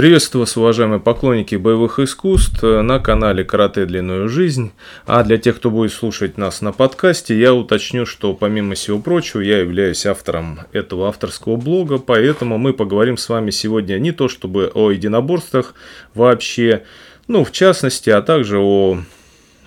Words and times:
Приветствую 0.00 0.44
вас, 0.44 0.56
уважаемые 0.56 0.98
поклонники 0.98 1.56
боевых 1.56 1.98
искусств 1.98 2.62
на 2.62 2.98
канале 3.00 3.44
Карате 3.44 3.84
Длинную 3.84 4.30
Жизнь. 4.30 4.72
А 5.04 5.22
для 5.22 5.36
тех, 5.36 5.56
кто 5.56 5.70
будет 5.70 5.92
слушать 5.92 6.38
нас 6.38 6.62
на 6.62 6.72
подкасте, 6.72 7.38
я 7.38 7.52
уточню, 7.52 8.06
что 8.06 8.32
помимо 8.32 8.76
всего 8.76 8.98
прочего, 8.98 9.42
я 9.42 9.58
являюсь 9.58 10.06
автором 10.06 10.60
этого 10.72 11.06
авторского 11.06 11.56
блога, 11.56 11.98
поэтому 11.98 12.56
мы 12.56 12.72
поговорим 12.72 13.18
с 13.18 13.28
вами 13.28 13.50
сегодня 13.50 13.98
не 13.98 14.12
то 14.12 14.30
чтобы 14.30 14.72
о 14.72 14.90
единоборствах 14.90 15.74
вообще, 16.14 16.84
ну, 17.28 17.44
в 17.44 17.52
частности, 17.52 18.08
а 18.08 18.22
также 18.22 18.58
о 18.58 19.02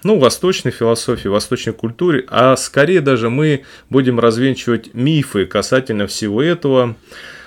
ну, 0.03 0.17
восточной 0.17 0.71
философии, 0.71 1.27
восточной 1.27 1.73
культуре, 1.73 2.25
а 2.27 2.55
скорее 2.55 3.01
даже 3.01 3.29
мы 3.29 3.65
будем 3.91 4.19
развенчивать 4.19 4.95
мифы 4.95 5.45
касательно 5.45 6.07
всего 6.07 6.41
этого. 6.41 6.95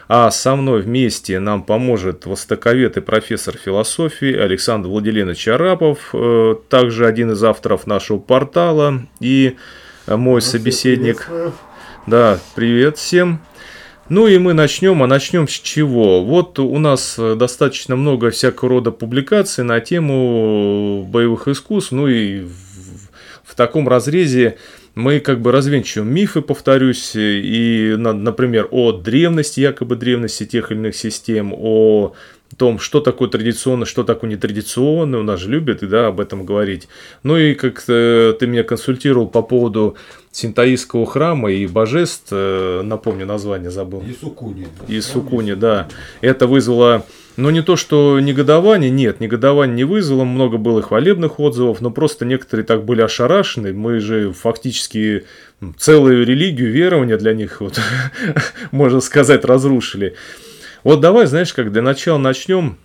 А 0.09 0.31
со 0.31 0.55
мной 0.55 0.83
вместе 0.83 1.41
нам 1.41 1.65
поможет 1.65 2.27
востоковед 2.27 2.97
и 2.97 3.01
профессор 3.01 3.57
философии 3.57 4.37
Александр 4.37 4.89
Владимирович 4.89 5.49
Арапов, 5.49 6.11
э, 6.13 6.55
также 6.69 7.07
один 7.07 7.33
из 7.33 7.43
авторов 7.43 7.89
нашего 7.89 8.19
портала 8.19 9.03
и 9.19 9.57
мой 10.07 10.43
собеседник. 10.43 11.29
Да, 12.07 12.39
привет 12.55 12.99
всем. 12.99 13.41
Ну 14.09 14.29
и 14.29 14.39
мы 14.39 14.53
начнем, 14.53 15.03
а 15.03 15.09
начнем 15.09 15.49
с 15.49 15.53
чего? 15.53 16.23
Вот 16.25 16.61
у 16.61 16.79
нас 16.79 17.19
достаточно 17.19 17.97
много 17.97 18.31
всякого 18.31 18.71
рода 18.71 18.93
публикаций 18.93 19.65
на 19.65 19.81
тему 19.81 21.05
боевых 21.09 21.49
искусств, 21.49 21.91
ну 21.91 22.07
и 22.07 22.43
в, 22.43 22.53
в 23.43 23.57
таком 23.57 23.89
разрезе 23.89 24.59
мы 24.97 25.21
как 25.21 25.43
бы 25.43 25.53
развенчиваем 25.53 26.13
мифы, 26.13 26.41
повторюсь, 26.41 27.13
и, 27.15 27.95
например, 27.99 28.67
о 28.71 28.93
древности, 28.93 29.61
якобы 29.61 29.95
древности 29.95 30.47
тех 30.47 30.73
или 30.73 30.79
иных 30.79 30.97
систем, 30.97 31.53
о 31.55 32.15
том, 32.57 32.79
что 32.79 33.01
такое 33.01 33.29
традиционно, 33.29 33.85
что 33.85 34.05
такое 34.05 34.31
нетрадиционно, 34.31 35.19
у 35.19 35.23
нас 35.23 35.41
же 35.41 35.51
любят 35.51 35.87
да, 35.87 36.07
об 36.07 36.19
этом 36.19 36.47
говорить. 36.47 36.89
Ну 37.23 37.37
и 37.37 37.55
как 37.55 37.83
ты 37.83 38.39
меня 38.41 38.63
консультировал 38.63 39.27
по 39.29 39.43
поводу 39.43 39.97
синтаистского 40.33 41.05
храма 41.05 41.53
и 41.53 41.67
божеств, 41.67 42.29
э, 42.31 42.81
напомню 42.83 43.27
название 43.27 43.71
забыл. 43.71 44.03
Исукуни. 44.09 44.67
Исукуни, 44.89 45.53
да. 45.55 45.89
Это 46.23 46.47
вызвало 46.47 47.05
но 47.37 47.51
не 47.51 47.63
то, 47.63 47.77
что 47.77 48.19
негодование, 48.21 48.91
нет, 48.91 49.21
негодование 49.21 49.77
не 49.77 49.85
вызвало, 49.85 50.25
много 50.25 50.57
было 50.57 50.83
хвалебных 50.83 51.39
отзывов, 51.39 51.81
но 51.81 51.91
просто 51.91 52.25
некоторые 52.25 52.65
так 52.65 52.85
были 52.85 53.03
ошарашены. 53.03 53.73
Мы 53.73 54.01
же 54.01 54.33
фактически 54.33 55.25
целую 55.77 56.25
религию, 56.25 56.73
верования 56.73 57.17
для 57.17 57.35
них, 57.35 57.61
вот, 57.61 57.81
можно 58.71 59.01
сказать, 59.01 59.45
разрушили. 59.45 60.15
Вот 60.83 61.01
давай, 61.01 61.27
знаешь, 61.27 61.53
как 61.53 61.73
для 61.73 61.83
начала 61.83 62.19
начнем 62.19 62.79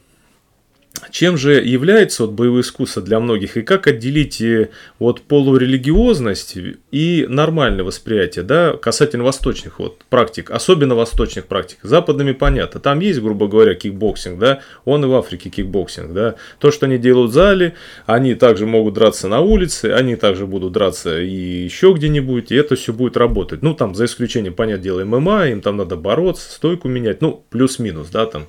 чем 1.10 1.38
же 1.38 1.54
является 1.54 2.26
вот 2.26 2.34
боевое 2.34 2.62
искусство 2.62 3.02
для 3.02 3.20
многих 3.20 3.58
и 3.58 3.62
как 3.62 3.88
отделить 3.88 4.42
э, 4.42 4.70
вот 5.00 5.22
полурелигиозность 5.22 6.58
и 6.92 7.26
нормальное 7.28 7.84
восприятие, 7.84 8.44
да, 8.44 8.74
касательно 8.74 9.24
восточных 9.24 9.80
вот 9.80 10.04
практик, 10.10 10.52
особенно 10.52 10.96
восточных 10.96 11.48
практик. 11.48 11.80
Западными 11.82 12.34
понятно, 12.34 12.80
там 12.80 13.00
есть, 13.00 13.20
грубо 13.20 13.48
говоря, 13.48 13.74
кикбоксинг, 13.74 14.40
да, 14.40 14.62
он 14.86 15.04
и 15.04 15.08
в 15.08 15.16
Африке 15.16 15.50
кикбоксинг, 15.50 16.14
да. 16.14 16.36
То, 16.60 16.72
что 16.72 16.86
они 16.86 16.98
делают 16.98 17.32
в 17.32 17.34
зале, 17.34 17.74
они 18.06 18.36
также 18.36 18.66
могут 18.66 18.94
драться 18.94 19.28
на 19.28 19.40
улице, 19.40 19.94
они 19.94 20.16
также 20.16 20.46
будут 20.46 20.74
драться 20.74 21.22
и 21.22 21.64
еще 21.64 21.94
где-нибудь, 21.94 22.52
и 22.52 22.56
это 22.56 22.76
все 22.76 22.94
будет 22.94 23.18
работать. 23.18 23.62
Ну, 23.64 23.74
там, 23.74 23.96
за 23.96 24.06
исключением, 24.06 24.54
понятное 24.54 24.84
дело, 24.84 25.06
ММА, 25.06 25.48
им 25.48 25.62
там 25.62 25.78
надо 25.78 25.96
бороться, 25.96 26.52
стойку 26.52 26.88
менять, 26.88 27.22
ну, 27.22 27.44
плюс-минус, 27.50 28.10
да, 28.10 28.26
там. 28.26 28.48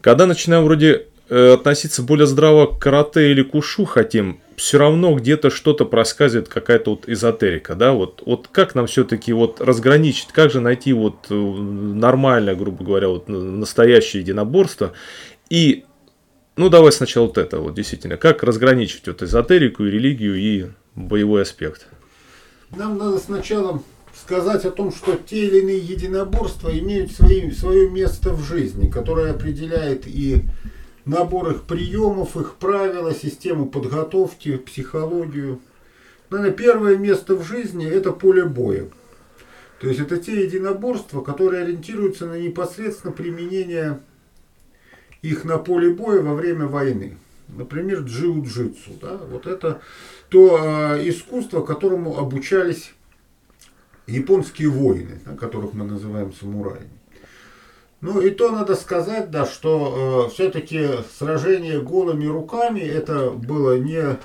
Когда 0.00 0.26
начинаем 0.26 0.64
вроде 0.64 1.06
Э, 1.06 1.15
относиться 1.28 2.02
более 2.02 2.26
здраво 2.26 2.66
к 2.66 2.78
карате 2.78 3.30
или 3.30 3.42
кушу 3.42 3.84
хотим, 3.84 4.40
все 4.56 4.78
равно 4.78 5.14
где-то 5.14 5.50
что-то 5.50 5.84
проскальзывает, 5.84 6.48
какая-то 6.48 6.90
вот 6.90 7.08
эзотерика, 7.08 7.74
да, 7.74 7.92
вот, 7.92 8.22
вот 8.24 8.48
как 8.50 8.74
нам 8.74 8.86
все-таки 8.86 9.32
вот 9.32 9.60
разграничить, 9.60 10.28
как 10.32 10.50
же 10.50 10.60
найти 10.60 10.92
вот 10.92 11.26
э, 11.28 11.34
нормальное, 11.34 12.54
грубо 12.54 12.84
говоря, 12.84 13.08
вот 13.08 13.28
настоящее 13.28 14.22
единоборство 14.22 14.92
и, 15.50 15.84
ну, 16.56 16.68
давай 16.68 16.92
сначала 16.92 17.26
вот 17.26 17.38
это 17.38 17.60
вот, 17.60 17.74
действительно, 17.74 18.16
как 18.16 18.42
разграничить 18.42 19.06
вот 19.06 19.22
эзотерику 19.22 19.84
и 19.84 19.90
религию 19.90 20.36
и 20.36 20.66
боевой 20.94 21.42
аспект? 21.42 21.86
Нам 22.74 22.98
надо 22.98 23.18
сначала 23.18 23.82
сказать 24.20 24.64
о 24.64 24.70
том, 24.70 24.92
что 24.92 25.16
те 25.16 25.46
или 25.46 25.60
иные 25.60 25.78
единоборства 25.78 26.76
имеют 26.76 27.12
свои, 27.12 27.50
свое 27.50 27.90
место 27.90 28.32
в 28.32 28.42
жизни, 28.42 28.90
которое 28.90 29.32
определяет 29.32 30.06
и 30.06 30.42
набор 31.06 31.52
их 31.52 31.62
приемов, 31.62 32.36
их 32.36 32.56
правила, 32.56 33.14
систему 33.14 33.66
подготовки, 33.66 34.56
психологию. 34.58 35.60
Наверное, 36.28 36.52
первое 36.52 36.96
место 36.96 37.36
в 37.36 37.44
жизни– 37.44 37.86
это 37.88 38.12
поле 38.12 38.44
боя. 38.44 38.88
То 39.80 39.88
есть 39.88 40.00
это 40.00 40.18
те 40.18 40.44
единоборства, 40.44 41.22
которые 41.22 41.62
ориентируются 41.62 42.26
на 42.26 42.38
непосредственно 42.38 43.12
применение 43.12 44.00
их 45.22 45.44
на 45.44 45.58
поле 45.58 45.90
боя 45.90 46.20
во 46.20 46.34
время 46.34 46.66
войны. 46.66 47.16
Например, 47.48 48.00
джиу-джитсу. 48.00 48.98
Да? 49.00 49.16
Вот 49.16 49.46
это 49.46 49.80
то 50.28 50.58
э, 50.58 51.08
искусство, 51.08 51.62
которому 51.62 52.18
обучались 52.18 52.92
японские 54.08 54.68
воины, 54.68 55.20
да, 55.24 55.36
которых 55.36 55.72
мы 55.74 55.84
называем 55.84 56.32
самураями. 56.32 56.90
Ну 58.02 58.20
и 58.20 58.30
то 58.30 58.50
надо 58.50 58.74
сказать, 58.74 59.30
да, 59.30 59.46
что 59.46 60.26
э, 60.28 60.34
все-таки 60.34 60.88
сражение 61.18 61.80
голыми 61.80 62.26
руками 62.26 62.80
это 62.80 63.30
было 63.30 63.78
не 63.78 64.18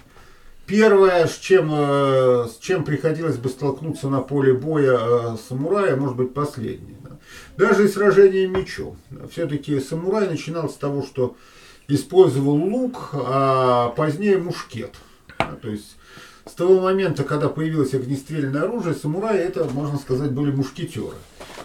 первое, 0.66 1.26
с 1.26 1.38
чем, 1.38 1.70
э, 1.74 2.48
с 2.52 2.58
чем 2.58 2.84
приходилось 2.84 3.38
бы 3.38 3.48
столкнуться 3.48 4.10
на 4.10 4.20
поле 4.20 4.54
боя 4.54 5.00
э, 5.00 5.38
самурая, 5.48 5.96
может 5.96 6.18
быть 6.18 6.34
последнее. 6.34 6.98
Да. 7.02 7.18
Даже 7.56 7.86
и 7.86 7.88
сражение 7.88 8.46
мечом. 8.48 8.98
Все-таки 9.32 9.80
самурай 9.80 10.28
начинал 10.28 10.70
с 10.70 10.76
того, 10.76 11.02
что 11.02 11.38
использовал 11.88 12.56
лук, 12.56 13.12
а 13.14 13.90
позднее 13.96 14.38
мушкет. 14.38 14.96
Да, 15.40 15.58
то 15.62 15.70
есть 15.70 15.96
с 16.46 16.52
того 16.52 16.82
момента, 16.82 17.24
когда 17.24 17.48
появилось 17.48 17.94
огнестрельное 17.94 18.64
оружие, 18.64 18.96
самураи 18.96 19.40
это, 19.40 19.64
можно 19.64 19.98
сказать, 19.98 20.32
были 20.32 20.52
мушкетеры 20.52 21.16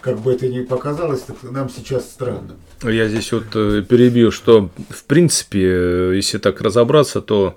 как 0.01 0.19
бы 0.19 0.33
это 0.33 0.47
ни 0.47 0.61
показалось, 0.63 1.21
так 1.21 1.37
нам 1.43 1.69
сейчас 1.69 2.09
странно. 2.09 2.55
Я 2.83 3.07
здесь 3.07 3.31
вот 3.31 3.45
э, 3.55 3.83
перебью, 3.87 4.31
что 4.31 4.69
в 4.89 5.03
принципе, 5.05 5.61
э, 5.63 6.13
если 6.15 6.37
так 6.37 6.61
разобраться, 6.61 7.21
то 7.21 7.55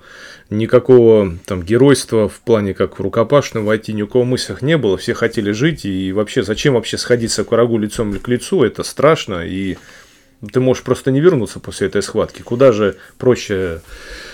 никакого 0.49 1.37
там 1.45 1.63
геройства 1.63 2.27
в 2.27 2.39
плане 2.41 2.73
как 2.73 2.99
в 2.99 3.01
рукопашную 3.01 3.65
войти 3.65 3.93
ни 3.93 4.01
у 4.01 4.07
кого 4.07 4.25
мыслях 4.25 4.61
не 4.61 4.77
было. 4.77 4.97
Все 4.97 5.13
хотели 5.13 5.51
жить 5.51 5.85
и 5.85 6.11
вообще 6.11 6.43
зачем 6.43 6.73
вообще 6.73 6.97
сходиться 6.97 7.43
к 7.43 7.51
врагу 7.51 7.77
лицом 7.77 8.13
к 8.19 8.27
лицу, 8.27 8.63
это 8.63 8.83
страшно 8.83 9.45
и 9.45 9.77
ты 10.51 10.59
можешь 10.59 10.83
просто 10.83 11.11
не 11.11 11.19
вернуться 11.19 11.59
после 11.59 11.87
этой 11.87 12.01
схватки. 12.01 12.41
Куда 12.41 12.71
же 12.71 12.97
проще 13.17 13.81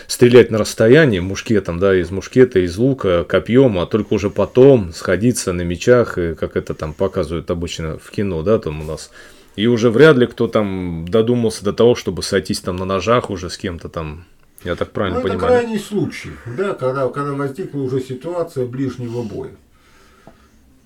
стрелять 0.07 0.51
на 0.51 0.57
расстоянии 0.57 1.19
мушкетом, 1.19 1.79
да, 1.79 1.95
из 1.95 2.11
мушкета, 2.11 2.59
из 2.59 2.77
лука, 2.77 3.25
копьем, 3.25 3.77
а 3.77 3.85
только 3.85 4.13
уже 4.13 4.29
потом 4.29 4.93
сходиться 4.93 5.51
на 5.51 5.63
мечах, 5.63 6.17
и 6.17 6.33
как 6.35 6.55
это 6.55 6.73
там 6.73 6.93
показывают 6.93 7.51
обычно 7.51 7.97
в 7.97 8.09
кино, 8.09 8.41
да, 8.41 8.57
там 8.57 8.81
у 8.81 8.83
нас. 8.85 9.11
И 9.57 9.67
уже 9.67 9.89
вряд 9.89 10.17
ли 10.17 10.27
кто 10.27 10.47
там 10.47 11.05
додумался 11.07 11.65
до 11.65 11.73
того, 11.73 11.95
чтобы 11.95 12.23
сойтись 12.23 12.61
там 12.61 12.77
на 12.77 12.85
ножах 12.85 13.29
уже 13.29 13.49
с 13.49 13.57
кем-то 13.57 13.89
там. 13.89 14.25
Я 14.63 14.75
так 14.75 14.91
правильно 14.91 15.19
ну, 15.19 15.23
понимаю? 15.23 15.53
Это 15.53 15.61
крайний 15.61 15.79
случай, 15.79 16.31
да, 16.45 16.73
когда, 16.73 17.07
когда 17.09 17.33
возникла 17.33 17.79
уже 17.79 17.99
ситуация 17.99 18.65
ближнего 18.65 19.23
боя. 19.23 19.51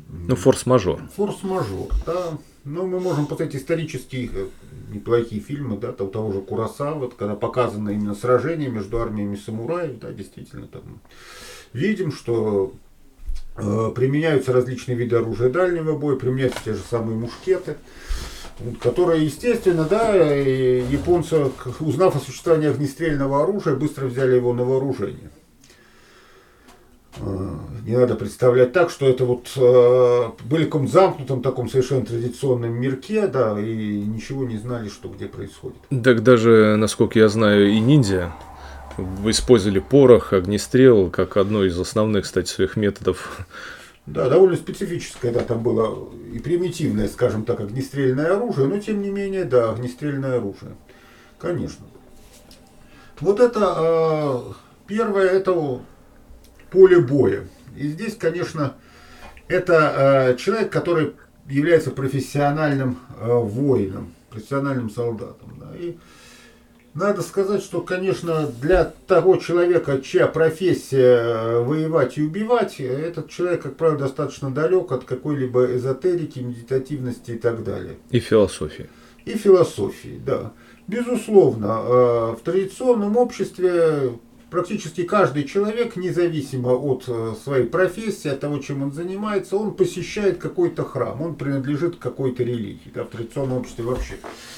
Ну, 0.09 0.35
форс-мажор. 0.35 1.01
Форс-мажор, 1.15 1.89
да. 2.05 2.37
Но 2.63 2.85
мы 2.85 2.99
можем 2.99 3.25
посмотреть 3.25 3.61
исторические 3.61 4.29
э, 4.33 4.47
неплохие 4.93 5.41
фильмы, 5.41 5.77
да, 5.77 5.91
того, 5.91 6.09
того 6.09 6.31
же 6.31 6.41
Кураса, 6.41 6.91
вот, 6.91 7.15
когда 7.15 7.35
показано 7.35 7.89
именно 7.89 8.13
сражение 8.13 8.69
между 8.69 8.99
армиями 8.99 9.35
самураев, 9.35 9.97
да, 9.99 10.11
действительно, 10.11 10.67
там 10.67 11.01
видим, 11.73 12.11
что 12.11 12.73
э, 13.57 13.91
применяются 13.95 14.53
различные 14.53 14.95
виды 14.95 15.15
оружия 15.15 15.49
дальнего 15.49 15.97
боя, 15.97 16.17
применяются 16.17 16.59
те 16.63 16.73
же 16.75 16.81
самые 16.87 17.17
мушкеты, 17.17 17.77
которые, 18.79 19.25
естественно, 19.25 19.85
да, 19.85 20.13
японцы, 20.13 21.51
узнав 21.79 22.15
о 22.15 22.19
существовании 22.19 22.69
огнестрельного 22.69 23.41
оружия, 23.41 23.75
быстро 23.75 24.05
взяли 24.05 24.35
его 24.35 24.53
на 24.53 24.63
вооружение. 24.63 25.31
Э, 27.19 27.49
не 27.85 27.97
надо 27.97 28.15
представлять 28.15 28.73
так, 28.73 28.89
что 28.89 29.07
это 29.07 29.25
вот 29.25 29.51
э, 29.55 30.45
были 30.45 30.63
в 30.63 30.65
каком 30.67 30.87
замкнутом 30.87 31.41
таком 31.41 31.69
совершенно 31.69 32.05
традиционном 32.05 32.73
мирке, 32.73 33.27
да, 33.27 33.59
и 33.59 34.01
ничего 34.01 34.45
не 34.45 34.57
знали, 34.57 34.89
что 34.89 35.09
где 35.09 35.27
происходит. 35.27 35.77
Так 36.03 36.23
даже, 36.23 36.75
насколько 36.77 37.19
я 37.19 37.27
знаю, 37.29 37.69
и 37.69 37.79
ниндзя 37.79 38.31
использовали 39.25 39.79
порох, 39.79 40.33
огнестрел, 40.33 41.09
как 41.09 41.37
одно 41.37 41.65
из 41.65 41.79
основных, 41.79 42.25
кстати, 42.25 42.49
своих 42.49 42.75
методов. 42.75 43.45
Да, 44.05 44.29
довольно 44.29 44.55
специфическое, 44.55 45.31
да, 45.31 45.41
там 45.41 45.61
было 45.61 46.09
и 46.33 46.39
примитивное, 46.39 47.07
скажем 47.07 47.43
так, 47.45 47.59
огнестрельное 47.59 48.35
оружие, 48.35 48.67
но 48.67 48.79
тем 48.79 49.01
не 49.01 49.09
менее, 49.09 49.45
да, 49.45 49.71
огнестрельное 49.71 50.37
оружие 50.37 50.75
Конечно. 51.39 51.85
Вот 53.19 53.39
это 53.39 53.75
э, 53.77 54.53
первое, 54.87 55.27
это 55.27 55.81
поле 56.71 56.99
боя. 56.99 57.47
И 57.77 57.87
здесь, 57.87 58.15
конечно, 58.15 58.75
это 59.47 60.33
э, 60.33 60.37
человек, 60.37 60.71
который 60.71 61.13
является 61.47 61.91
профессиональным 61.91 62.99
э, 63.19 63.27
воином, 63.27 64.13
профессиональным 64.29 64.89
солдатом. 64.89 65.57
Да. 65.59 65.71
И 65.77 65.97
надо 66.93 67.21
сказать, 67.21 67.63
что, 67.63 67.81
конечно, 67.81 68.47
для 68.47 68.83
того 69.07 69.37
человека, 69.37 70.01
чья 70.01 70.27
профессия 70.27 71.21
э, 71.21 71.59
воевать 71.63 72.17
и 72.17 72.21
убивать, 72.21 72.79
этот 72.79 73.29
человек, 73.29 73.63
как 73.63 73.77
правило, 73.77 73.97
достаточно 73.97 74.49
далек 74.51 74.91
от 74.91 75.05
какой-либо 75.05 75.75
эзотерики, 75.75 76.39
медитативности 76.39 77.31
и 77.31 77.37
так 77.37 77.63
далее. 77.63 77.95
И 78.09 78.19
философии. 78.19 78.89
И 79.25 79.35
философии, 79.35 80.19
да. 80.25 80.51
Безусловно, 80.87 81.65
э, 81.65 82.35
в 82.35 82.39
традиционном 82.43 83.15
обществе 83.15 84.13
практически 84.51 85.03
каждый 85.03 85.45
человек, 85.45 85.95
независимо 85.95 86.73
от 86.73 87.05
э, 87.07 87.33
своей 87.43 87.65
профессии, 87.65 88.27
от 88.29 88.41
того, 88.41 88.59
чем 88.59 88.83
он 88.83 88.91
занимается, 88.91 89.55
он 89.55 89.73
посещает 89.73 90.37
какой-то 90.37 90.83
храм, 90.83 91.19
он 91.21 91.35
принадлежит 91.35 91.95
какой-то 91.95 92.43
религии. 92.43 92.91
Да, 92.93 93.05
в 93.05 93.07
традиционном 93.07 93.59
обществе 93.59 93.85
вообще 93.85 94.15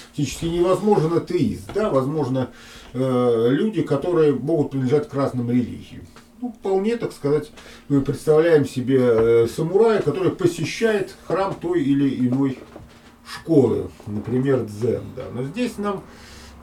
практически 0.08 0.46
невозможен 0.46 1.14
атеист. 1.14 1.72
Да, 1.74 1.92
возможно, 1.92 2.50
э, 2.94 3.48
люди, 3.52 3.84
которые 3.84 4.34
могут 4.34 4.72
принадлежать 4.72 5.08
к 5.08 5.14
разным 5.14 5.50
религиям. 5.50 6.06
Ну, 6.42 6.52
вполне, 6.52 6.98
так 6.98 7.14
сказать, 7.14 7.52
мы 7.88 8.02
представляем 8.02 8.66
себе 8.66 9.00
э, 9.00 9.48
самурая, 9.48 10.02
который 10.02 10.32
посещает 10.32 11.16
храм 11.28 11.54
той 11.54 11.84
или 11.84 12.28
иной 12.28 12.58
школы, 13.26 13.92
например, 14.08 14.66
дзен. 14.66 15.04
Да. 15.16 15.24
Но 15.34 15.44
здесь 15.44 15.78
нам 15.78 16.04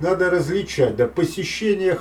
надо 0.00 0.30
различать, 0.30 0.96
да, 0.96 1.06
посещение 1.06 1.94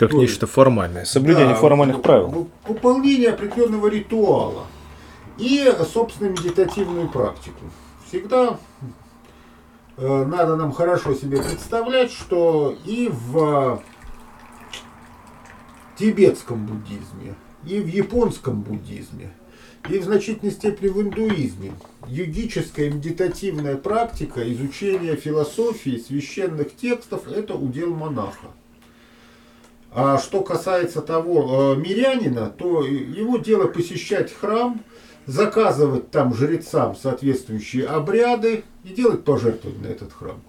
как 0.00 0.14
нечто 0.14 0.46
формальное, 0.46 1.04
соблюдение 1.04 1.54
да, 1.54 1.60
формальных 1.60 2.00
правил. 2.00 2.48
Выполнение 2.66 3.28
определенного 3.28 3.88
ритуала 3.88 4.66
и, 5.36 5.70
собственно, 5.92 6.30
медитативную 6.30 7.08
практику. 7.10 7.66
Всегда 8.08 8.58
э, 9.98 10.24
надо 10.24 10.56
нам 10.56 10.72
хорошо 10.72 11.14
себе 11.14 11.42
представлять, 11.42 12.10
что 12.12 12.74
и 12.86 13.10
в 13.12 13.82
тибетском 15.98 16.64
буддизме, 16.64 17.34
и 17.66 17.78
в 17.78 17.86
японском 17.86 18.62
буддизме, 18.62 19.32
и 19.90 19.98
в 19.98 20.04
значительной 20.04 20.52
степени 20.52 20.88
в 20.88 21.02
индуизме 21.02 21.72
йогическая 22.06 22.90
медитативная 22.90 23.76
практика 23.76 24.50
изучения 24.50 25.16
философии, 25.16 25.98
священных 25.98 26.74
текстов– 26.74 27.28
это 27.28 27.54
удел 27.54 27.94
монаха. 27.94 28.48
А 29.92 30.18
что 30.18 30.42
касается 30.42 31.02
того 31.02 31.74
э, 31.74 31.76
мирянина, 31.76 32.46
то 32.46 32.84
его 32.84 33.38
дело 33.38 33.66
посещать 33.66 34.32
храм, 34.32 34.80
заказывать 35.26 36.10
там 36.10 36.34
жрецам 36.34 36.94
соответствующие 36.94 37.86
обряды 37.86 38.64
и 38.84 38.88
делать 38.90 39.24
пожертвования 39.24 39.88
на 39.88 39.92
этот 39.92 40.12
храм. 40.12 40.40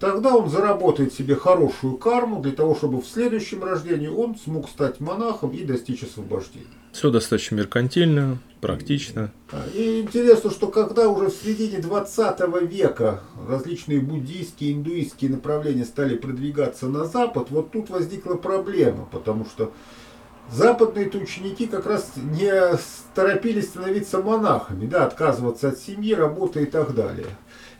Тогда 0.00 0.36
он 0.36 0.48
заработает 0.48 1.12
себе 1.12 1.34
хорошую 1.34 1.96
карму 1.96 2.40
для 2.40 2.52
того, 2.52 2.76
чтобы 2.76 3.00
в 3.00 3.06
следующем 3.06 3.64
рождении 3.64 4.06
он 4.06 4.36
смог 4.36 4.68
стать 4.68 5.00
монахом 5.00 5.50
и 5.50 5.64
достичь 5.64 6.04
освобождения. 6.04 6.66
Все 6.92 7.10
достаточно 7.10 7.56
меркантильно, 7.56 8.38
практично. 8.60 9.32
И 9.74 10.00
интересно, 10.00 10.50
что 10.50 10.68
когда 10.68 11.08
уже 11.08 11.30
в 11.30 11.34
середине 11.34 11.78
20 11.78 12.40
века 12.70 13.22
различные 13.48 14.00
буддийские, 14.00 14.72
индуистские 14.72 15.32
направления 15.32 15.84
стали 15.84 16.16
продвигаться 16.16 16.86
на 16.86 17.04
запад, 17.04 17.48
вот 17.50 17.72
тут 17.72 17.90
возникла 17.90 18.34
проблема, 18.34 19.08
потому 19.10 19.44
что 19.44 19.72
западные-то 20.52 21.18
ученики 21.18 21.66
как 21.66 21.86
раз 21.86 22.12
не 22.16 22.52
торопились 23.14 23.66
становиться 23.66 24.22
монахами, 24.22 24.86
да, 24.86 25.06
отказываться 25.06 25.68
от 25.68 25.78
семьи, 25.78 26.14
работы 26.14 26.62
и 26.62 26.66
так 26.66 26.94
далее. 26.94 27.26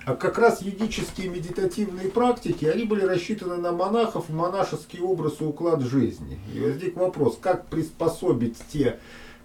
А 0.08 0.14
как 0.14 0.38
раз 0.38 0.62
юдические 0.62 1.28
медитативные 1.28 2.08
практики, 2.08 2.64
они 2.64 2.84
были 2.84 3.04
рассчитаны 3.04 3.56
на 3.56 3.72
монахов, 3.72 4.30
монашеский 4.30 5.00
образ 5.00 5.34
и 5.40 5.44
уклад 5.44 5.82
жизни. 5.82 6.40
И 6.54 6.60
возник 6.60 6.96
вопрос, 6.96 7.38
как 7.38 7.66
приспособить 7.66 8.56
те 8.72 9.00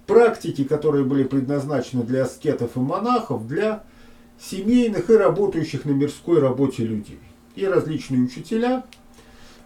практики, 0.08 0.64
которые 0.64 1.04
были 1.04 1.26
предназначены 1.26 2.04
для 2.04 2.24
аскетов 2.24 2.78
и 2.78 2.80
монахов, 2.80 3.46
для 3.46 3.84
семейных 4.40 5.10
и 5.10 5.18
работающих 5.18 5.84
на 5.84 5.92
мирской 5.92 6.40
работе 6.40 6.86
людей. 6.86 7.20
И 7.56 7.66
различные 7.66 8.22
учителя, 8.22 8.86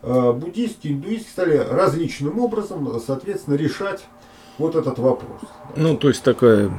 э, 0.02 0.32
буддийские, 0.32 0.94
индуистские, 0.94 1.32
стали 1.32 1.58
различным 1.58 2.40
образом, 2.40 3.00
соответственно, 3.06 3.54
решать 3.54 4.04
вот 4.58 4.76
этот 4.76 4.98
вопрос. 4.98 5.42
Ну, 5.76 5.96
то 5.96 6.08
есть 6.08 6.24
такая 6.24 6.72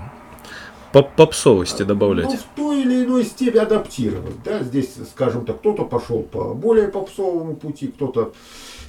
Поп 0.98 1.14
попсовости 1.14 1.84
добавлять. 1.84 2.26
Ну, 2.26 2.36
в 2.36 2.56
той 2.56 2.82
или 2.82 3.04
иной 3.04 3.22
степени 3.22 3.60
адаптировать. 3.60 4.34
Да? 4.44 4.64
Здесь, 4.64 4.96
скажем 5.12 5.44
так, 5.44 5.60
кто-то 5.60 5.84
пошел 5.84 6.24
по 6.24 6.54
более 6.54 6.88
попсовому 6.88 7.54
пути, 7.54 7.86
кто-то 7.86 8.32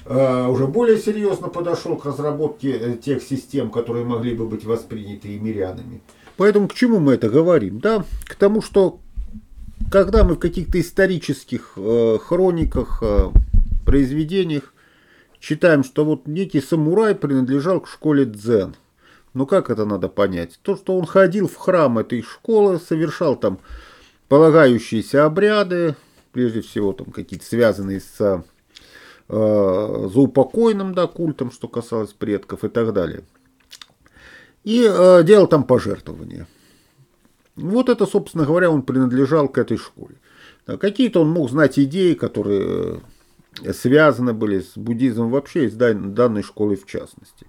э, 0.06 0.46
уже 0.48 0.66
более 0.66 0.98
серьезно 0.98 1.46
подошел 1.46 1.94
к 1.96 2.04
разработке 2.04 2.72
э, 2.72 2.96
тех 2.96 3.22
систем, 3.22 3.70
которые 3.70 4.04
могли 4.04 4.34
бы 4.34 4.48
быть 4.48 4.64
восприняты 4.64 5.28
и 5.28 5.38
мирянами. 5.38 6.00
Поэтому 6.36 6.66
к 6.66 6.74
чему 6.74 6.98
мы 6.98 7.12
это 7.12 7.28
говорим? 7.28 7.78
Да, 7.78 8.04
к 8.24 8.34
тому, 8.34 8.60
что 8.60 8.98
когда 9.92 10.24
мы 10.24 10.34
в 10.34 10.40
каких-то 10.40 10.80
исторических 10.80 11.74
э, 11.76 12.18
хрониках, 12.20 13.04
э, 13.04 13.30
произведениях 13.86 14.74
читаем, 15.38 15.84
что 15.84 16.04
вот 16.04 16.26
некий 16.26 16.60
самурай 16.60 17.14
принадлежал 17.14 17.78
к 17.78 17.86
школе 17.86 18.24
дзен– 18.24 18.74
ну 19.34 19.46
как 19.46 19.70
это 19.70 19.84
надо 19.84 20.08
понять? 20.08 20.58
То, 20.62 20.76
что 20.76 20.98
он 20.98 21.06
ходил 21.06 21.48
в 21.48 21.56
храм 21.56 21.98
этой 21.98 22.22
школы, 22.22 22.78
совершал 22.78 23.36
там 23.36 23.58
полагающиеся 24.28 25.24
обряды, 25.24 25.96
прежде 26.32 26.60
всего 26.60 26.92
там 26.92 27.06
какие-то 27.06 27.44
связанные 27.44 28.00
с 28.00 28.44
э, 29.28 30.08
заупокойным 30.12 30.94
да, 30.94 31.06
культом, 31.06 31.50
что 31.50 31.68
касалось 31.68 32.12
предков 32.12 32.64
и 32.64 32.68
так 32.68 32.92
далее. 32.92 33.22
И 34.64 34.86
э, 34.88 35.22
делал 35.24 35.46
там 35.46 35.64
пожертвования. 35.64 36.46
Вот 37.56 37.88
это, 37.88 38.06
собственно 38.06 38.44
говоря, 38.44 38.70
он 38.70 38.82
принадлежал 38.82 39.48
к 39.48 39.58
этой 39.58 39.76
школе. 39.76 40.16
Какие-то 40.66 41.22
он 41.22 41.30
мог 41.30 41.50
знать 41.50 41.78
идеи, 41.78 42.14
которые 42.14 43.00
э, 43.62 43.72
связаны 43.72 44.32
были 44.32 44.60
с 44.60 44.76
буддизмом 44.76 45.30
вообще, 45.30 45.66
и 45.66 45.70
с 45.70 45.74
данной 45.74 46.42
школой 46.42 46.76
в 46.76 46.86
частности. 46.86 47.46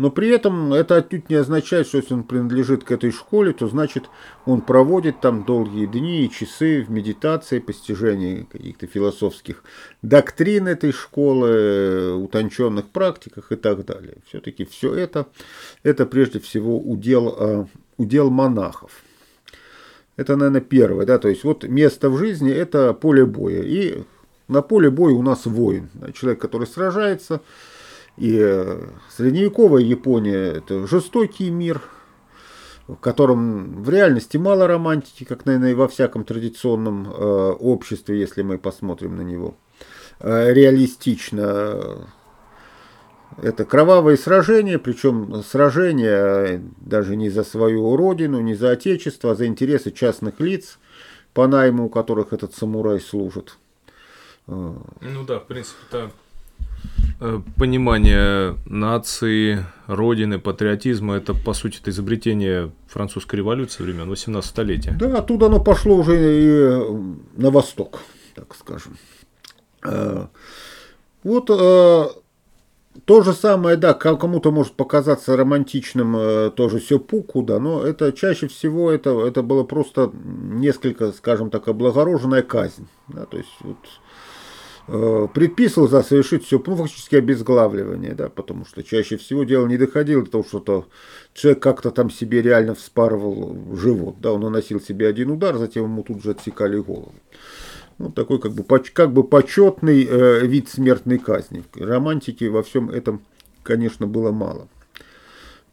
Но 0.00 0.10
при 0.10 0.30
этом 0.30 0.72
это 0.72 0.96
отнюдь 0.96 1.28
не 1.28 1.36
означает, 1.36 1.86
что 1.86 1.98
если 1.98 2.14
он 2.14 2.22
принадлежит 2.22 2.84
к 2.84 2.90
этой 2.90 3.10
школе, 3.10 3.52
то 3.52 3.68
значит 3.68 4.08
он 4.46 4.62
проводит 4.62 5.20
там 5.20 5.44
долгие 5.44 5.84
дни 5.84 6.24
и 6.24 6.30
часы 6.30 6.82
в 6.82 6.90
медитации, 6.90 7.58
постижении 7.58 8.48
каких-то 8.50 8.86
философских 8.86 9.62
доктрин 10.00 10.68
этой 10.68 10.92
школы, 10.92 12.14
утонченных 12.14 12.88
практиках 12.88 13.52
и 13.52 13.56
так 13.56 13.84
далее. 13.84 14.16
Все-таки 14.26 14.64
все 14.64 14.94
это, 14.94 15.26
это 15.82 16.06
прежде 16.06 16.40
всего 16.40 16.78
удел, 16.80 17.36
э, 17.38 17.66
удел 17.98 18.30
монахов. 18.30 19.02
Это, 20.16 20.36
наверное, 20.36 20.62
первое. 20.62 21.04
Да? 21.04 21.18
То 21.18 21.28
есть 21.28 21.44
вот 21.44 21.64
место 21.64 22.08
в 22.08 22.16
жизни– 22.16 22.50
это 22.50 22.94
поле 22.94 23.26
боя. 23.26 23.60
И 23.60 24.02
на 24.48 24.62
поле 24.62 24.88
боя 24.88 25.12
у 25.12 25.20
нас 25.20 25.44
воин. 25.44 25.90
Человек, 26.14 26.40
который 26.40 26.66
сражается– 26.66 27.42
и 28.20 28.38
э, 28.38 28.86
средневековая 29.08 29.82
Япония– 29.82 30.52
это 30.58 30.86
жестокий 30.86 31.48
мир, 31.48 31.80
в 32.86 32.96
котором 32.96 33.82
в 33.82 33.88
реальности 33.88 34.36
мало 34.36 34.66
романтики, 34.66 35.24
как, 35.24 35.46
наверное, 35.46 35.70
и 35.70 35.74
во 35.74 35.88
всяком 35.88 36.24
традиционном 36.24 37.10
э, 37.10 37.14
обществе, 37.14 38.20
если 38.20 38.42
мы 38.42 38.58
посмотрим 38.58 39.16
на 39.16 39.22
него. 39.22 39.56
Э, 40.18 40.52
реалистично 40.52 42.08
это 43.42 43.64
кровавые 43.64 44.18
сражения, 44.18 44.78
причем 44.78 45.42
сражения 45.42 46.62
даже 46.76 47.16
не 47.16 47.30
за 47.30 47.42
свою 47.42 47.96
родину, 47.96 48.40
не 48.40 48.54
за 48.54 48.72
отечество, 48.72 49.30
а 49.30 49.34
за 49.34 49.46
интересы 49.46 49.92
частных 49.92 50.40
лиц, 50.40 50.78
по 51.32 51.46
найму 51.46 51.86
у 51.86 51.88
которых 51.88 52.34
этот 52.34 52.54
самурай 52.54 53.00
служит. 53.00 53.56
Ну 54.46 55.24
да, 55.26 55.38
в 55.38 55.46
принципе, 55.46 55.78
Э, 55.92 56.08
понимание 57.56 58.56
нации, 58.64 59.66
родины, 59.86 60.38
патриотизма, 60.38 61.16
это, 61.16 61.34
по 61.34 61.52
сути, 61.52 61.78
это 61.80 61.90
изобретение 61.90 62.72
французской 62.88 63.36
революции 63.36 63.82
времен 63.82 64.08
18 64.08 64.48
столетия. 64.48 64.96
Да, 64.98 65.18
оттуда 65.18 65.46
оно 65.46 65.60
пошло 65.60 65.96
уже 65.96 66.16
и 66.16 67.40
на 67.40 67.50
восток, 67.50 68.00
так 68.34 68.54
скажем. 68.54 68.96
Э, 69.84 70.28
вот 71.22 71.50
э, 71.50 72.04
то 73.04 73.22
же 73.22 73.32
самое, 73.34 73.76
да, 73.76 73.92
кому-то 73.92 74.50
может 74.50 74.72
показаться 74.72 75.36
романтичным 75.36 76.52
тоже 76.52 76.80
сёпуку, 76.80 77.42
да, 77.42 77.58
но 77.58 77.82
это 77.82 78.12
чаще 78.12 78.48
всего 78.48 78.90
это, 78.90 79.26
это 79.26 79.42
было 79.42 79.64
просто 79.64 80.10
несколько, 80.14 81.12
скажем 81.12 81.50
так, 81.50 81.68
облагороженная 81.68 82.42
казнь. 82.42 82.88
Да, 83.08 83.26
то 83.26 83.36
есть 83.36 83.50
вот 83.60 83.76
э, 83.76 84.09
предписывал 85.34 85.88
за 85.88 86.02
совершить 86.02 86.44
все, 86.44 86.62
ну, 86.64 86.76
фактически 86.76 87.16
обезглавливание, 87.16 88.14
да, 88.14 88.28
потому 88.28 88.64
что 88.64 88.82
чаще 88.82 89.16
всего 89.16 89.44
дело 89.44 89.66
не 89.66 89.76
доходило 89.76 90.24
до 90.24 90.30
того, 90.30 90.44
что 90.44 90.58
-то 90.58 90.84
человек 91.34 91.62
как-то 91.62 91.90
там 91.90 92.10
себе 92.10 92.42
реально 92.42 92.74
вспарывал 92.74 93.56
живот, 93.76 94.16
да, 94.20 94.32
он 94.32 94.40
наносил 94.40 94.80
себе 94.80 95.06
один 95.08 95.30
удар, 95.30 95.56
затем 95.56 95.84
ему 95.84 96.02
тут 96.02 96.22
же 96.22 96.32
отсекали 96.32 96.78
голову. 96.78 97.14
Ну, 98.00 98.10
такой 98.10 98.40
как 98.40 98.52
бы, 98.52 98.64
как 98.64 99.12
бы 99.12 99.22
почетный 99.22 100.08
э, 100.10 100.46
вид 100.46 100.70
смертной 100.70 101.18
казни. 101.18 101.64
Романтики 101.74 102.44
во 102.44 102.62
всем 102.62 102.88
этом, 102.88 103.20
конечно, 103.62 104.06
было 104.06 104.32
мало. 104.32 104.68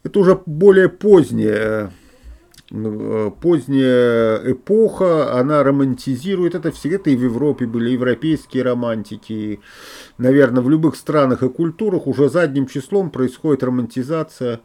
Это 0.02 0.20
уже 0.20 0.38
более 0.44 0.90
поздняя, 0.90 1.86
э, 1.86 1.90
поздняя 2.70 4.52
эпоха, 4.52 5.38
она 5.38 5.62
романтизирует 5.62 6.54
это 6.54 6.70
все. 6.70 6.94
Это 6.94 7.10
и 7.10 7.16
в 7.16 7.22
Европе 7.22 7.66
были 7.66 7.90
европейские 7.90 8.62
романтики. 8.62 9.60
Наверное, 10.18 10.62
в 10.62 10.68
любых 10.68 10.96
странах 10.96 11.42
и 11.42 11.48
культурах 11.48 12.06
уже 12.06 12.28
задним 12.28 12.66
числом 12.66 13.10
происходит 13.10 13.62
романтизация 13.62 14.60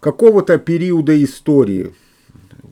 какого-то 0.00 0.58
периода 0.58 1.22
истории. 1.22 1.94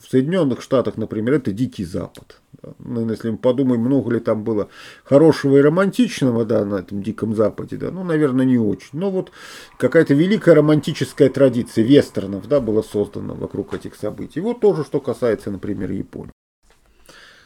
В 0.06 0.10
Соединенных 0.10 0.62
Штатах, 0.62 0.98
например, 0.98 1.34
это 1.34 1.50
Дикий 1.50 1.84
Запад. 1.84 2.40
Ну, 2.78 3.10
если 3.10 3.30
мы 3.30 3.38
подумаем, 3.38 3.80
много 3.80 4.14
ли 4.14 4.20
там 4.20 4.44
было 4.44 4.68
хорошего 5.02 5.56
и 5.56 5.60
романтичного, 5.60 6.44
да, 6.44 6.64
на 6.64 6.76
этом 6.76 7.02
Диком 7.02 7.34
Западе, 7.34 7.76
да, 7.76 7.90
ну, 7.90 8.04
наверное, 8.04 8.46
не 8.46 8.56
очень. 8.56 8.90
Но 8.92 9.10
вот 9.10 9.32
какая-то 9.78 10.14
великая 10.14 10.54
романтическая 10.54 11.28
традиция 11.28 11.82
вестернов, 11.82 12.46
да, 12.46 12.60
была 12.60 12.84
создана 12.84 13.34
вокруг 13.34 13.74
этих 13.74 13.96
событий. 13.96 14.38
Вот 14.38 14.60
тоже, 14.60 14.84
что 14.84 15.00
касается, 15.00 15.50
например, 15.50 15.90
Японии. 15.90 16.30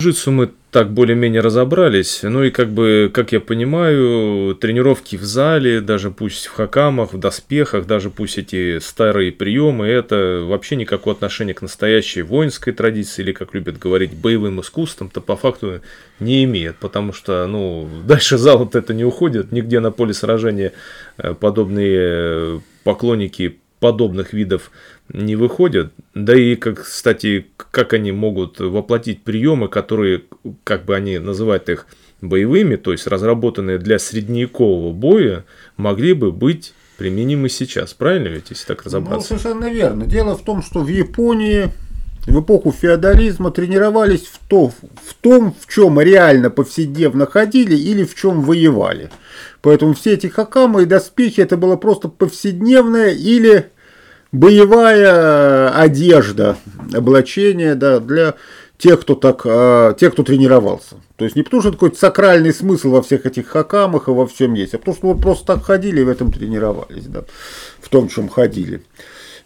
Джитсу 0.01 0.31
мы 0.31 0.51
так 0.71 0.91
более-менее 0.93 1.43
разобрались. 1.43 2.21
Ну 2.23 2.43
и 2.43 2.51
как 2.51 2.71
бы, 2.71 3.11
как 3.13 3.33
я 3.33 3.41
понимаю, 3.41 4.55
тренировки 4.55 5.17
в 5.17 5.25
зале, 5.25 5.83
даже 5.83 6.11
пусть 6.11 6.47
в 6.47 6.53
хакамах, 6.53 7.13
в 7.13 7.19
доспехах, 7.19 7.87
даже 7.87 8.09
пусть 8.09 8.39
эти 8.39 8.79
старые 8.79 9.31
приемы, 9.31 9.87
это 9.87 10.43
вообще 10.47 10.77
никакого 10.77 11.15
отношения 11.15 11.53
к 11.53 11.61
настоящей 11.61 12.23
воинской 12.23 12.73
традиции 12.73 13.21
или, 13.21 13.33
как 13.33 13.53
любят 13.53 13.79
говорить, 13.79 14.15
боевым 14.15 14.63
искусствам-то 14.63 15.21
по 15.21 15.37
факту 15.37 15.83
не 16.19 16.45
имеет. 16.45 16.77
Потому 16.77 17.13
что, 17.13 17.47
ну, 17.47 17.87
дальше 18.07 18.39
зала 18.39 18.67
это 18.73 18.95
не 18.95 19.05
уходит. 19.05 19.53
Нигде 19.53 19.81
на 19.81 19.91
поле 19.91 20.15
сражения 20.15 20.73
э, 21.19 21.35
подобные 21.35 22.63
поклонники 22.85 23.60
подобных 23.81 24.33
видов 24.33 24.71
не 25.09 25.35
выходят. 25.35 25.93
Да 26.15 26.37
и, 26.37 26.55
как, 26.55 26.83
кстати, 26.85 27.47
как 27.57 27.93
они 27.93 28.13
могут 28.13 28.61
воплотить 28.61 29.23
приемы, 29.25 29.69
которые, 29.69 30.23
как 30.65 30.85
бы 30.85 30.95
они 30.95 31.19
называют 31.19 31.69
их, 31.69 31.87
боевыми, 32.21 32.77
то 32.77 32.93
есть 32.93 33.07
разработанные 33.07 33.79
для 33.79 33.99
средневекового 33.99 34.93
боя, 34.93 35.45
могли 35.77 36.13
бы 36.13 36.33
быть 36.33 36.75
применимы 36.99 37.49
сейчас. 37.49 37.95
Правильно 37.95 38.29
ведь, 38.29 38.51
если 38.51 38.67
так 38.67 38.85
разобраться? 38.85 39.33
Ну, 39.33 39.39
совершенно 39.39 39.71
верно. 39.71 40.05
Дело 40.05 40.37
в 40.37 40.45
том, 40.45 40.63
что 40.63 40.81
в 40.81 40.89
Японии 40.89 41.73
в 42.27 42.41
эпоху 42.41 42.73
феодализма 42.73 43.51
тренировались 43.51 44.27
в, 44.27 44.39
то, 44.49 44.69
в 44.69 45.15
том, 45.21 45.55
в 45.59 45.73
чем 45.73 46.01
реально 46.01 46.51
повседневно 46.51 47.27
ходили 47.27 47.75
или 47.75 48.05
в 48.05 48.15
чем 48.15 48.43
воевали. 48.43 49.11
Поэтому 49.63 49.95
все 49.95 50.15
эти 50.15 50.27
хакамы 50.27 50.83
и 50.83 50.87
доспехи 50.87 51.41
это 51.41 51.57
было 51.57 51.77
просто 51.77 52.09
повседневное 52.09 53.11
или 53.11 53.71
боевая 54.33 55.71
одежда, 55.71 56.57
облачение 56.93 57.75
да, 57.75 58.01
для 58.01 58.35
тех, 58.79 59.01
кто 59.01 59.15
так, 59.15 59.43
а, 59.45 59.95
тех, 59.95 60.13
кто 60.13 60.23
тренировался. 60.23 60.97
То 61.17 61.25
есть 61.25 61.37
не 61.37 61.43
потому, 61.43 61.63
что 61.63 61.73
такой 61.73 61.95
сакральный 61.95 62.55
смысл 62.55 62.91
во 62.91 63.03
всех 63.03 63.27
этих 63.27 63.49
хакамах 63.49 64.09
и 64.09 64.13
во 64.13 64.27
всем 64.27 64.55
есть, 64.55 64.75
а 64.75 64.79
потому 64.79 64.97
что 64.97 65.07
вот 65.09 65.21
просто 65.21 65.47
так 65.47 65.65
ходили 65.65 66.01
и 66.01 66.05
в 66.05 66.09
этом 66.09 66.33
тренировались, 66.33 67.05
да, 67.05 67.25
в 67.81 67.89
том, 67.89 68.09
чем 68.09 68.29
ходили. 68.29 68.83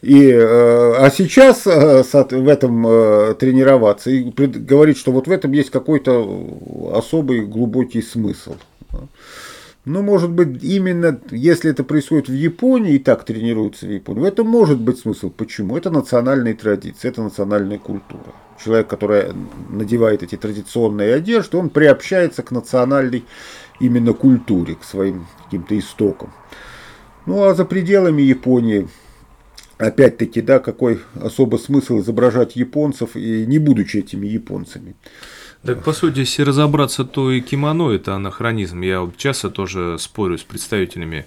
И, 0.04 0.28
э, 0.28 0.94
а 0.99 1.11
сейчас 1.11 1.66
э, 1.66 2.02
в 2.02 2.49
этом 2.49 2.87
э, 2.87 3.34
тренироваться 3.40 4.11
и 4.11 4.23
говорить, 4.23 4.99
что 4.99 5.12
вот 5.12 5.26
в 5.26 5.30
этом 5.30 5.52
есть 5.52 5.70
какой-то 5.70 6.92
особый 6.92 7.46
глубокий 7.46 8.02
смысл. 8.02 8.56
Ну, 9.87 10.02
может 10.02 10.30
быть, 10.30 10.62
именно 10.62 11.18
если 11.30 11.70
это 11.70 11.84
происходит 11.84 12.28
в 12.28 12.34
Японии 12.34 12.96
и 12.96 12.99
так 12.99 13.25
тренируются 13.25 13.87
в 13.87 13.90
Японии, 13.90 14.20
в 14.20 14.25
этом 14.25 14.46
может 14.46 14.78
быть 14.78 14.99
смысл. 14.99 15.30
Почему? 15.30 15.75
Это 15.75 15.90
национальные 15.90 16.52
традиции, 16.52 17.08
это 17.08 17.23
национальная 17.23 17.78
культура. 17.78 18.34
Человек, 18.62 18.88
который 18.88 19.32
надевает 19.70 20.23
эти 20.23 20.37
традиционные 20.37 21.14
одежды, 21.14 21.56
он 21.56 21.70
приобщается 21.70 22.42
к 22.42 22.50
национальной 22.50 23.25
именно 23.80 24.12
культуре, 24.12 24.75
к 24.75 24.84
своим 24.84 25.26
каким-то 25.44 25.78
истокам. 25.78 26.30
Ну, 27.25 27.42
а 27.44 27.54
за 27.54 27.64
пределами 27.64 28.20
Японии, 28.20 28.87
опять-таки, 29.78 30.40
да, 30.40 30.59
какой 30.59 31.00
особый 31.21 31.59
смысл 31.59 32.00
изображать 32.00 32.57
японцев, 32.57 33.16
и 33.16 33.45
не 33.47 33.59
будучи 33.59 33.99
этими 33.99 34.26
японцами. 34.26 34.95
Так, 35.62 35.83
по 35.83 35.93
сути, 35.93 36.21
если 36.21 36.43
разобраться, 36.43 37.04
то 37.04 37.31
и 37.31 37.40
кимоно– 37.40 37.90
это 37.93 38.14
анахронизм. 38.14 38.83
Я 38.83 39.00
вот 39.00 39.16
часто 39.16 39.50
тоже 39.50 39.97
спорю 39.99 40.37
с 40.37 40.43
представителями 40.43 41.25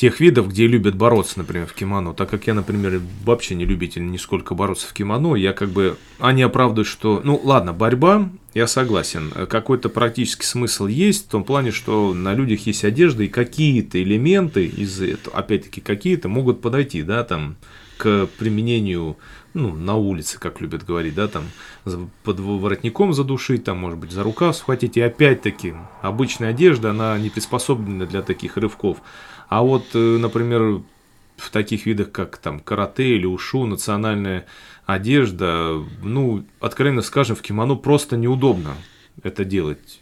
тех 0.00 0.18
видов, 0.18 0.48
где 0.48 0.66
любят 0.66 0.94
бороться, 0.94 1.34
например, 1.36 1.66
в 1.66 1.74
кимоно. 1.74 2.14
Так 2.14 2.30
как 2.30 2.46
я, 2.46 2.54
например, 2.54 3.02
вообще 3.22 3.54
не 3.54 3.66
любитель 3.66 4.10
нисколько 4.10 4.54
бороться 4.54 4.88
в 4.88 4.94
кимоно, 4.94 5.34
я 5.34 5.52
как 5.52 5.68
бы... 5.68 5.98
Они 6.18 6.42
оправдывают, 6.42 6.88
что... 6.88 7.20
Ну, 7.22 7.38
ладно, 7.44 7.74
борьба, 7.74 8.30
я 8.54 8.66
согласен. 8.66 9.30
Какой-то 9.30 9.90
практический 9.90 10.46
смысл 10.46 10.86
есть 10.86 11.26
в 11.26 11.30
том 11.30 11.44
плане, 11.44 11.70
что 11.70 12.14
на 12.14 12.32
людях 12.32 12.60
есть 12.66 12.82
одежда, 12.82 13.24
и 13.24 13.28
какие-то 13.28 14.02
элементы 14.02 14.64
из 14.64 15.02
этого, 15.02 15.36
опять-таки, 15.36 15.82
какие-то 15.82 16.30
могут 16.30 16.62
подойти, 16.62 17.02
да, 17.02 17.22
там, 17.22 17.56
к 17.98 18.26
применению 18.38 19.18
ну, 19.52 19.74
на 19.74 19.96
улице, 19.96 20.38
как 20.40 20.62
любят 20.62 20.86
говорить, 20.86 21.14
да, 21.14 21.28
там 21.28 21.44
под 22.24 22.40
воротником 22.40 23.12
задушить, 23.12 23.64
там, 23.64 23.76
может 23.76 23.98
быть, 23.98 24.12
за 24.12 24.22
рукав 24.22 24.56
схватить. 24.56 24.96
И 24.96 25.02
опять-таки, 25.02 25.74
обычная 26.00 26.50
одежда, 26.50 26.92
она 26.92 27.18
не 27.18 27.28
приспособлена 27.28 28.06
для 28.06 28.22
таких 28.22 28.56
рывков. 28.56 29.02
А 29.50 29.62
вот, 29.62 29.88
э, 29.94 29.98
например, 29.98 30.80
в 31.36 31.50
таких 31.50 31.84
видах, 31.84 32.12
как 32.12 32.38
там 32.38 32.60
карате 32.60 33.16
или 33.16 33.26
ушу, 33.26 33.66
национальная 33.66 34.46
одежда, 34.86 35.84
ну, 36.04 36.44
откровенно 36.60 37.02
скажем, 37.02 37.34
в 37.34 37.42
кимоно 37.42 37.74
просто 37.74 38.16
неудобно 38.16 38.74
это 39.24 39.44
делать. 39.44 40.00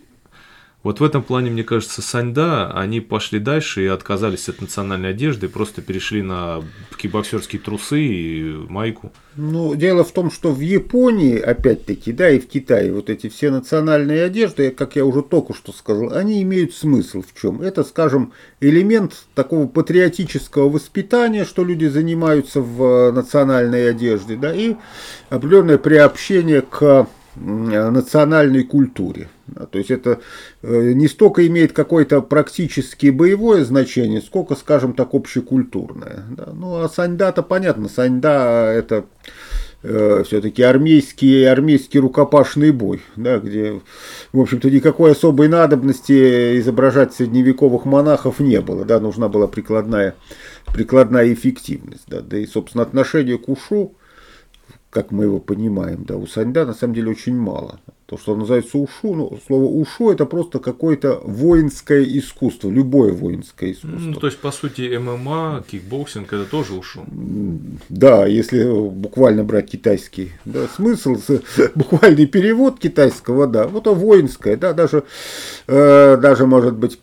Вот 0.85 1.01
в 1.01 1.05
этом 1.05 1.25
плане, 1.25 1.51
мне 1.51 1.65
кажется, 1.65 2.03
Саньда, 2.03 2.71
они 2.71 3.01
пошли 3.01 3.41
дальше 3.41 3.83
и 3.83 3.89
отказались 3.89 4.49
от 4.49 4.61
национальной 4.61 5.11
одежды, 5.11 5.47
и 5.47 5.49
просто 5.49 5.83
перешли 5.83 6.23
на 6.23 6.63
кикбоксерские 6.97 7.61
трусы 7.61 8.01
и 8.01 8.55
майку. 8.69 9.13
Ну, 9.35 9.75
дело 9.75 10.05
в 10.05 10.13
том, 10.13 10.31
что 10.31 10.53
в 10.53 10.61
Японии, 10.61 11.37
опять-таки, 11.37 12.13
да, 12.13 12.31
и 12.31 12.39
в 12.39 12.47
Китае 12.47 12.93
вот 12.93 13.11
эти 13.11 13.29
все 13.29 13.51
национальные 13.51 14.23
одежды, 14.23 14.71
как 14.71 14.95
я 14.95 15.05
уже 15.05 15.23
только 15.23 15.53
что 15.53 15.73
сказал, 15.73 16.13
они 16.13 16.43
имеют 16.43 16.73
смысл 16.73 17.23
в 17.23 17.39
чем? 17.41 17.61
Это, 17.61 17.83
скажем, 17.83 18.33
элемент 18.61 19.27
такого 19.35 19.67
патриотического 19.67 20.69
воспитания, 20.71 21.45
что 21.45 21.65
люди 21.65 21.87
занимаются 21.87 22.61
в 22.61 23.11
национальной 23.11 23.91
одежде, 23.91 24.37
да, 24.37 24.55
и 24.55 24.77
определенное 25.29 25.79
приобщение 25.79 26.63
к 26.63 27.09
национальной 27.41 28.65
культуре. 28.65 29.29
То 29.71 29.79
есть 29.79 29.91
это 29.91 30.21
э, 30.63 30.93
не 30.93 31.09
столько 31.09 31.47
имеет 31.47 31.73
какое-то 31.73 32.21
практически 32.21 33.11
боевое 33.11 33.65
значение, 33.65 34.21
сколько, 34.21 34.55
скажем 34.55 34.93
так, 34.93 35.15
общекультурное. 35.15 36.25
Ну 36.53 36.83
а 36.83 36.89
саньда-то 36.89 37.43
понятно, 37.43 37.89
саньда 37.89 38.73
это 38.73 39.07
э, 39.83 40.23
все-таки 40.27 40.63
армейский, 40.63 41.45
армейский 41.45 41.99
рукопашный 41.99 42.73
бой, 42.73 43.01
да, 43.17 43.39
где, 43.39 43.81
в 44.33 44.41
общем-то, 44.41 44.71
никакой 44.71 45.13
особой 45.13 45.49
надобности 45.49 46.59
изображать 46.61 47.15
средневековых 47.15 47.85
монахов 47.85 48.41
не 48.41 48.61
было, 48.61 48.85
да, 48.85 49.01
нужна 49.01 49.29
была 49.29 49.47
прикладная, 49.47 50.15
прикладная 50.67 51.33
эффективность, 51.33 52.05
да, 52.07 52.21
да 52.21 52.39
и, 52.39 52.47
собственно, 52.47 52.83
отношение 52.83 53.39
к 53.39 53.49
ушу, 53.49 53.95
как 54.91 55.11
мы 55.11 55.25
его 55.25 55.39
понимаем, 55.39 56.05
да, 56.05 56.17
у 56.17 56.27
Саньда 56.27 56.65
на 56.65 56.75
самом 56.75 56.95
деле 56.95 57.11
очень 57.11 57.37
мало. 57.37 57.81
То, 58.07 58.17
что 58.17 58.35
называется 58.35 58.79
ушу, 58.79 59.15
ну, 59.15 59.39
слово 59.47 59.65
ушу 59.65 60.11
это 60.11 60.25
просто 60.25 60.61
какое-то 60.61 61.21
воинское 61.23 62.03
искусство, 62.05 62.71
любое 62.71 63.13
воинское 63.13 63.73
искусство. 63.73 63.99
Ну, 63.99 64.15
то 64.15 64.29
есть, 64.29 64.39
по 64.39 64.51
сути, 64.51 64.97
ММА, 64.97 65.63
кикбоксинг 65.71 66.33
это 66.33 66.47
тоже 66.47 66.73
ушу. 66.73 67.05
Да, 67.91 68.27
если 68.27 68.65
буквально 68.65 69.45
брать 69.45 69.71
китайский 69.71 70.33
да, 70.47 70.69
смысл, 70.69 71.19
буквальный 71.75 72.25
перевод 72.25 72.79
китайского, 72.79 73.47
да, 73.47 73.69
вот 73.69 73.83
это 73.83 73.93
воинское, 73.93 74.57
да, 74.57 74.73
даже, 74.73 75.05
э, 75.67 76.17
даже 76.17 76.47
может 76.47 76.77
быть 76.77 76.99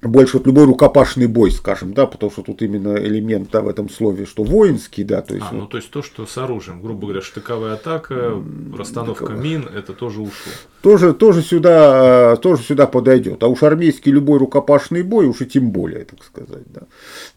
больше 0.00 0.38
вот 0.38 0.46
любой 0.46 0.64
рукопашный 0.64 1.26
бой, 1.26 1.50
скажем, 1.50 1.92
да, 1.92 2.06
потому 2.06 2.30
что 2.30 2.42
тут 2.42 2.62
именно 2.62 2.96
элемент 2.96 3.50
да, 3.50 3.62
в 3.62 3.68
этом 3.68 3.90
слове, 3.90 4.26
что 4.26 4.44
воинский, 4.44 5.02
да, 5.02 5.22
то 5.22 5.34
есть. 5.34 5.46
А, 5.50 5.54
вот, 5.54 5.60
ну 5.60 5.66
то 5.66 5.76
есть 5.76 5.90
то, 5.90 6.02
что 6.02 6.24
с 6.24 6.38
оружием, 6.38 6.80
грубо 6.80 7.08
говоря, 7.08 7.20
штыковая 7.20 7.74
атака, 7.74 8.40
расстановка 8.76 9.24
Штыковая. 9.24 9.42
мин, 9.42 9.68
это 9.74 9.92
тоже 9.94 10.20
ушу. 10.20 10.52
Тоже, 10.82 11.14
тоже 11.14 11.42
сюда, 11.42 12.36
тоже 12.36 12.62
сюда 12.62 12.86
подойдет. 12.86 13.42
А 13.42 13.48
уж 13.48 13.62
армейский 13.64 14.12
любой 14.12 14.38
рукопашный 14.38 15.02
бой, 15.02 15.26
уж 15.26 15.40
и 15.40 15.46
тем 15.46 15.70
более, 15.70 16.04
так 16.04 16.22
сказать, 16.22 16.64
да. 16.72 16.82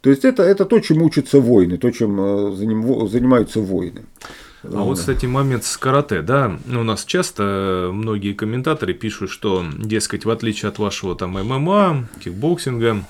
То 0.01 0.09
есть 0.11 0.23
это, 0.23 0.43
это 0.43 0.65
то, 0.65 0.79
чем 0.79 1.01
учатся 1.01 1.39
воины, 1.39 1.77
то, 1.77 1.89
чем 1.89 2.19
э, 2.19 2.55
занимаются 2.55 3.59
воины. 3.59 4.03
А 4.63 4.81
вот, 4.81 4.99
кстати, 4.99 5.25
момент 5.25 5.63
с 5.63 5.75
карате, 5.77 6.21
да, 6.21 6.57
у 6.67 6.83
нас 6.83 7.03
часто 7.05 7.89
многие 7.91 8.33
комментаторы 8.33 8.93
пишут, 8.93 9.31
что, 9.31 9.65
дескать, 9.77 10.25
в 10.25 10.29
отличие 10.29 10.69
от 10.69 10.77
вашего 10.77 11.15
там 11.15 11.31
ММА, 11.31 12.07
кикбоксинга, 12.23 13.03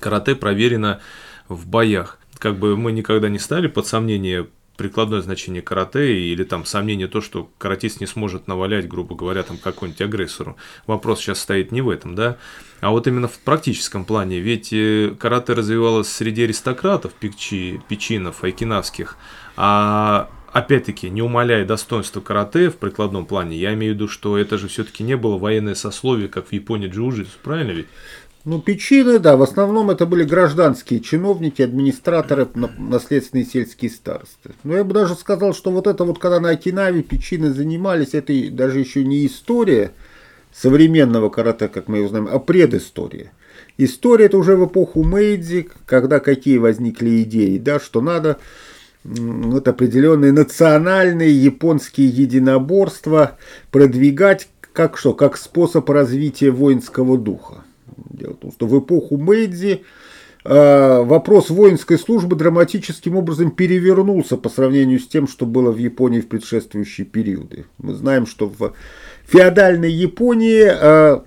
карате 0.00 0.34
проверено 0.34 1.00
в 1.48 1.66
боях. 1.66 2.18
Как 2.38 2.58
бы 2.58 2.76
мы 2.76 2.92
никогда 2.92 3.28
не 3.28 3.38
стали 3.38 3.68
под 3.68 3.86
сомнение 3.86 4.48
прикладное 4.76 5.22
значение 5.22 5.62
карате 5.62 6.20
или 6.20 6.44
там 6.44 6.64
сомнение 6.64 7.08
то, 7.08 7.20
что 7.20 7.50
каратист 7.58 8.00
не 8.00 8.06
сможет 8.06 8.46
навалять, 8.46 8.88
грубо 8.88 9.14
говоря, 9.14 9.42
там 9.42 9.56
какому-нибудь 9.56 10.02
агрессору. 10.02 10.56
Вопрос 10.86 11.20
сейчас 11.20 11.40
стоит 11.40 11.72
не 11.72 11.80
в 11.80 11.88
этом, 11.88 12.14
да, 12.14 12.36
а 12.80 12.90
вот 12.90 13.06
именно 13.06 13.28
в 13.28 13.38
практическом 13.38 14.04
плане. 14.04 14.40
Ведь 14.40 14.72
э, 14.72 15.14
карате 15.18 15.54
развивалось 15.54 16.08
среди 16.08 16.44
аристократов, 16.44 17.14
печи, 17.14 17.80
печинов, 17.88 18.44
айкинавских, 18.44 19.16
а 19.56 20.28
опять-таки, 20.58 21.10
не 21.10 21.20
умаляя 21.20 21.66
достоинства 21.66 22.20
карате 22.20 22.70
в 22.70 22.76
прикладном 22.76 23.26
плане, 23.26 23.58
я 23.58 23.74
имею 23.74 23.92
в 23.92 23.96
виду, 23.96 24.08
что 24.08 24.38
это 24.38 24.56
же 24.56 24.68
все-таки 24.68 25.04
не 25.04 25.16
было 25.16 25.36
военное 25.36 25.74
сословие, 25.74 26.28
как 26.28 26.48
в 26.48 26.52
Японии 26.52 26.88
джиу-джитсу, 26.88 27.38
правильно 27.42 27.72
ведь? 27.72 27.86
Ну, 28.46 28.60
печины, 28.60 29.18
да, 29.18 29.36
в 29.36 29.42
основном 29.42 29.90
это 29.90 30.06
были 30.06 30.22
гражданские 30.22 31.00
чиновники, 31.00 31.60
администраторы, 31.60 32.48
наследственные 32.78 33.44
сельские 33.44 33.90
старосты. 33.90 34.52
Но 34.62 34.76
я 34.76 34.84
бы 34.84 34.94
даже 34.94 35.14
сказал, 35.14 35.52
что 35.52 35.70
вот 35.70 35.86
это 35.86 36.04
вот, 36.04 36.18
когда 36.18 36.40
на 36.40 36.50
Окинаве 36.50 37.02
печины 37.02 37.52
занимались, 37.52 38.14
это 38.14 38.32
даже 38.50 38.78
еще 38.78 39.04
не 39.04 39.26
история 39.26 39.92
современного 40.54 41.28
карате, 41.28 41.68
как 41.68 41.88
мы 41.88 41.98
его 41.98 42.08
знаем, 42.08 42.28
а 42.30 42.38
предыстория. 42.38 43.32
История 43.78 44.26
это 44.26 44.38
уже 44.38 44.56
в 44.56 44.64
эпоху 44.64 45.02
Мэйдзи, 45.02 45.68
когда 45.84 46.20
какие 46.20 46.56
возникли 46.58 47.22
идеи, 47.24 47.58
да, 47.58 47.78
что 47.78 48.00
надо 48.00 48.38
вот 49.06 49.68
определенные 49.68 50.32
национальные 50.32 51.30
японские 51.30 52.08
единоборства 52.08 53.36
продвигать 53.70 54.48
как 54.72 54.98
что, 54.98 55.14
как 55.14 55.36
способ 55.36 55.88
развития 55.88 56.50
воинского 56.50 57.16
духа. 57.16 57.64
Дело 58.10 58.32
в 58.32 58.36
том, 58.36 58.52
что 58.52 58.66
в 58.66 58.78
эпоху 58.78 59.16
Мэйдзи 59.16 59.82
э, 60.44 61.02
вопрос 61.02 61.48
воинской 61.48 61.98
службы 61.98 62.36
драматическим 62.36 63.16
образом 63.16 63.52
перевернулся 63.52 64.36
по 64.36 64.50
сравнению 64.50 65.00
с 65.00 65.06
тем, 65.06 65.28
что 65.28 65.46
было 65.46 65.70
в 65.70 65.78
Японии 65.78 66.20
в 66.20 66.28
предшествующие 66.28 67.06
периоды. 67.06 67.64
Мы 67.78 67.94
знаем, 67.94 68.26
что 68.26 68.52
в 68.58 68.74
феодальной 69.26 69.90
Японии 69.90 70.68
э, 70.68 71.20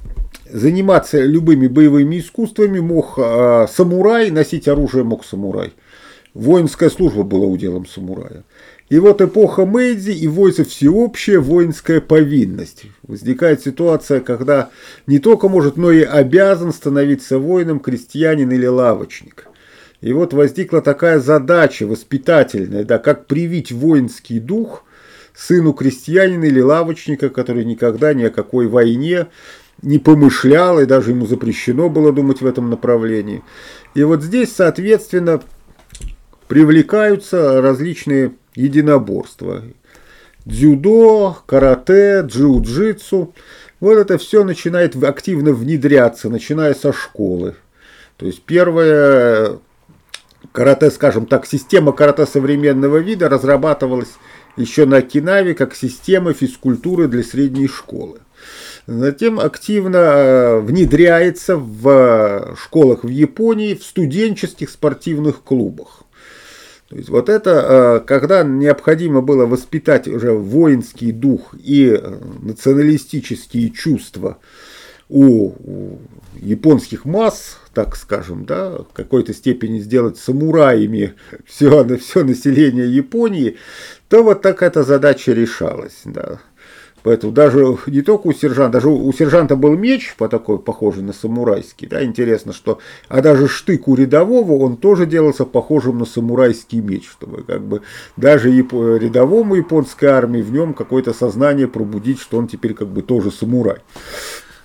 заниматься 0.52 1.20
любыми 1.24 1.68
боевыми 1.68 2.20
искусствами 2.20 2.80
мог 2.80 3.16
э, 3.18 3.68
самурай, 3.72 4.30
носить 4.30 4.68
оружие 4.68 5.04
мог 5.04 5.26
самурай. 5.26 5.74
Воинская 6.34 6.90
служба 6.90 7.24
была 7.24 7.46
уделом 7.46 7.86
самурая. 7.88 8.44
И 8.90 8.98
вот 8.98 9.22
эпоха 9.22 9.66
Мэйдзи 9.66 10.12
и 10.12 10.28
вводится 10.28 10.64
всеобщая 10.64 11.40
воинская 11.40 12.02
повинность. 12.02 12.86
Возникает 13.04 13.62
ситуация, 13.62 14.20
когда 14.20 14.70
не 15.06 15.20
только 15.20 15.48
может, 15.48 15.78
но 15.78 15.92
и 15.92 16.02
обязан 16.02 16.74
становиться 16.74 17.40
воином 17.40 17.80
крестьянин 17.80 18.52
или 18.52 18.66
лавочник. 18.66 19.48
И 20.02 20.14
вот 20.14 20.34
возникла 20.34 20.82
такая 20.82 21.20
задача 21.20 21.86
воспитательная, 21.86 22.84
да, 22.84 23.00
как 23.00 23.26
привить 23.28 23.72
воинский 23.72 24.40
дух 24.40 24.86
сыну 25.36 25.74
крестьянина 25.74 26.46
или 26.46 26.62
лавочника, 26.62 27.30
который 27.30 27.66
никогда 27.66 28.14
ни 28.14 28.24
о 28.24 28.30
какой 28.30 28.68
войне 28.68 29.28
не 29.82 30.00
помышлял, 30.00 30.80
и 30.80 30.86
даже 30.86 31.12
ему 31.12 31.26
запрещено 31.26 31.90
было 31.90 32.12
думать 32.12 32.42
в 32.42 32.46
этом 32.46 32.70
направлении. 32.70 33.44
И 33.94 34.04
вот 34.04 34.24
здесь, 34.24 34.54
соответственно, 34.54 35.42
привлекаются 36.50 37.62
различные 37.62 38.34
единоборства. 38.56 39.64
Дзюдо, 40.46 41.38
карате, 41.46 42.22
джиу-джитсу. 42.26 43.34
Вот 43.80 43.94
это 43.96 44.18
все 44.18 44.44
начинает 44.44 45.02
активно 45.02 45.54
внедряться, 45.54 46.28
начиная 46.28 46.74
со 46.74 46.92
школы. 46.92 47.56
То 48.18 48.26
есть 48.26 48.42
первое 48.42 49.60
карате, 50.52 50.90
скажем 50.90 51.28
так, 51.28 51.46
система 51.46 51.92
карате 51.92 52.26
современного 52.26 52.98
вида 52.98 53.30
разрабатывалась 53.30 54.10
еще 54.58 54.86
на 54.86 54.98
Окинаве 54.98 55.54
как 55.54 55.76
система 55.76 56.34
физкультуры 56.34 57.08
для 57.08 57.24
средней 57.24 57.68
школы. 57.68 58.22
Затем 58.88 59.40
активно 59.40 59.98
э, 59.98 60.60
внедряется 60.62 61.58
в 61.58 62.56
школах 62.58 63.04
в 63.04 63.10
Японии, 63.10 63.76
в 63.76 63.84
студенческих 63.84 64.72
спортивных 64.72 65.44
клубах. 65.44 66.06
То 66.90 66.96
есть 66.96 67.10
вот 67.10 67.30
это, 67.30 68.00
э, 68.02 68.08
когда 68.08 68.44
необходимо 68.44 69.22
было 69.22 69.46
воспитать 69.46 70.08
уже 70.08 70.34
воинский 70.34 71.12
дух 71.12 71.54
и 71.54 71.90
э, 71.90 72.18
националистические 72.42 73.70
чувства 73.70 74.40
у, 75.08 75.54
японских 76.36 77.06
масс, 77.06 77.60
так 77.74 77.96
скажем, 77.96 78.46
да, 78.46 78.72
в 78.80 78.88
какой-то 78.94 79.34
степени 79.34 79.80
сделать 79.80 80.18
самураями 80.18 81.14
все, 81.46 81.98
все 81.98 82.24
население 82.24 82.92
Японии, 82.92 83.58
то 84.08 84.24
вот 84.24 84.42
так 84.42 84.64
эта 84.64 84.84
задача 84.84 85.32
решалась. 85.32 86.02
Да. 86.06 86.40
Поэтому 87.04 87.32
даже 87.32 87.78
не 87.88 88.02
только 88.02 88.28
у 88.28 88.34
сержанта, 88.34 88.74
даже 88.74 88.90
у 88.90 89.12
сержанта 89.14 89.56
был 89.56 89.76
меч 89.76 90.16
по 90.18 90.28
такой, 90.28 90.60
похожий 90.60 91.04
на 91.04 91.14
самурайский, 91.14 91.88
да, 91.88 92.04
интересно, 92.04 92.54
что, 92.54 92.80
а 93.08 93.22
даже 93.22 93.48
штык 93.48 93.88
у 93.88 93.96
рядового, 93.96 94.64
он 94.64 94.78
тоже 94.78 95.06
делался 95.06 95.46
похожим 95.46 96.00
на 96.00 96.06
самурайский 96.06 96.80
меч, 96.80 97.10
чтобы 97.10 97.44
как 97.44 97.62
бы 97.62 97.82
даже 98.18 98.52
рядовому 98.52 99.56
японской 99.56 100.06
армии 100.06 100.42
в 100.42 100.52
нем 100.52 100.74
какое-то 100.74 101.14
сознание 101.14 101.68
пробудить, 101.68 102.20
что 102.20 102.38
он 102.38 102.48
теперь 102.48 102.74
как 102.74 102.88
бы 102.88 103.02
тоже 103.02 103.32
самурай. 103.32 103.80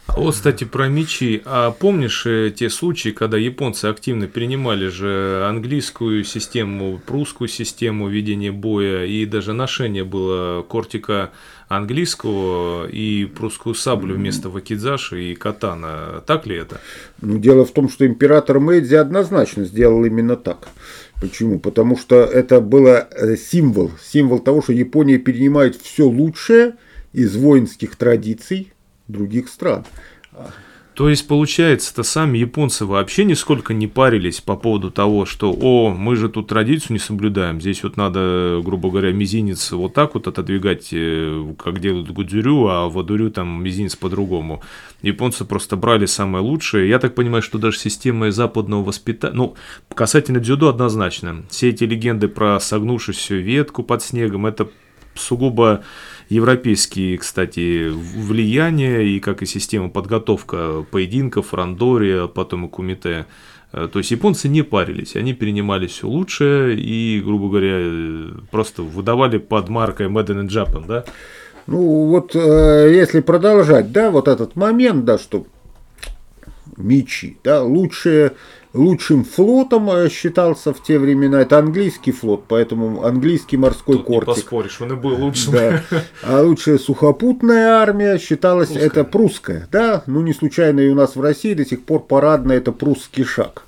А 0.06 0.20
вот, 0.20 0.34
кстати, 0.34 0.64
про 0.64 0.88
мечи. 0.88 1.42
А 1.44 1.70
помнишь 1.72 2.24
э, 2.26 2.52
те 2.54 2.70
случаи, 2.70 3.08
когда 3.08 3.36
японцы 3.36 3.86
активно 3.86 4.28
принимали 4.28 4.86
же 4.86 5.44
английскую 5.48 6.24
систему, 6.24 7.00
прусскую 7.04 7.48
систему 7.48 8.08
ведения 8.08 8.52
боя, 8.52 9.06
и 9.06 9.24
даже 9.24 9.54
ношение 9.54 10.04
было 10.04 10.62
кортика 10.62 11.32
английского 11.76 12.86
и 12.86 13.24
прусскую 13.24 13.74
саблю 13.74 14.14
вместо 14.14 14.48
вакидзаши 14.48 15.32
и 15.32 15.34
катана. 15.34 16.22
Так 16.26 16.46
ли 16.46 16.56
это? 16.56 16.80
Ну, 17.20 17.38
дело 17.38 17.64
в 17.64 17.72
том, 17.72 17.88
что 17.88 18.06
император 18.06 18.60
Мэйдзи 18.60 18.94
однозначно 18.94 19.64
сделал 19.64 20.04
именно 20.04 20.36
так. 20.36 20.68
Почему? 21.20 21.58
Потому 21.58 21.96
что 21.96 22.16
это 22.16 22.60
было 22.60 23.08
э, 23.10 23.36
символ, 23.36 23.92
символ 24.02 24.40
того, 24.40 24.62
что 24.62 24.72
Япония 24.72 25.18
перенимает 25.18 25.76
все 25.76 26.04
лучшее 26.04 26.74
из 27.12 27.36
воинских 27.36 27.96
традиций 27.96 28.72
других 29.08 29.48
стран. 29.48 29.84
То 30.94 31.08
есть, 31.08 31.26
получается-то 31.26 32.04
сами 32.04 32.38
японцы 32.38 32.84
вообще 32.84 33.24
нисколько 33.24 33.74
не 33.74 33.88
парились 33.88 34.40
по 34.40 34.54
поводу 34.54 34.92
того, 34.92 35.26
что, 35.26 35.52
о, 35.52 35.90
мы 35.90 36.14
же 36.14 36.28
тут 36.28 36.46
традицию 36.46 36.92
не 36.92 36.98
соблюдаем, 37.00 37.60
здесь 37.60 37.82
вот 37.82 37.96
надо, 37.96 38.60
грубо 38.64 38.90
говоря, 38.90 39.12
мизинец 39.12 39.72
вот 39.72 39.92
так 39.92 40.14
вот 40.14 40.28
отодвигать, 40.28 40.90
э, 40.92 41.52
как 41.58 41.80
делают 41.80 42.10
гудзюрю, 42.10 42.68
а 42.68 42.88
в 42.88 42.96
адурю 42.96 43.30
там 43.30 43.64
мизинец 43.64 43.96
по-другому. 43.96 44.62
Японцы 45.02 45.44
просто 45.44 45.76
брали 45.76 46.06
самое 46.06 46.44
лучшее. 46.44 46.88
Я 46.88 47.00
так 47.00 47.16
понимаю, 47.16 47.42
что 47.42 47.58
даже 47.58 47.76
система 47.76 48.30
западного 48.30 48.84
воспитания, 48.84 49.34
ну, 49.34 49.56
касательно 49.92 50.38
дзюдо 50.38 50.68
однозначно. 50.68 51.42
Все 51.50 51.70
эти 51.70 51.82
легенды 51.82 52.28
про 52.28 52.60
согнувшуюся 52.60 53.34
ветку 53.34 53.82
под 53.82 54.00
снегом, 54.02 54.46
это 54.46 54.68
сугубо 55.14 55.82
европейские, 56.28 57.18
кстати, 57.18 57.90
влияния 57.90 59.02
и 59.02 59.20
как 59.20 59.42
и 59.42 59.46
система 59.46 59.88
подготовка 59.90 60.84
поединков, 60.90 61.54
рандори, 61.54 62.24
а 62.24 62.28
потом 62.28 62.66
и 62.66 62.68
кумите. 62.68 63.26
Э, 63.72 63.88
то 63.92 63.98
есть 63.98 64.10
японцы 64.10 64.48
не 64.48 64.62
парились, 64.62 65.16
они 65.16 65.34
перенимали 65.34 65.86
все 65.86 66.06
лучшее 66.06 66.76
и, 66.78 67.20
грубо 67.20 67.48
говоря, 67.48 68.34
просто 68.50 68.82
выдавали 68.82 69.38
под 69.38 69.68
маркой 69.68 70.06
Made 70.06 70.28
in 70.28 70.48
Japan, 70.48 70.86
да? 70.86 71.04
Ну 71.66 72.06
вот 72.06 72.36
э, 72.36 72.92
если 72.94 73.20
продолжать, 73.20 73.90
да, 73.90 74.10
вот 74.10 74.28
этот 74.28 74.54
момент, 74.54 75.04
да, 75.04 75.18
что 75.18 75.46
мечи, 76.76 77.38
да, 77.42 77.62
лучшие 77.62 78.32
лучшим 78.74 79.24
флотом 79.24 79.88
э, 79.90 80.08
считался 80.10 80.74
в 80.74 80.82
те 80.82 80.98
времена. 80.98 81.40
Это 81.40 81.58
английский 81.58 82.12
флот, 82.12 82.44
поэтому 82.48 83.04
английский 83.04 83.56
морской 83.56 83.96
Тут 83.96 84.06
кортик. 84.06 84.28
не 84.28 84.34
поспоришь, 84.34 84.80
он 84.80 84.92
и 84.92 84.96
был 84.96 85.14
лучшим. 85.14 85.52
Да. 85.52 85.82
А 86.22 86.42
лучшая 86.42 86.78
сухопутная 86.78 87.76
армия 87.76 88.18
считалась 88.18 88.68
Прусская. 88.68 88.86
это 88.86 89.04
прусская. 89.04 89.68
Да, 89.70 90.02
ну 90.06 90.20
не 90.22 90.32
случайно 90.34 90.80
и 90.80 90.88
у 90.88 90.94
нас 90.94 91.16
в 91.16 91.20
России 91.20 91.54
до 91.54 91.64
сих 91.64 91.84
пор 91.84 92.00
парадно 92.00 92.52
это 92.52 92.72
прусский 92.72 93.24
шаг. 93.24 93.64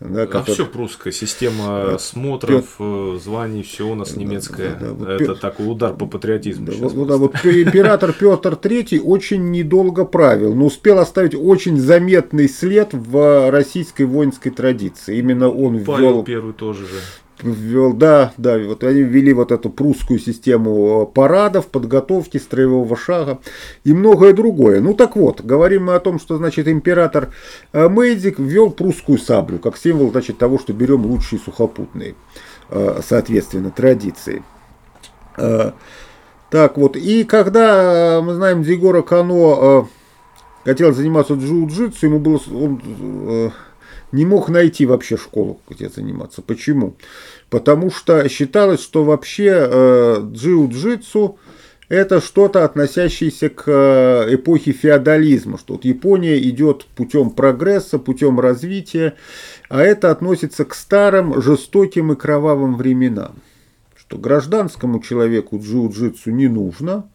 Да, 0.00 0.22
А 0.22 0.26
который- 0.26 0.54
все 0.54 0.64
прусская 0.66 1.12
система 1.12 1.98
смотров, 1.98 2.64
э, 2.78 3.18
званий, 3.22 3.62
все 3.62 3.86
у 3.86 3.94
нас 3.94 4.16
немецкое. 4.16 4.74
да, 4.80 4.92
вот 4.94 5.08
Это 5.08 5.24
пе- 5.26 5.34
такой 5.34 5.70
удар 5.70 5.94
по 5.94 6.06
патриотизму. 6.06 6.66
Да, 6.66 6.72
сейчас 6.72 6.92
вот, 6.94 7.06
да, 7.06 7.16
вот 7.18 7.34
император 7.44 8.14
Петр 8.14 8.54
III 8.54 8.98
очень 9.00 9.50
недолго 9.50 10.06
правил, 10.06 10.54
но 10.54 10.64
успел 10.66 10.98
оставить 11.00 11.34
очень 11.34 11.78
заметный 11.78 12.48
след 12.48 12.88
в 12.94 13.50
российской 13.50 14.04
воинской 14.04 14.50
традиции. 14.50 15.18
Именно 15.18 15.50
он 15.50 15.84
Павел 15.84 16.12
ввел 16.12 16.22
Первый 16.24 16.54
тоже 16.54 16.86
же. 16.86 16.94
Ввел, 17.42 17.92
да, 17.92 18.32
да, 18.36 18.58
вот 18.58 18.84
они 18.84 19.02
ввели 19.02 19.32
вот 19.32 19.52
эту 19.52 19.70
прусскую 19.70 20.18
систему 20.18 21.02
э, 21.02 21.14
парадов, 21.14 21.68
подготовки, 21.68 22.38
строевого 22.38 22.96
шага 22.96 23.38
и 23.84 23.92
многое 23.92 24.32
другое. 24.32 24.80
Ну 24.80 24.94
так 24.94 25.16
вот, 25.16 25.40
говорим 25.40 25.86
мы 25.86 25.94
о 25.94 26.00
том, 26.00 26.18
что, 26.18 26.36
значит, 26.36 26.68
император 26.68 27.32
э, 27.72 27.88
Мэйдзик 27.88 28.38
ввел 28.38 28.70
прусскую 28.70 29.18
саблю, 29.18 29.58
как 29.58 29.76
символ, 29.76 30.10
значит, 30.10 30.38
того, 30.38 30.58
что 30.58 30.72
берем 30.72 31.04
лучшие 31.06 31.38
сухопутные, 31.38 32.14
э, 32.68 33.00
соответственно, 33.06 33.70
традиции. 33.70 34.42
Так 35.36 36.76
вот, 36.76 36.96
и 36.96 37.24
когда, 37.24 38.20
мы 38.22 38.34
знаем, 38.34 38.62
Дигора 38.62 39.02
Кано 39.02 39.88
хотел 40.64 40.92
заниматься 40.92 41.34
джиу-джитсу, 41.34 42.04
ему 42.06 42.18
было, 42.18 42.40
он 42.52 43.52
не 44.12 44.24
мог 44.24 44.48
найти 44.48 44.86
вообще 44.86 45.16
школу, 45.16 45.60
где 45.68 45.88
заниматься. 45.88 46.42
Почему? 46.42 46.96
Потому 47.48 47.90
что 47.90 48.28
считалось, 48.28 48.82
что 48.82 49.04
вообще 49.04 49.50
э, 49.50 50.20
джиу-джитсу 50.20 51.38
это 51.90 52.20
что-то 52.20 52.64
относящееся 52.64 53.48
к 53.48 53.64
э, 53.66 54.34
эпохе 54.36 54.70
феодализма, 54.70 55.58
что 55.58 55.74
вот 55.74 55.84
Япония 55.84 56.38
идет 56.38 56.86
путем 56.94 57.30
прогресса, 57.30 57.98
путем 57.98 58.38
развития, 58.38 59.14
а 59.68 59.82
это 59.82 60.12
относится 60.12 60.64
к 60.64 60.74
старым, 60.74 61.42
жестоким 61.42 62.12
и 62.12 62.16
кровавым 62.16 62.76
временам. 62.76 63.34
Что 63.96 64.18
гражданскому 64.18 65.00
человеку 65.00 65.58
джиу-джитсу 65.58 66.30
не 66.30 66.46
нужно, 66.46 67.10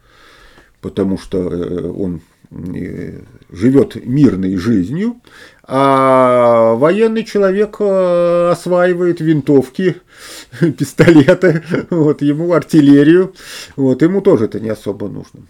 потому 0.81 1.17
что 1.17 1.49
э, 1.49 1.89
он 1.89 2.19
э, 2.51 3.21
живет 3.49 4.05
мирной 4.05 4.57
жизнью, 4.57 5.21
а 5.63 6.44
военный 6.75 7.23
человек 7.23 7.77
э, 7.79 8.49
осваивает 8.51 9.21
винтовки, 9.21 9.97
пистолеты, 10.77 11.63
вот, 11.89 12.21
ему 12.21 12.53
артиллерию, 12.53 13.33
вот, 13.75 14.01
ему 14.01 14.21
тоже 14.21 14.45
это 14.45 14.59
не 14.59 14.69
особо 14.69 15.07
нужно. 15.07 15.41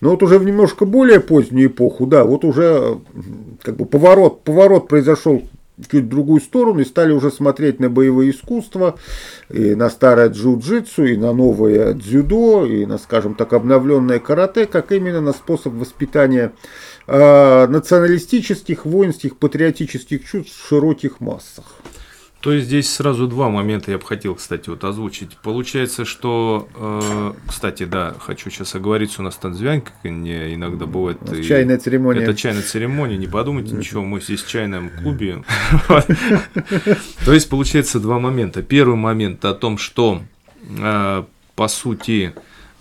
Но 0.00 0.10
вот 0.10 0.22
уже 0.22 0.38
в 0.38 0.44
немножко 0.44 0.84
более 0.84 1.20
позднюю 1.20 1.68
эпоху, 1.68 2.06
да, 2.06 2.24
вот 2.24 2.44
уже 2.44 2.98
как 3.62 3.76
бы 3.76 3.86
поворот, 3.86 4.42
поворот 4.42 4.88
произошел 4.88 5.42
чуть 5.90 6.04
в 6.04 6.08
другую 6.08 6.40
сторону, 6.40 6.80
и 6.80 6.84
стали 6.84 7.12
уже 7.12 7.30
смотреть 7.30 7.80
на 7.80 7.88
боевые 7.88 8.30
искусства, 8.30 8.98
и 9.48 9.74
на 9.74 9.90
старое 9.90 10.28
джиу-джитсу, 10.28 11.06
и 11.06 11.16
на 11.16 11.32
новое 11.32 11.94
дзюдо, 11.94 12.66
и 12.66 12.86
на, 12.86 12.98
скажем 12.98 13.34
так, 13.34 13.52
обновленное 13.52 14.18
карате, 14.18 14.66
как 14.66 14.92
именно 14.92 15.20
на 15.20 15.32
способ 15.32 15.72
воспитания 15.74 16.52
э, 17.06 17.66
националистических, 17.66 18.86
воинских, 18.86 19.36
патриотических 19.36 20.24
чувств 20.24 20.62
в 20.62 20.68
широких 20.68 21.20
массах. 21.20 21.64
То 22.42 22.52
есть 22.52 22.66
здесь 22.66 22.92
сразу 22.92 23.28
два 23.28 23.48
момента 23.50 23.92
я 23.92 23.98
бы 23.98 24.04
хотел, 24.04 24.34
кстати, 24.34 24.68
вот 24.68 24.82
озвучить. 24.82 25.36
Получается, 25.44 26.04
что, 26.04 26.68
э, 26.74 27.32
кстати, 27.46 27.84
да, 27.84 28.16
хочу 28.18 28.50
сейчас 28.50 28.74
оговориться, 28.74 29.20
у 29.20 29.24
нас 29.24 29.36
танцвянка 29.36 29.92
не 30.02 30.52
иногда 30.54 30.86
бывает. 30.86 31.18
И- 31.32 31.44
чайная 31.44 31.78
церемония. 31.78 32.22
Это 32.22 32.34
чайная 32.34 32.62
церемония, 32.62 33.16
не 33.16 33.28
подумайте 33.28 33.74
ничего, 33.74 34.02
мы 34.02 34.20
здесь 34.20 34.42
в 34.42 34.48
чайном 34.48 34.90
клубе. 34.90 35.44
То 37.24 37.32
есть, 37.32 37.48
получается, 37.48 38.00
два 38.00 38.18
момента. 38.18 38.60
Первый 38.62 38.96
момент 38.96 39.44
о 39.44 39.54
том, 39.54 39.78
что, 39.78 40.20
э, 40.68 41.22
по 41.54 41.68
сути, 41.68 42.32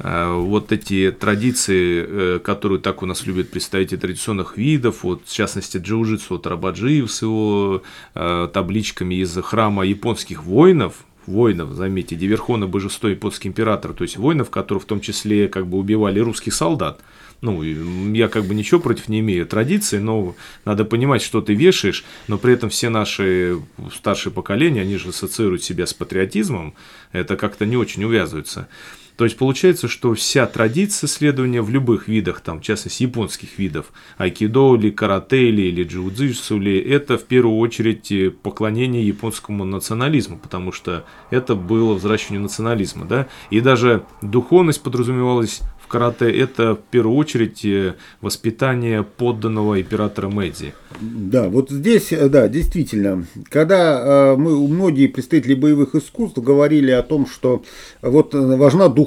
вот 0.04 0.72
эти 0.72 1.12
традиции, 1.12 2.06
э, 2.08 2.40
которые 2.40 2.80
так 2.80 3.04
у 3.04 3.06
нас 3.06 3.26
любят 3.26 3.52
представители 3.52 3.98
традиционных 3.98 4.58
видов, 4.58 5.04
вот, 5.04 5.24
в 5.26 5.34
частности, 5.34 5.78
джиу-джитсу, 5.78 6.26
вот 6.30 6.48
Рабаджиев 6.48 7.12
с 7.12 7.22
его 7.22 7.84
э, 8.16 8.50
табличками 8.52 9.16
из 9.16 9.38
храма 9.44 9.86
японских 9.86 10.44
воинов, 10.44 10.96
воинов, 11.28 11.74
заметьте, 11.74 12.16
Диверхона 12.16 12.68
божество 12.68 13.10
японский 13.10 13.50
император, 13.50 13.94
то 13.94 14.04
есть 14.04 14.18
воинов, 14.18 14.50
которые 14.50 14.82
в 14.82 14.86
том 14.86 15.02
числе 15.02 15.48
как 15.48 15.68
бы 15.68 15.78
убивали 15.78 16.20
русских 16.20 16.54
солдат. 16.54 17.00
Ну, 17.42 17.64
я 17.64 18.28
как 18.28 18.46
бы 18.46 18.54
ничего 18.54 18.80
против 18.80 19.08
не 19.08 19.20
имею 19.20 19.48
традиции, 19.48 19.98
но 19.98 20.36
надо 20.64 20.86
понимать, 20.86 21.24
что 21.24 21.42
ты 21.42 21.56
вешаешь, 21.56 22.06
но 22.28 22.38
при 22.38 22.54
этом 22.54 22.70
все 22.70 22.90
наши 22.90 23.60
старшие 23.96 24.32
поколения, 24.32 24.82
они 24.82 24.98
же 24.98 25.10
ассоциируют 25.10 25.64
себя 25.64 25.88
с 25.88 25.94
патриотизмом, 25.94 26.76
это 27.12 27.38
как-то 27.38 27.66
не 27.66 27.78
очень 27.78 28.04
увязывается. 28.04 28.68
То 29.16 29.26
есть 29.26 29.38
получается, 29.38 29.88
что 29.88 30.14
вся 30.14 30.46
традиция 30.46 31.08
следования 31.08 31.62
в 31.62 31.70
любых 31.70 32.08
видах, 32.08 32.42
там, 32.42 32.60
в 32.60 32.64
частности, 32.64 33.04
японских 33.04 33.58
видов, 33.60 33.92
айкидо 34.18 34.76
или 34.76 34.90
карате 34.90 35.50
или, 35.50 35.64
или 35.64 35.86
джиу-джитсу, 35.86 36.58
или 36.58 36.80
это 36.80 37.18
в 37.18 37.24
первую 37.24 37.58
очередь 37.58 38.12
э, 38.12 38.32
поклонение 38.32 39.06
японскому 39.06 39.66
национализму, 39.66 40.38
потому 40.38 40.72
что 40.72 41.06
это 41.30 41.56
было 41.56 41.94
взращивание 41.94 42.42
национализма, 42.42 43.06
да, 43.06 43.28
и 43.50 43.62
даже 43.62 44.04
духовность 44.22 44.82
подразумевалась 44.82 45.62
в 45.84 45.88
карате, 45.88 46.32
это 46.32 46.76
в 46.76 46.82
первую 46.90 47.18
очередь 47.18 47.66
э, 47.66 47.96
воспитание 48.22 49.04
подданного 49.04 49.82
императора 49.82 50.30
Мэйдзи. 50.30 50.74
Да, 51.02 51.50
вот 51.50 51.70
здесь, 51.70 52.12
э, 52.12 52.30
да, 52.30 52.48
действительно, 52.48 53.26
когда 53.50 54.36
мы, 54.38 54.68
многие 54.68 55.08
представители 55.08 55.54
боевых 55.56 55.96
искусств 55.96 56.38
говорили 56.38 56.92
о 56.92 57.04
том, 57.04 57.28
что 57.28 57.64
вот 58.02 58.34
важна 58.34 58.88
духовность, 58.88 59.01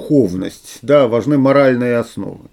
да, 0.82 1.08
важны 1.08 1.38
моральные 1.38 1.96
основы. 1.96 2.48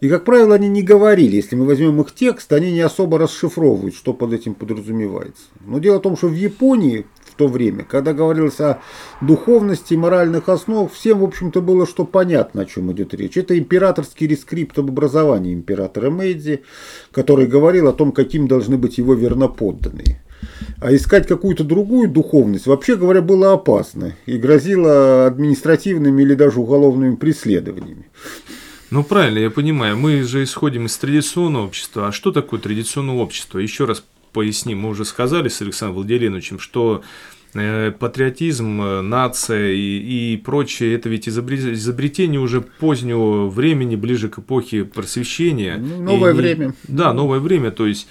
И, 0.00 0.08
как 0.08 0.24
правило, 0.24 0.54
они 0.54 0.68
не 0.68 0.82
говорили, 0.82 1.36
если 1.36 1.56
мы 1.56 1.66
возьмем 1.66 2.00
их 2.00 2.14
текст, 2.14 2.52
они 2.52 2.70
не 2.72 2.80
особо 2.80 3.18
расшифровывают, 3.18 3.96
что 3.96 4.12
под 4.12 4.32
этим 4.32 4.54
подразумевается. 4.54 5.42
Но 5.66 5.80
дело 5.80 5.98
в 5.98 6.02
том, 6.02 6.16
что 6.16 6.28
в 6.28 6.34
Японии 6.34 7.06
в 7.24 7.34
то 7.34 7.48
время, 7.48 7.84
когда 7.84 8.12
говорилось 8.12 8.60
о 8.60 8.80
духовности 9.20 9.94
и 9.94 9.96
моральных 9.96 10.48
основах, 10.48 10.92
всем, 10.92 11.18
в 11.18 11.24
общем-то, 11.24 11.60
было 11.60 11.84
что 11.84 12.04
понятно, 12.04 12.62
о 12.62 12.64
чем 12.64 12.92
идет 12.92 13.12
речь. 13.14 13.36
Это 13.36 13.58
императорский 13.58 14.28
рескрипт 14.28 14.78
об 14.78 14.88
образовании 14.88 15.52
императора 15.52 16.10
Мэйдзи, 16.10 16.62
который 17.10 17.46
говорил 17.46 17.88
о 17.88 17.92
том, 17.92 18.12
каким 18.12 18.46
должны 18.46 18.76
быть 18.76 18.98
его 18.98 19.14
верноподданные. 19.14 20.20
А 20.80 20.94
искать 20.94 21.26
какую-то 21.26 21.64
другую 21.64 22.08
духовность, 22.08 22.66
вообще 22.66 22.96
говоря, 22.96 23.20
было 23.20 23.52
опасно 23.52 24.14
и 24.26 24.36
грозило 24.36 25.26
административными 25.26 26.22
или 26.22 26.34
даже 26.34 26.60
уголовными 26.60 27.16
преследованиями. 27.16 28.06
Ну, 28.90 29.02
правильно, 29.04 29.38
я 29.38 29.50
понимаю. 29.50 29.96
Мы 29.96 30.22
же 30.22 30.42
исходим 30.44 30.86
из 30.86 30.96
традиционного 30.96 31.66
общества. 31.66 32.08
А 32.08 32.12
что 32.12 32.32
такое 32.32 32.60
традиционное 32.60 33.16
общество? 33.16 33.58
Еще 33.58 33.84
раз 33.84 34.04
поясним. 34.32 34.80
Мы 34.80 34.90
уже 34.90 35.04
сказали 35.04 35.48
с 35.48 35.60
Александром 35.60 35.96
Владимировичем, 35.96 36.58
что 36.58 37.02
э, 37.54 37.92
патриотизм, 37.98 38.80
э, 38.80 39.00
нация 39.02 39.72
и, 39.72 40.32
и 40.32 40.36
прочее, 40.38 40.94
это 40.94 41.08
ведь 41.08 41.28
изобре- 41.28 41.74
изобретение 41.74 42.40
уже 42.40 42.62
позднего 42.62 43.48
времени, 43.48 43.96
ближе 43.96 44.28
к 44.28 44.38
эпохе 44.38 44.84
просвещения. 44.84 45.76
Ну, 45.76 46.00
новое 46.02 46.30
И 46.30 46.34
время. 46.34 46.74
Да, 46.84 47.12
новое 47.12 47.40
время. 47.40 47.70
То 47.70 47.86
есть 47.86 48.06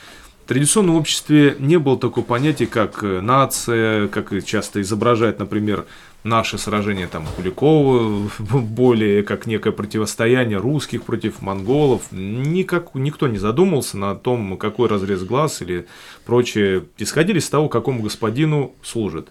в 0.47 0.49
традиционном 0.49 0.95
обществе 0.95 1.57
не 1.59 1.77
было 1.77 1.99
такого 1.99 2.23
понятия, 2.23 2.67
как 2.67 3.03
э, 3.03 3.19
нация, 3.19 4.07
как 4.07 4.31
часто 4.45 4.79
изображает, 4.79 5.39
например, 5.39 5.85
наше 6.23 6.57
сражение 6.57 7.07
там 7.07 7.25
Куликова, 7.35 8.29
более 8.39 9.23
как 9.23 9.45
некое 9.45 9.73
противостояние 9.73 10.57
русских 10.59 11.03
против 11.03 11.41
монголов. 11.41 12.03
Никак, 12.11 12.95
никто 12.95 13.27
не 13.27 13.37
задумался 13.37 13.97
на 13.97 14.15
том, 14.15 14.57
какой 14.57 14.87
разрез 14.87 15.21
глаз 15.25 15.61
или 15.61 15.85
прочее. 16.25 16.85
Исходили 16.97 17.39
из 17.39 17.49
того, 17.49 17.67
какому 17.67 18.01
господину 18.01 18.73
служит. 18.81 19.27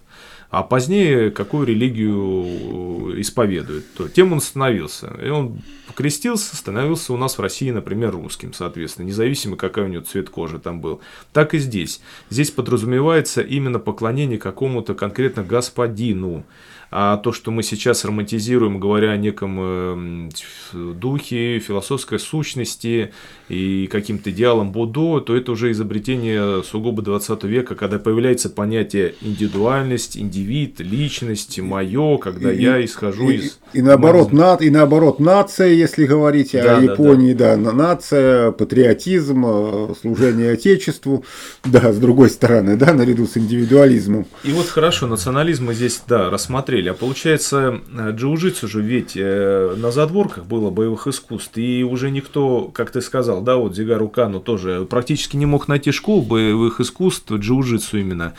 А 0.50 0.62
позднее, 0.62 1.30
какую 1.30 1.66
религию 1.66 3.20
исповедует, 3.20 3.92
то 3.94 4.08
тем 4.08 4.32
он 4.32 4.40
становился. 4.40 5.12
И 5.22 5.28
он 5.28 5.60
покрестился, 5.86 6.56
становился 6.56 7.12
у 7.12 7.16
нас 7.16 7.36
в 7.36 7.40
России, 7.40 7.70
например, 7.70 8.12
русским, 8.12 8.52
соответственно, 8.52 9.06
независимо, 9.06 9.56
какой 9.56 9.84
у 9.84 9.88
него 9.88 10.04
цвет 10.04 10.30
кожи 10.30 10.58
там 10.58 10.80
был. 10.80 11.00
Так 11.32 11.54
и 11.54 11.58
здесь. 11.58 12.00
Здесь 12.30 12.50
подразумевается 12.50 13.40
именно 13.40 13.78
поклонение 13.78 14.38
какому-то 14.38 14.94
конкретно 14.94 15.42
господину. 15.42 16.44
А 16.90 17.16
то, 17.16 17.32
что 17.32 17.50
мы 17.50 17.62
сейчас 17.62 18.04
романтизируем, 18.04 18.78
говоря 18.78 19.10
о 19.10 19.16
неком 19.16 19.58
э, 19.60 20.28
духе, 20.72 21.58
философской 21.58 22.18
сущности 22.18 23.12
и 23.48 23.88
каким-то 23.90 24.30
идеалом 24.30 24.70
Будо, 24.70 25.20
то 25.20 25.36
это 25.36 25.52
уже 25.52 25.72
изобретение 25.72 26.62
сугубо 26.62 27.02
20 27.02 27.42
века, 27.44 27.74
когда 27.74 27.98
появляется 27.98 28.50
понятие 28.50 29.14
индивидуальность, 29.20 30.16
индивид, 30.16 30.80
личность, 30.80 31.58
мое, 31.58 32.18
когда 32.18 32.52
и, 32.52 32.62
я 32.62 32.84
исхожу 32.84 33.30
и, 33.30 33.36
из... 33.36 33.58
И 33.72 33.82
наоборот, 33.82 34.32
на, 34.32 34.54
и 34.54 34.70
наоборот, 34.70 35.18
нация, 35.18 35.68
если 35.68 36.06
говорить 36.06 36.52
да, 36.52 36.78
о 36.78 36.80
Японии, 36.80 37.32
да, 37.32 37.56
да. 37.56 37.64
да, 37.64 37.72
нация, 37.72 38.50
патриотизм, 38.52 39.44
э, 39.46 39.94
служение 40.00 40.52
Отечеству, 40.52 41.24
да, 41.64 41.92
с 41.92 41.98
другой 41.98 42.30
стороны, 42.30 42.76
да, 42.76 42.92
наряду 42.94 43.26
с 43.26 43.36
индивидуализмом. 43.36 44.26
И 44.44 44.52
вот 44.52 44.68
хорошо, 44.68 45.06
национализм 45.06 45.66
мы 45.66 45.74
здесь, 45.74 46.00
да, 46.06 46.30
рассмотрели. 46.76 46.88
А 46.88 46.94
получается, 46.94 47.80
э, 47.88 48.12
джиу-джитсу 48.12 48.66
же 48.66 48.82
ведь 48.82 49.16
э, 49.16 49.74
на 49.76 49.90
задворках 49.90 50.44
было 50.46 50.70
боевых 50.70 51.06
искусств, 51.06 51.56
и 51.56 51.84
уже 51.84 52.10
никто, 52.10 52.70
как 52.74 52.90
ты 52.90 53.00
сказал, 53.00 53.42
да, 53.42 53.56
вот 53.56 53.74
Зигару 53.74 54.08
Кану 54.08 54.40
тоже 54.40 54.86
практически 54.88 55.36
не 55.36 55.46
мог 55.46 55.68
найти 55.68 55.92
школу 55.92 56.22
боевых 56.22 56.80
искусств 56.80 57.30
джиу-джитсу 57.30 58.00
именно. 58.00 58.34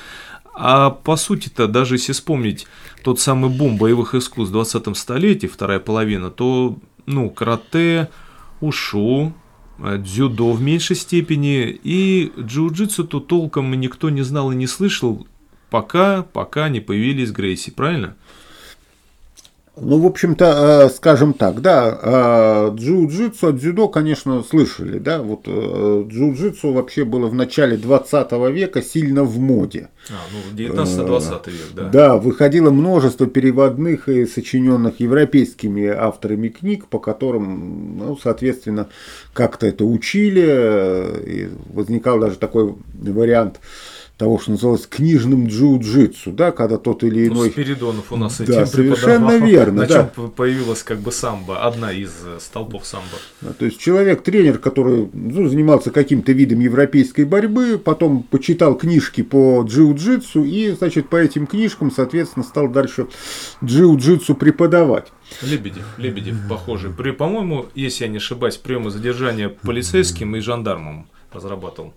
А 0.54 0.89
по 0.89 1.17
сути-то, 1.17 1.67
даже 1.67 1.95
если 1.95 2.13
вспомнить 2.13 2.67
тот 3.04 3.19
самый 3.19 3.50
бум 3.50 3.78
боевых 3.78 4.15
искусств 4.15 4.50
в 4.50 4.54
20 4.54 4.97
столетии, 4.97 5.47
вторая 5.47 5.80
половина, 5.80 6.32
то, 6.32 6.78
ну, 7.06 7.30
карате, 7.30 8.10
ушу, 8.60 9.34
э, 9.80 9.97
дзюдо 9.97 10.52
в 10.52 10.62
меньшей 10.62 10.95
степени, 10.95 11.80
и 11.84 12.32
джиу-джитсу 12.38 13.04
тут 13.04 13.28
толком 13.28 13.71
никто 13.80 14.10
не 14.10 14.23
знал 14.23 14.52
и 14.52 14.56
не 14.56 14.67
слышал, 14.67 15.28
пока, 15.69 16.23
пока 16.23 16.69
не 16.69 16.80
появились 16.80 17.32
Грейси, 17.32 17.71
правильно? 17.71 18.15
Ну, 19.80 19.99
в 19.99 20.08
общем-то, 20.08 20.86
э, 20.86 20.89
скажем 20.89 21.34
так, 21.34 21.62
да, 21.62 21.99
э, 22.01 22.69
джиу-джитсу 22.75 23.49
от 23.49 23.58
дзюдо, 23.58 23.88
конечно, 23.88 24.41
слышали, 24.41 24.97
да, 24.97 25.21
вот 25.21 25.41
э, 25.45 26.03
джиу-джитсу 26.08 26.73
вообще 26.73 27.06
было 27.06 27.27
в 27.27 27.36
начале 27.36 27.77
20 27.77 28.32
века 28.51 28.82
сильно 28.82 29.23
в 29.23 29.38
моде. 29.38 29.89
А, 30.10 30.13
ну, 30.32 30.58
19-20 30.58 31.51
век, 31.51 31.62
да. 31.75 31.84
Да, 31.89 32.17
выходило 32.17 32.71
множество 32.71 33.27
переводных 33.27 34.10
и 34.10 34.25
сочиненных 34.25 34.99
европейскими 34.99 35.86
авторами 35.86 36.47
книг, 36.47 36.88
по 36.88 36.97
которым, 36.97 37.99
ну, 37.99 38.17
соответственно, 38.17 38.88
как-то 39.34 39.67
это 39.67 39.86
учили, 39.86 41.21
и 41.23 41.49
возникал 41.71 42.19
даже 42.19 42.38
такой 42.38 42.75
вариант– 42.95 43.60
того, 44.17 44.39
что 44.39 44.51
называлось 44.51 44.88
книжным 44.88 45.45
джиу-джитсу, 45.45 46.32
да, 46.32 46.51
когда 46.51 46.77
тот 46.77 47.03
или 47.03 47.27
ну, 47.27 47.36
иной... 47.36 47.47
Ну, 47.47 47.51
Спиридонов 47.51 48.12
у 48.12 48.15
нас 48.17 48.39
да, 48.39 48.65
совершенно 48.65 49.38
верно, 49.38 49.82
на 49.84 49.88
да. 49.88 50.12
чем 50.15 50.32
появилась 50.32 50.82
как 50.82 50.99
бы 50.99 51.12
самбо, 51.12 51.63
одна 51.63 51.91
из 51.91 52.12
э, 52.25 52.39
столпов 52.39 52.86
самбо. 52.86 53.06
Да, 53.41 53.53
то 53.53 53.65
есть 53.65 53.77
человек, 53.77 54.23
тренер, 54.23 54.58
который 54.58 55.08
ну, 55.13 55.47
занимался 55.47 55.91
каким-то 55.91 56.32
видом 56.32 56.60
европейской 56.60 57.25
борьбы, 57.25 57.77
потом 57.77 58.23
почитал 58.23 58.75
книжки 58.75 59.21
по 59.21 59.63
джиу-джитсу 59.63 60.43
и, 60.43 60.71
значит, 60.71 61.10
по 61.10 61.17
этим 61.17 61.45
книжкам, 61.45 61.91
соответственно, 61.91 62.43
стал 62.43 62.69
дальше 62.69 63.08
джиу-джитсу 63.63 64.34
преподавать. 64.34 65.12
Лебедев, 65.43 65.86
Лебедев, 65.97 66.36
похожий. 66.49 66.89
При, 66.89 67.12
по-моему, 67.12 67.67
если 67.75 68.06
я 68.06 68.10
не 68.10 68.17
ошибаюсь, 68.17 68.58
приемы 68.58 68.89
задержания 68.89 69.49
полицейским 69.49 70.36
и 70.36 70.39
жандармом 70.39 71.08
разрабатывал. 71.32 71.93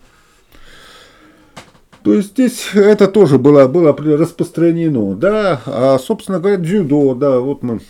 То 2.02 2.14
есть 2.14 2.30
здесь 2.30 2.70
это 2.74 3.08
тоже 3.08 3.38
было, 3.38 3.66
было 3.66 3.94
распространено, 3.94 5.14
да, 5.14 5.60
а, 5.66 5.98
собственно 5.98 6.40
говоря, 6.40 6.56
дзюдо, 6.56 7.14
да, 7.14 7.40
вот 7.40 7.62
мы 7.62 7.80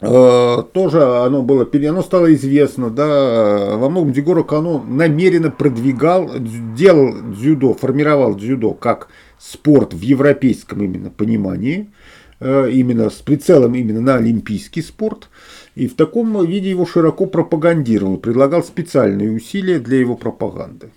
э, 0.00 0.62
тоже 0.72 1.02
оно 1.02 1.42
было, 1.42 1.68
оно 1.88 2.02
стало 2.02 2.32
известно, 2.34 2.90
да, 2.90 3.76
во 3.76 3.88
многом 3.88 4.12
Дегоро 4.12 4.44
Кано 4.44 4.84
намеренно 4.86 5.50
продвигал, 5.50 6.30
делал 6.38 7.12
дзюдо, 7.34 7.74
формировал 7.74 8.36
дзюдо 8.36 8.74
как 8.74 9.08
спорт 9.38 9.94
в 9.94 10.00
европейском 10.00 10.84
именно 10.84 11.10
понимании, 11.10 11.90
э, 12.38 12.70
именно 12.70 13.10
с 13.10 13.16
прицелом 13.16 13.74
именно 13.74 14.00
на 14.00 14.14
олимпийский 14.14 14.82
спорт, 14.82 15.28
и 15.74 15.88
в 15.88 15.96
таком 15.96 16.46
виде 16.46 16.70
его 16.70 16.86
широко 16.86 17.26
пропагандировал, 17.26 18.16
предлагал 18.18 18.62
специальные 18.62 19.32
усилия 19.32 19.80
для 19.80 19.98
его 19.98 20.14
пропаганды. 20.14 20.90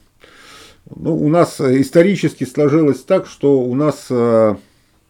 Ну, 0.95 1.15
у 1.15 1.29
нас 1.29 1.59
э, 1.59 1.81
исторически 1.81 2.43
сложилось 2.43 3.03
так, 3.03 3.27
что 3.27 3.61
у 3.61 3.75
нас 3.75 4.07
э, 4.09 4.55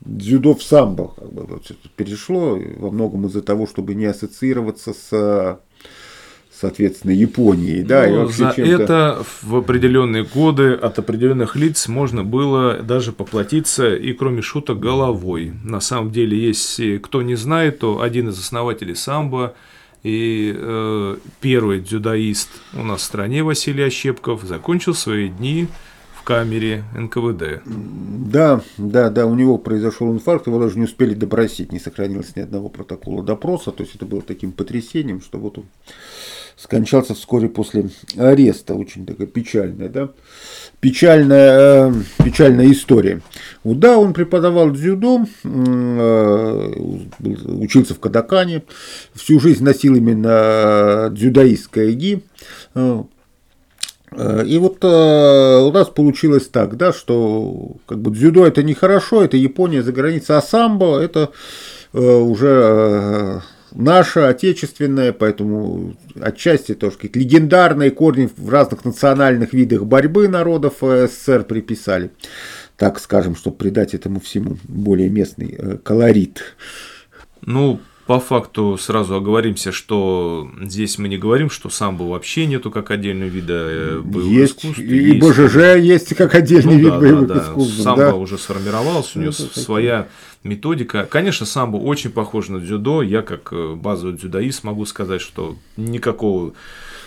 дзюдо 0.02 0.56
в 0.56 0.64
самбо 0.64 1.14
как 1.18 1.32
бы, 1.32 1.44
вот, 1.44 1.72
перешло 1.96 2.60
во 2.78 2.92
многом 2.92 3.28
из-за 3.28 3.42
того, 3.42 3.68
чтобы 3.68 3.96
не 3.96 4.06
ассоциироваться 4.06 4.94
с 4.94 5.60
соответственно, 6.54 7.12
Японией. 7.12 7.82
Да, 7.82 8.08
ну, 8.08 8.30
и 8.30 8.32
за 8.32 8.50
это 8.50 9.24
в 9.42 9.56
определенные 9.56 10.24
годы 10.24 10.74
от 10.74 11.00
определенных 11.00 11.56
лиц 11.56 11.88
можно 11.88 12.24
было 12.24 12.84
даже 12.84 13.14
поплатиться 13.14 13.96
и, 13.96 14.14
кроме 14.14 14.44
шуток, 14.44 14.80
головой. 14.80 15.54
На 15.64 15.82
самом 15.82 16.12
деле, 16.12 16.38
если 16.38 17.00
кто 17.00 17.24
не 17.24 17.34
знает, 17.34 17.80
то 17.80 18.02
один 18.02 18.30
из 18.30 18.38
основателей 18.38 18.96
самбо– 18.96 19.56
и 20.04 20.54
э, 20.56 21.18
первый 21.42 21.80
дзюдоист 21.80 22.50
у 22.74 22.84
нас 22.84 23.02
в 23.02 23.04
стране 23.04 23.44
Василий 23.44 23.84
Ощепков 23.84 24.44
закончил 24.44 24.94
свои 24.94 25.30
дни 25.30 25.68
в 26.16 26.24
камере 26.24 26.84
НКВД. 26.96 27.62
Да, 27.66 28.62
да, 28.78 29.10
да, 29.10 29.26
у 29.26 29.36
него 29.36 29.58
произошел 29.58 30.12
инфаркт, 30.12 30.48
его 30.48 30.60
даже 30.60 30.78
не 30.78 30.86
успели 30.86 31.14
допросить, 31.14 31.72
не 31.72 31.80
сохранилось 31.80 32.36
ни 32.36 32.42
одного 32.42 32.70
протокола 32.70 33.24
допроса, 33.24 33.72
то 33.72 33.84
есть 33.84 33.96
это 33.96 34.06
было 34.06 34.22
таким 34.22 34.52
потрясением, 34.52 35.22
что 35.22 35.40
вот 35.40 35.58
он 35.58 35.66
скончался 36.62 37.16
вскоре 37.16 37.50
после 37.50 37.90
ареста, 38.18 38.76
очень 38.76 39.06
такая 39.06 39.26
печальная, 39.26 39.90
да, 39.90 40.10
печальная, 40.80 41.90
э, 41.90 41.94
печальная 42.24 42.72
история. 42.72 43.22
Вот, 43.64 43.80
да, 43.80 43.98
он 43.98 44.14
преподавал 44.14 44.70
дзюдо, 44.72 45.26
э, 45.44 46.74
учился 47.20 47.96
в 47.96 48.00
Кадакане, 48.00 48.64
всю 49.16 49.40
жизнь 49.40 49.64
носил 49.64 49.96
именно 49.96 51.10
дзюдоистское 51.12 51.94
ги. 51.94 52.24
Э, 52.76 53.04
и 54.46 54.58
вот 54.58 54.84
у 54.84 55.72
нас 55.72 55.88
получилось 55.88 56.48
так, 56.48 56.78
да, 56.78 56.94
что 56.94 57.78
как 57.88 58.00
бы 58.00 58.12
дзюдо 58.12 58.46
это 58.46 58.62
нехорошо, 58.62 59.24
это 59.24 59.38
Япония 59.38 59.82
за 59.82 59.94
границей, 59.94 60.36
а 60.36 60.42
самбо 60.42 61.00
это 61.00 61.32
уже 61.94 63.42
наша 63.74 64.30
отечественная, 64.30 65.14
поэтому 65.14 65.96
отчасти 66.20 66.74
тоже 66.74 66.96
какие-то 66.96 67.20
легендарные 67.20 67.92
корни 67.92 68.30
в 68.36 68.50
разных 68.50 68.86
национальных 68.86 69.54
видах 69.54 69.86
борьбы 69.86 70.28
народов 70.28 70.76
СССР 70.82 71.44
приписали, 71.44 72.12
так 72.78 73.00
скажем, 73.00 73.36
чтобы 73.36 73.58
придать 73.58 73.94
этому 73.94 74.20
всему 74.20 74.58
более 74.64 75.10
местный 75.10 75.56
э, 75.58 75.78
колорит. 75.78 76.44
Ну, 77.42 77.80
по 78.12 78.20
факту 78.20 78.78
сразу 78.78 79.16
оговоримся, 79.16 79.72
что 79.72 80.52
здесь 80.60 80.98
мы 80.98 81.08
не 81.08 81.18
говорим, 81.18 81.50
что 81.50 81.70
самбо 81.70 82.04
вообще 82.04 82.46
нету 82.46 82.70
как 82.70 82.92
отдельного 82.92 83.30
вида 83.30 83.54
э, 83.54 84.02
боевого 84.04 84.34
есть, 84.34 84.58
искусства. 84.58 84.82
И 84.82 85.14
есть. 85.14 85.26
БЖЖ 85.26 85.56
есть 85.78 86.16
как 86.16 86.36
отдельный 86.36 86.74
ну, 86.74 86.80
вид 86.80 86.90
да, 86.90 87.00
боевых 87.00 87.28
да, 87.28 87.38
искусств. 87.38 87.82
Самбо 87.82 88.02
да. 88.02 88.16
уже 88.16 88.38
сформировался, 88.38 89.18
у 89.18 89.22
него 89.22 89.32
ну, 89.40 89.62
своя 89.62 90.10
методика. 90.44 91.08
Конечно, 91.10 91.46
самбо 91.46 91.78
очень 91.78 92.10
похож 92.10 92.50
на 92.50 92.60
дзюдо. 92.60 93.02
Я 93.02 93.22
как 93.22 93.54
э, 93.54 93.76
базовый 93.76 94.18
дзюдоист 94.18 94.66
могу 94.66 94.86
сказать, 94.86 95.22
что 95.22 95.56
никакого 95.78 96.52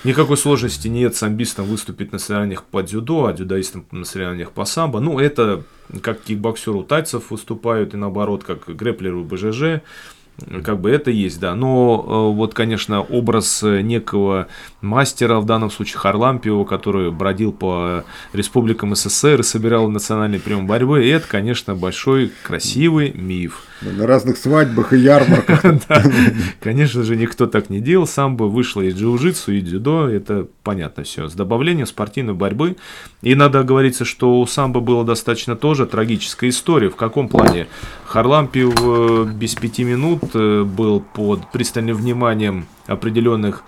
Никакой 0.04 0.36
сложности 0.36 0.86
нет 0.86 1.16
самбистам 1.16 1.64
выступить 1.64 2.12
на 2.12 2.18
соревнованиях 2.18 2.64
по 2.64 2.82
дзюдо, 2.82 3.24
а 3.24 3.32
дзюдоистам 3.32 3.86
на 3.90 4.04
соревнованиях 4.04 4.52
по 4.52 4.66
самбо. 4.66 5.00
Ну, 5.00 5.18
это 5.18 5.64
как 6.02 6.20
кикбоксеру 6.20 6.82
тайцев 6.82 7.30
выступают, 7.30 7.94
и 7.94 7.96
наоборот, 7.96 8.44
как 8.44 8.66
грэплеру 8.66 9.24
БЖЖ 9.24 9.80
как 10.64 10.80
бы 10.80 10.90
это 10.90 11.10
есть, 11.10 11.40
да. 11.40 11.54
Но 11.54 12.04
э, 12.06 12.36
вот, 12.36 12.54
конечно, 12.54 13.00
образ 13.00 13.62
некого 13.62 14.48
мастера, 14.84 15.40
в 15.40 15.46
данном 15.46 15.70
случае 15.70 15.98
Харлампио, 15.98 16.64
который 16.64 17.10
бродил 17.10 17.52
по 17.52 18.04
республикам 18.32 18.94
СССР 18.94 19.40
и 19.40 19.42
собирал 19.42 19.88
национальные 19.88 20.40
приемы 20.40 20.66
борьбы, 20.66 21.04
это, 21.08 21.26
конечно, 21.26 21.74
большой 21.74 22.32
красивый 22.42 23.12
миф. 23.12 23.62
На 23.82 24.06
разных 24.06 24.38
свадьбах 24.38 24.92
и 24.92 24.98
ярмарках. 24.98 25.62
Конечно 26.60 27.02
же, 27.02 27.16
никто 27.16 27.46
так 27.46 27.68
не 27.68 27.80
делал. 27.80 28.06
Сам 28.06 28.36
бы 28.36 28.48
вышло 28.48 28.80
из 28.80 28.94
джиу-джитсу, 28.94 29.52
и 29.52 29.60
дзюдо, 29.60 30.08
это 30.08 30.46
понятно 30.62 31.04
все. 31.04 31.28
С 31.28 31.34
добавлением 31.34 31.86
спортивной 31.86 32.34
борьбы. 32.34 32.76
И 33.20 33.34
надо 33.34 33.60
оговориться, 33.60 34.04
что 34.04 34.40
у 34.40 34.46
самбо 34.46 34.80
было 34.80 35.04
достаточно 35.04 35.54
тоже 35.56 35.86
трагическая 35.86 36.50
история. 36.50 36.88
В 36.88 36.96
каком 36.96 37.28
плане? 37.28 37.66
Харлампиев 38.06 38.74
э, 38.80 39.32
без 39.34 39.54
пяти 39.54 39.84
минут 39.84 40.22
э, 40.34 40.62
был 40.62 41.00
под 41.00 41.50
пристальным 41.52 41.96
вниманием 41.96 42.66
определенных 42.86 43.64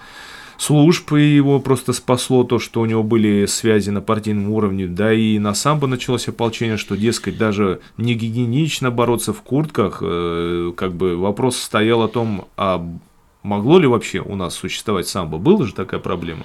служб, 0.59 1.13
и 1.13 1.35
его 1.35 1.61
просто 1.61 1.93
спасло 1.93 2.45
то, 2.45 2.59
что 2.59 2.81
у 2.81 2.87
него 2.87 3.03
были 3.03 3.47
связи 3.47 3.91
на 3.91 4.01
партийном 4.01 4.51
уровне, 4.51 4.87
да 4.87 5.13
и 5.13 5.39
на 5.39 5.55
самбо 5.55 5.87
началось 5.87 6.29
ополчение, 6.29 6.77
что, 6.77 6.97
дескать, 6.97 7.39
даже 7.39 7.81
не 7.97 8.15
гигиенично 8.15 8.91
бороться 8.91 9.33
в 9.33 9.43
куртках, 9.43 9.99
э, 10.03 10.73
как 10.77 10.95
бы 10.95 11.17
вопрос 11.17 11.57
стоял 11.57 12.03
о 12.03 12.09
том, 12.09 12.49
а 12.57 12.87
могло 13.43 13.79
ли 13.79 13.87
вообще 13.87 14.21
у 14.21 14.35
нас 14.35 14.55
существовать 14.55 15.09
самбо, 15.09 15.39
была 15.39 15.67
же 15.67 15.75
такая 15.75 16.01
проблема? 16.01 16.45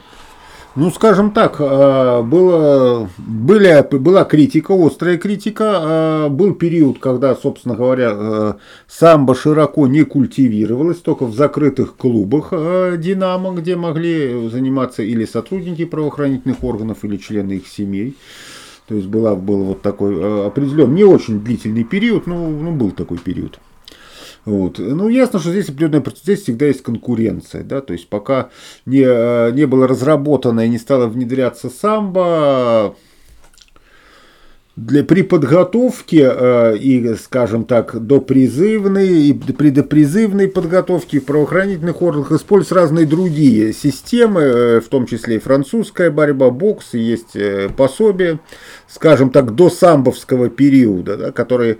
Ну, 0.73 0.89
скажем 0.89 1.31
так, 1.31 1.57
э, 1.59 2.21
было, 2.23 3.09
были, 3.17 3.85
была 3.97 4.23
критика, 4.23 4.73
острая 4.73 5.17
критика. 5.17 5.81
Э, 5.81 6.29
был 6.29 6.53
период, 6.53 6.97
когда, 6.99 7.35
собственно 7.35 7.75
говоря, 7.75 8.11
э, 8.13 8.53
самбо 8.87 9.35
широко 9.35 9.87
не 9.87 10.03
культивировалось, 10.05 10.99
только 10.99 11.25
в 11.25 11.35
закрытых 11.35 11.97
клубах 11.97 12.51
«Динамо», 12.51 13.53
где 13.53 13.75
могли 13.75 14.47
заниматься 14.47 15.03
или 15.03 15.25
сотрудники 15.25 15.83
правоохранительных 15.83 16.63
органов, 16.63 17.03
или 17.03 17.17
члены 17.17 17.53
их 17.53 17.67
семей. 17.67 18.15
То 18.87 18.95
есть 18.95 19.07
была, 19.07 19.35
был 19.35 19.63
вот 19.63 19.81
такой 19.81 20.47
определенный, 20.47 20.95
не 20.95 21.03
очень 21.03 21.41
длительный 21.41 21.83
период, 21.83 22.27
но 22.27 22.47
ну, 22.47 22.71
был 22.71 22.91
такой 22.91 23.17
период. 23.17 23.59
Вот. 24.45 24.79
Ну, 24.79 25.07
ясно, 25.07 25.39
что 25.39 25.51
здесь 25.51 25.69
определенная 25.69 26.03
здесь 26.23 26.41
всегда 26.41 26.65
есть 26.65 26.81
конкуренция, 26.81 27.63
да, 27.63 27.81
то 27.81 27.93
есть 27.93 28.09
пока 28.09 28.49
не, 28.85 29.03
э, 29.05 29.51
не 29.51 29.65
было 29.67 29.87
разработано 29.87 30.65
и 30.65 30.69
не 30.69 30.79
стало 30.79 31.05
внедряться 31.07 31.69
самбо, 31.69 32.95
для, 34.75 35.03
при 35.03 35.21
подготовке 35.21 36.31
э, 36.33 36.77
и, 36.77 37.15
скажем 37.15 37.65
так, 37.65 37.99
до 38.05 38.21
призывной 38.21 39.07
и 39.07 39.33
при 39.33 39.69
допризывной 39.69 40.47
подготовке 40.47 41.19
в 41.19 41.25
правоохранительных 41.25 42.01
органах 42.01 42.31
используются 42.31 42.75
разные 42.75 43.05
другие 43.05 43.73
системы, 43.73 44.41
э, 44.41 44.79
в 44.79 44.87
том 44.87 45.05
числе 45.07 45.35
и 45.35 45.39
французская 45.39 46.09
борьба, 46.09 46.51
бокс, 46.51 46.93
и 46.93 46.99
есть 46.99 47.35
э, 47.35 47.69
пособие, 47.75 48.39
скажем 48.87 49.29
так, 49.29 49.55
до 49.55 49.69
самбовского 49.69 50.49
периода, 50.49 51.17
да, 51.17 51.31
который... 51.31 51.79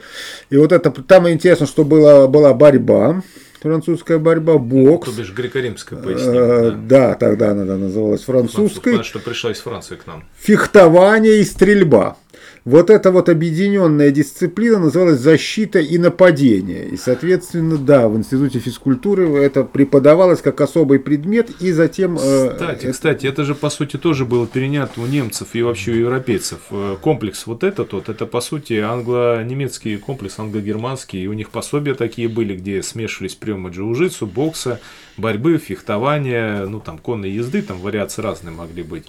И 0.50 0.58
вот 0.58 0.74
это, 0.74 0.92
там 0.92 1.30
интересно, 1.30 1.68
что 1.68 1.86
была, 1.86 2.28
была 2.28 2.54
борьба, 2.54 3.24
французская 3.62 4.18
борьба, 4.18 4.58
бокс. 4.58 5.10
То 5.10 5.18
бишь 5.18 5.32
греко-римская, 5.32 5.98
поясним. 5.98 6.34
Э, 6.34 6.72
да. 6.72 7.10
да, 7.10 7.14
тогда 7.16 7.52
она 7.52 7.64
называлась 7.64 8.24
французской. 8.24 8.92
Француз, 8.92 9.08
что 9.08 9.20
пришла 9.20 9.52
из 9.52 9.60
Франции 9.60 9.96
к 9.96 10.06
нам. 10.08 10.26
Фехтование 10.38 11.40
и 11.40 11.46
стрельба. 11.46 12.18
Вот 12.64 12.92
эта 12.92 13.12
вот 13.12 13.28
объединенная 13.28 14.12
дисциплина 14.12 14.78
называлась 14.78 15.20
защита 15.20 15.80
и 15.80 15.98
нападение. 15.98 16.90
И, 16.90 16.98
соответственно, 16.98 17.76
да, 17.76 18.08
в 18.08 18.16
Институте 18.16 18.60
физкультуры 18.60 19.28
это 19.44 19.64
преподавалось 19.64 20.42
как 20.42 20.62
особый 20.62 21.00
предмет, 21.00 21.50
и 21.60 21.72
затем... 21.72 22.20
Э, 22.22 22.52
кстати, 22.52 22.84
это... 22.84 22.92
кстати, 22.92 23.26
это 23.26 23.46
же, 23.46 23.56
по 23.56 23.72
сути, 23.72 23.98
тоже 23.98 24.26
было 24.26 24.46
перенято 24.46 25.02
у 25.02 25.08
немцев 25.08 25.50
и 25.54 25.64
вообще 25.64 25.92
у 25.94 25.96
европейцев. 25.96 26.60
Э, 26.70 26.98
комплекс 27.02 27.48
вот 27.48 27.64
этот 27.64 27.94
вот, 27.94 28.10
это, 28.10 28.28
по 28.28 28.42
сути, 28.42 28.74
англо-немецкий 28.74 29.98
комплекс, 29.98 30.38
англо-германский, 30.38 31.24
и 31.24 31.28
у 31.28 31.34
них 31.34 31.50
пособия 31.50 31.96
такие 31.96 32.30
были, 32.30 32.56
где 32.56 32.84
смешивались 32.84 33.34
приемы 33.34 33.72
джиу-джитсу, 33.72 34.28
бокса, 34.28 34.80
борьбы, 35.18 35.58
фехтования, 35.58 36.68
ну, 36.68 36.80
там, 36.80 37.00
конной 37.00 37.32
езды, 37.32 37.64
там 37.64 37.80
вариации 37.80 38.22
разные 38.22 38.54
могли 38.54 38.84
быть. 38.84 39.08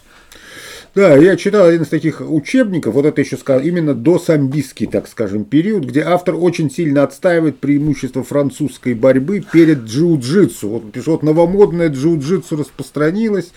Да, 0.95 1.17
я 1.17 1.37
читал 1.37 1.69
один 1.69 1.85
из 1.85 1.89
таких 1.89 2.21
учебников, 2.21 2.93
вот 2.93 3.07
это 3.07 3.23
еще 3.23 3.39
сказал, 3.39 3.63
именно 3.63 3.95
до 3.95 4.19
самбистский, 4.19 4.87
так 4.87 5.09
скажем, 5.09 5.47
период, 5.47 5.87
где 5.87 6.03
автор 6.03 6.35
очень 6.35 6.71
сильно 6.71 7.03
отстаивает 7.03 7.61
преимущество 7.61 8.23
французской 8.23 8.93
борьбы 8.93 9.41
перед 9.41 9.85
джиу-джитсу. 9.85 10.69
Вот, 10.69 10.83
вот 11.07 11.23
новомодное 11.23 11.89
джиу-джитсу 11.89 12.59
распространилось, 12.59 13.53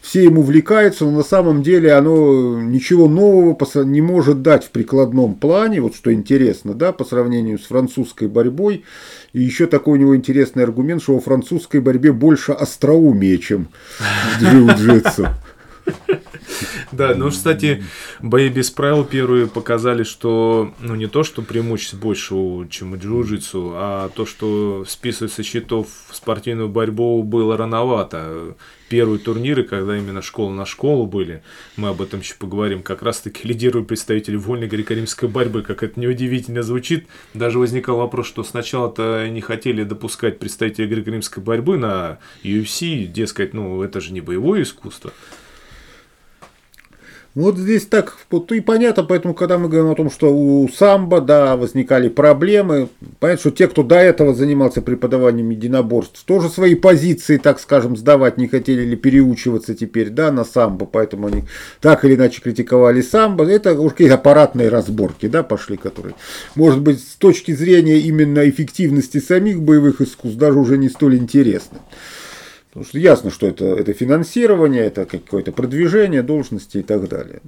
все 0.00 0.24
ему 0.24 0.40
увлекаются, 0.40 1.04
но 1.04 1.10
на 1.10 1.22
самом 1.22 1.62
деле 1.62 1.92
оно 1.92 2.58
ничего 2.62 3.08
нового 3.08 3.58
не 3.84 4.00
может 4.00 4.40
дать 4.40 4.64
в 4.64 4.70
прикладном 4.70 5.34
плане, 5.34 5.82
вот 5.82 5.94
что 5.94 6.10
интересно, 6.14 6.72
да, 6.72 6.92
по 6.92 7.04
сравнению 7.04 7.58
с 7.58 7.66
французской 7.66 8.26
борьбой. 8.26 8.84
И 9.34 9.42
еще 9.42 9.66
такой 9.66 9.98
у 9.98 10.00
него 10.00 10.16
интересный 10.16 10.64
аргумент, 10.64 11.02
что 11.02 11.14
во 11.14 11.20
французской 11.20 11.80
борьбе 11.80 12.12
больше 12.12 12.52
остроумия, 12.52 13.36
чем 13.36 13.68
в 13.98 14.42
джиу-джитсу. 14.42 15.28
Да, 16.92 17.14
ну, 17.14 17.30
кстати, 17.30 17.82
бои 18.20 18.48
без 18.48 18.70
правил 18.70 19.04
первые 19.04 19.46
показали, 19.46 20.02
что, 20.02 20.74
ну, 20.80 20.94
не 20.94 21.06
то, 21.06 21.22
что 21.22 21.42
преимущество 21.42 21.96
больше, 21.96 22.34
чем 22.70 22.92
у 22.92 22.96
джиу-джитсу, 22.96 23.72
а 23.74 24.08
то, 24.10 24.26
что 24.26 24.84
списывать 24.88 25.30
счетов 25.44 25.88
спортивную 26.12 26.68
борьбу 26.68 27.22
было 27.22 27.56
рановато. 27.56 28.56
Первые 28.88 29.20
турниры, 29.20 29.62
когда 29.62 29.96
именно 29.96 30.20
школа 30.20 30.52
на 30.52 30.66
школу 30.66 31.06
были, 31.06 31.44
мы 31.76 31.90
об 31.90 32.02
этом 32.02 32.20
еще 32.20 32.34
поговорим, 32.34 32.82
как 32.82 33.02
раз-таки 33.02 33.46
лидируют 33.46 33.86
представители 33.86 34.34
вольной 34.34 34.66
греко-римской 34.66 35.28
борьбы, 35.28 35.62
как 35.62 35.84
это 35.84 36.00
неудивительно 36.00 36.64
звучит. 36.64 37.06
Даже 37.32 37.60
возникал 37.60 37.98
вопрос, 37.98 38.26
что 38.26 38.42
сначала-то 38.42 39.28
не 39.28 39.40
хотели 39.40 39.84
допускать 39.84 40.40
представителей 40.40 40.88
греко-римской 40.88 41.40
борьбы 41.40 41.78
на 41.78 42.18
UFC, 42.42 43.04
дескать, 43.06 43.54
ну, 43.54 43.80
это 43.82 44.00
же 44.00 44.12
не 44.12 44.20
боевое 44.20 44.62
искусство. 44.62 45.12
Вот 47.36 47.56
здесь 47.56 47.86
так, 47.86 48.16
вот 48.28 48.50
и 48.50 48.60
понятно, 48.60 49.04
поэтому, 49.04 49.34
когда 49.34 49.56
мы 49.56 49.68
говорим 49.68 49.92
о 49.92 49.94
том, 49.94 50.10
что 50.10 50.34
у 50.34 50.68
самбо, 50.68 51.20
да, 51.20 51.56
возникали 51.56 52.08
проблемы, 52.08 52.88
понятно, 53.20 53.40
что 53.40 53.50
те, 53.52 53.68
кто 53.68 53.84
до 53.84 53.94
этого 53.94 54.34
занимался 54.34 54.82
преподаванием 54.82 55.48
единоборств, 55.50 56.24
тоже 56.24 56.48
свои 56.48 56.74
позиции, 56.74 57.36
так 57.36 57.60
скажем, 57.60 57.96
сдавать 57.96 58.36
не 58.36 58.48
хотели 58.48 58.82
или 58.82 58.96
переучиваться 58.96 59.76
теперь, 59.76 60.10
да, 60.10 60.32
на 60.32 60.44
самбо, 60.44 60.86
поэтому 60.86 61.28
они 61.28 61.44
так 61.80 62.04
или 62.04 62.16
иначе 62.16 62.42
критиковали 62.42 63.00
самбо. 63.00 63.44
Это 63.44 63.78
уже 63.78 63.90
какие-то 63.90 64.14
аппаратные 64.14 64.68
разборки, 64.68 65.28
да, 65.28 65.44
пошли, 65.44 65.76
которые, 65.76 66.16
может 66.56 66.80
быть, 66.80 66.98
с 66.98 67.14
точки 67.14 67.52
зрения 67.52 67.98
именно 67.98 68.48
эффективности 68.48 69.18
самих 69.18 69.62
боевых 69.62 70.00
искусств 70.00 70.36
даже 70.36 70.58
уже 70.58 70.78
не 70.78 70.88
столь 70.88 71.18
интересны. 71.18 71.78
Потому 72.70 72.86
что 72.86 72.98
ясно, 72.98 73.30
что 73.30 73.46
это, 73.48 73.64
это 73.64 73.92
финансирование, 73.92 74.82
это 74.82 75.04
какое-то 75.04 75.50
продвижение 75.50 76.22
должности 76.22 76.78
и 76.78 76.82
так 76.82 77.08
далее. 77.08 77.40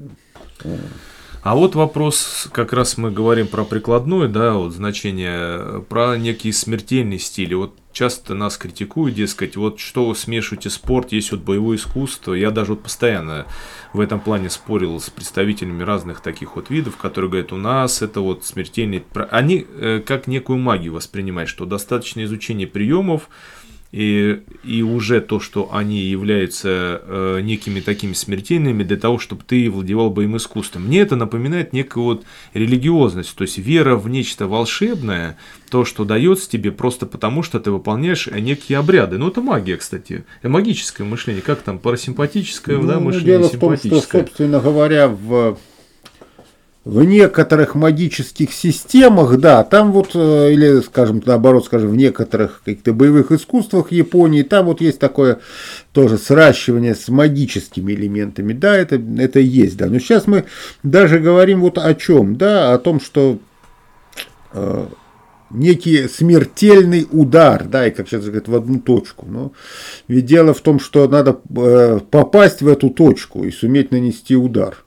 А 1.44 1.56
вот 1.56 1.74
вопрос, 1.74 2.48
как 2.52 2.72
раз 2.72 2.96
мы 2.98 3.10
говорим 3.10 3.48
про 3.48 3.64
прикладное, 3.64 4.28
да, 4.28 4.54
вот 4.54 4.72
значение, 4.74 5.82
про 5.88 6.16
некие 6.16 6.52
смертельные 6.52 7.18
стили. 7.18 7.54
Вот 7.54 7.74
часто 7.92 8.34
нас 8.34 8.56
критикуют, 8.56 9.16
дескать, 9.16 9.56
вот 9.56 9.80
что 9.80 10.06
вы 10.06 10.14
смешиваете 10.14 10.70
спорт, 10.70 11.10
есть 11.10 11.32
вот 11.32 11.40
боевое 11.40 11.78
искусство. 11.78 12.34
Я 12.34 12.52
даже 12.52 12.74
вот 12.74 12.84
постоянно 12.84 13.46
в 13.92 13.98
этом 13.98 14.20
плане 14.20 14.50
спорил 14.50 15.00
с 15.00 15.10
представителями 15.10 15.82
разных 15.82 16.20
таких 16.20 16.54
вот 16.54 16.70
видов, 16.70 16.96
которые 16.96 17.28
говорят, 17.28 17.52
у 17.52 17.56
нас 17.56 18.02
это 18.02 18.20
вот 18.20 18.44
смертельный... 18.44 19.04
Они 19.32 19.66
э, 19.68 20.00
как 20.04 20.28
некую 20.28 20.58
магию 20.58 20.92
воспринимают, 20.92 21.50
что 21.50 21.66
достаточно 21.66 22.22
изучения 22.22 22.68
приемов, 22.68 23.28
и, 23.92 24.40
и 24.64 24.82
уже 24.82 25.20
то, 25.20 25.38
что 25.38 25.68
они 25.72 26.00
являются 26.00 27.02
э, 27.04 27.40
некими 27.42 27.80
такими 27.80 28.14
смертельными 28.14 28.82
для 28.82 28.96
того, 28.96 29.18
чтобы 29.18 29.42
ты 29.46 29.70
владевал 29.70 30.10
боевым 30.10 30.38
искусством. 30.38 30.86
Мне 30.86 31.00
это 31.00 31.14
напоминает 31.14 31.74
некую 31.74 32.04
вот 32.04 32.24
религиозность, 32.54 33.34
то 33.36 33.42
есть 33.42 33.58
вера 33.58 33.96
в 33.96 34.08
нечто 34.08 34.46
волшебное, 34.46 35.36
то, 35.70 35.84
что 35.84 36.04
дается 36.04 36.48
тебе 36.48 36.72
просто 36.72 37.04
потому, 37.04 37.42
что 37.42 37.60
ты 37.60 37.70
выполняешь 37.70 38.26
некие 38.26 38.78
обряды. 38.78 39.18
Ну, 39.18 39.28
это 39.28 39.42
магия, 39.42 39.76
кстати, 39.76 40.24
магическое 40.42 41.04
мышление, 41.04 41.42
как 41.42 41.60
там, 41.60 41.78
парасимпатическое 41.78 42.78
ну, 42.78 42.88
да, 42.88 42.98
мышление, 42.98 43.38
дело 43.38 43.48
в 43.48 43.58
том, 43.58 43.76
что, 43.76 44.00
собственно 44.00 44.60
говоря, 44.60 45.08
в 45.08 45.58
в 46.84 47.04
некоторых 47.04 47.76
магических 47.76 48.52
системах, 48.52 49.38
да, 49.38 49.62
там 49.62 49.92
вот, 49.92 50.10
э, 50.14 50.52
или, 50.52 50.80
скажем, 50.80 51.22
наоборот, 51.24 51.64
скажем, 51.64 51.90
в 51.90 51.96
некоторых 51.96 52.62
каких-то 52.64 52.92
боевых 52.92 53.30
искусствах 53.30 53.92
Японии, 53.92 54.42
там 54.42 54.66
вот 54.66 54.80
есть 54.80 54.98
такое 54.98 55.38
тоже 55.92 56.18
сращивание 56.18 56.96
с 56.96 57.08
магическими 57.08 57.92
элементами, 57.92 58.52
да, 58.52 58.76
это, 58.76 59.00
это 59.18 59.38
есть, 59.38 59.76
да. 59.76 59.86
Но 59.86 60.00
сейчас 60.00 60.26
мы 60.26 60.44
даже 60.82 61.20
говорим 61.20 61.60
вот 61.60 61.78
о 61.78 61.94
чем, 61.94 62.36
да, 62.36 62.74
о 62.74 62.78
том, 62.78 63.00
что 63.00 63.38
э, 64.52 64.86
некий 65.50 66.08
смертельный 66.08 67.06
удар, 67.12 67.62
да, 67.62 67.86
и 67.86 67.92
как 67.92 68.08
сейчас 68.08 68.24
говорят, 68.24 68.48
в 68.48 68.56
одну 68.56 68.80
точку. 68.80 69.26
Но 69.28 69.52
ведь 70.08 70.26
дело 70.26 70.52
в 70.52 70.60
том, 70.60 70.80
что 70.80 71.06
надо 71.06 71.38
э, 71.56 72.00
попасть 72.10 72.60
в 72.60 72.66
эту 72.66 72.90
точку 72.90 73.44
и 73.44 73.52
суметь 73.52 73.92
нанести 73.92 74.34
удар. 74.34 74.78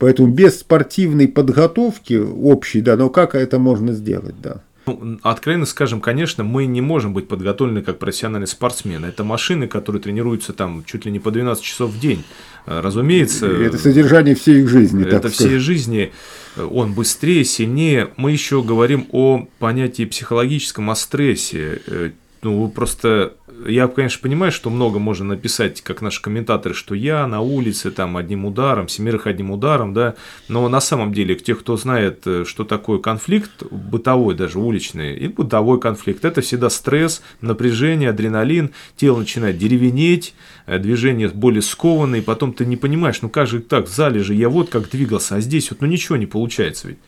Поэтому 0.00 0.28
без 0.28 0.60
спортивной 0.60 1.28
подготовки 1.28 2.14
общей, 2.14 2.80
да, 2.80 2.96
но 2.96 3.10
как 3.10 3.34
это 3.34 3.58
можно 3.58 3.92
сделать, 3.92 4.34
да. 4.40 4.62
Ну, 4.86 5.18
откровенно 5.22 5.66
скажем, 5.66 6.00
конечно, 6.00 6.42
мы 6.42 6.64
не 6.64 6.80
можем 6.80 7.12
быть 7.12 7.28
подготовлены 7.28 7.82
как 7.82 7.98
профессиональные 7.98 8.46
спортсмены. 8.46 9.04
Это 9.04 9.24
машины, 9.24 9.68
которые 9.68 10.00
тренируются 10.00 10.54
там 10.54 10.84
чуть 10.86 11.04
ли 11.04 11.12
не 11.12 11.18
по 11.18 11.30
12 11.30 11.62
часов 11.62 11.90
в 11.90 12.00
день. 12.00 12.24
Э, 12.64 12.80
разумеется. 12.80 13.46
Это 13.46 13.76
содержание 13.76 14.34
всей 14.34 14.62
их 14.62 14.70
жизни. 14.70 15.06
Это 15.06 15.28
всей 15.28 15.58
жизни. 15.58 16.12
Он 16.56 16.94
быстрее, 16.94 17.44
сильнее. 17.44 18.08
Мы 18.16 18.32
еще 18.32 18.62
говорим 18.62 19.06
о 19.12 19.48
понятии 19.58 20.06
психологическом, 20.06 20.88
о 20.88 20.94
стрессе. 20.96 22.14
Ну, 22.42 22.68
просто 22.68 23.34
я, 23.66 23.88
конечно, 23.88 24.22
понимаю, 24.22 24.52
что 24.52 24.70
много 24.70 24.98
можно 24.98 25.26
написать, 25.26 25.82
как 25.82 26.00
наши 26.00 26.22
комментаторы, 26.22 26.74
что 26.74 26.94
я 26.94 27.26
на 27.26 27.40
улице 27.40 27.90
там 27.90 28.16
одним 28.16 28.46
ударом, 28.46 28.88
семерых 28.88 29.26
одним 29.26 29.50
ударом, 29.50 29.92
да, 29.92 30.14
но 30.48 30.68
на 30.68 30.80
самом 30.80 31.12
деле, 31.12 31.34
тех, 31.34 31.60
кто 31.60 31.76
знает, 31.76 32.22
э, 32.26 32.44
что 32.46 32.64
такое 32.64 32.98
конфликт, 32.98 33.62
бытовой 33.70 34.34
даже, 34.34 34.58
уличный, 34.58 35.16
и 35.16 35.28
бытовой 35.28 35.80
конфликт, 35.80 36.24
это 36.24 36.40
всегда 36.40 36.70
стресс, 36.70 37.22
напряжение, 37.40 38.10
адреналин, 38.10 38.70
тело 38.96 39.18
начинает 39.18 39.58
деревенеть, 39.58 40.34
э, 40.66 40.78
движение 40.78 41.28
более 41.28 41.62
скованное, 41.62 42.20
и 42.20 42.22
потом 42.22 42.52
ты 42.52 42.64
не 42.64 42.76
понимаешь, 42.76 43.20
ну 43.22 43.28
как 43.28 43.46
же 43.46 43.60
так, 43.60 43.86
в 43.86 43.94
зале 43.94 44.22
же 44.22 44.34
я 44.34 44.48
вот 44.48 44.70
как 44.70 44.88
двигался, 44.88 45.36
а 45.36 45.40
здесь 45.40 45.70
вот 45.70 45.80
ну 45.80 45.86
ничего 45.86 46.16
не 46.16 46.26
получается 46.26 46.88
ведь. 46.88 46.98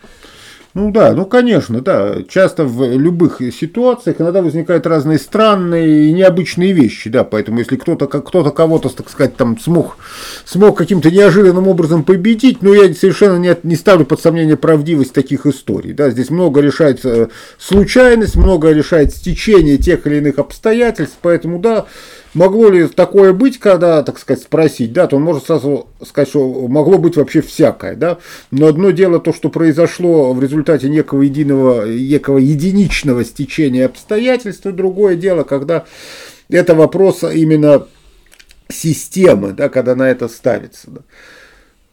Ну 0.74 0.90
да, 0.90 1.12
ну 1.12 1.26
конечно, 1.26 1.82
да. 1.82 2.16
Часто 2.26 2.64
в 2.64 2.96
любых 2.96 3.42
ситуациях 3.52 4.20
иногда 4.20 4.40
возникают 4.40 4.86
разные 4.86 5.18
странные 5.18 6.08
и 6.08 6.12
необычные 6.12 6.72
вещи, 6.72 7.10
да. 7.10 7.24
Поэтому 7.24 7.58
если 7.58 7.76
кто-то 7.76 8.06
кто-то 8.06 8.50
кого-то, 8.50 8.88
так 8.88 9.10
сказать, 9.10 9.36
там 9.36 9.58
смог, 9.58 9.98
смог 10.46 10.78
каким-то 10.78 11.10
неожиданным 11.10 11.68
образом 11.68 12.04
победить, 12.04 12.62
ну 12.62 12.72
я 12.72 12.92
совершенно 12.94 13.36
не, 13.36 13.54
не 13.64 13.76
ставлю 13.76 14.06
под 14.06 14.20
сомнение 14.20 14.56
правдивость 14.56 15.12
таких 15.12 15.44
историй. 15.44 15.92
Да. 15.92 16.08
Здесь 16.08 16.30
много 16.30 16.60
решает 16.60 17.04
э, 17.04 17.28
случайность, 17.58 18.36
много 18.36 18.70
решает 18.70 19.14
стечение 19.14 19.76
тех 19.76 20.06
или 20.06 20.16
иных 20.16 20.38
обстоятельств, 20.38 21.18
поэтому 21.20 21.58
да, 21.58 21.84
могло 22.34 22.68
ли 22.70 22.86
такое 22.88 23.32
быть, 23.32 23.58
когда, 23.58 24.02
так 24.02 24.18
сказать, 24.18 24.42
спросить, 24.42 24.92
да, 24.92 25.06
то 25.06 25.16
он 25.16 25.22
может 25.22 25.46
сразу 25.46 25.88
сказать, 26.04 26.28
что 26.28 26.66
могло 26.68 26.98
быть 26.98 27.16
вообще 27.16 27.42
всякое, 27.42 27.94
да, 27.94 28.18
но 28.50 28.66
одно 28.66 28.90
дело 28.90 29.20
то, 29.20 29.32
что 29.32 29.48
произошло 29.48 30.32
в 30.32 30.42
результате 30.42 30.88
некого 30.88 31.22
единого, 31.22 31.86
некого 31.86 32.38
единичного 32.38 33.24
стечения 33.24 33.86
обстоятельств, 33.86 34.66
и 34.66 34.72
другое 34.72 35.16
дело, 35.16 35.44
когда 35.44 35.84
это 36.48 36.74
вопрос 36.74 37.22
именно 37.24 37.86
системы, 38.68 39.52
да, 39.52 39.68
когда 39.68 39.94
на 39.94 40.08
это 40.08 40.28
ставится, 40.28 40.90
да. 40.90 41.00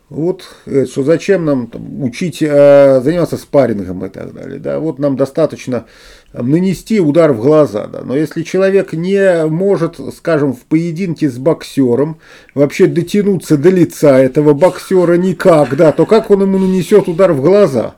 Вот, 0.09 0.43
э, 0.65 0.85
что 0.87 1.03
зачем 1.03 1.45
нам 1.45 1.67
там, 1.67 2.01
учить, 2.03 2.41
э, 2.41 2.99
заниматься 3.03 3.37
спаррингом 3.37 4.05
и 4.05 4.09
так 4.09 4.33
далее. 4.33 4.59
Да? 4.59 4.79
Вот 4.79 4.97
нам 4.97 5.15
достаточно 5.15 5.85
нанести 6.33 6.99
удар 6.99 7.31
в 7.31 7.41
глаза. 7.41 7.85
Да? 7.85 8.01
Но 8.03 8.15
если 8.15 8.41
человек 8.41 8.93
не 8.93 9.45
может, 9.45 9.99
скажем, 10.17 10.53
в 10.53 10.61
поединке 10.61 11.29
с 11.29 11.37
боксером 11.37 12.19
вообще 12.55 12.87
дотянуться 12.87 13.55
до 13.55 13.69
лица 13.69 14.17
этого 14.17 14.53
боксера 14.53 15.13
никак, 15.13 15.75
да, 15.75 15.91
то 15.91 16.07
как 16.07 16.31
он 16.31 16.41
ему 16.41 16.57
нанесет 16.57 17.07
удар 17.07 17.31
в 17.31 17.41
глаза? 17.41 17.95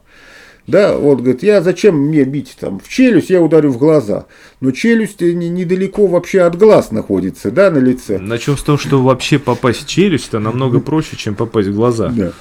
Да, 0.72 0.95
вот 0.95 1.19
говорит, 1.19 1.43
я 1.43 1.61
зачем 1.61 1.97
мне 1.97 2.24
бить 2.24 2.55
там 2.57 2.80
в 2.80 2.88
челюсть, 2.88 3.30
я 3.30 3.41
ударю 3.41 3.72
в 3.72 3.78
глаза. 3.78 4.26
Но 4.61 4.72
челюсть 4.72 5.19
недалеко 5.19 6.07
вообще 6.07 6.41
от 6.41 6.57
глаз 6.57 6.91
находится, 6.91 7.51
да, 7.51 7.69
на 7.69 7.80
лице. 7.80 8.19
Начнем 8.19 8.57
с 8.57 8.63
того, 8.63 8.78
что 8.78 9.01
вообще 9.03 9.38
попасть 9.38 9.84
в 9.84 9.88
челюсть, 9.88 10.30
это 10.30 10.39
намного 10.39 10.80
проще, 10.80 11.17
чем 11.17 11.36
попасть 11.36 11.67
в 11.67 11.76
глаза. 11.76 12.07
Да. 12.07 12.32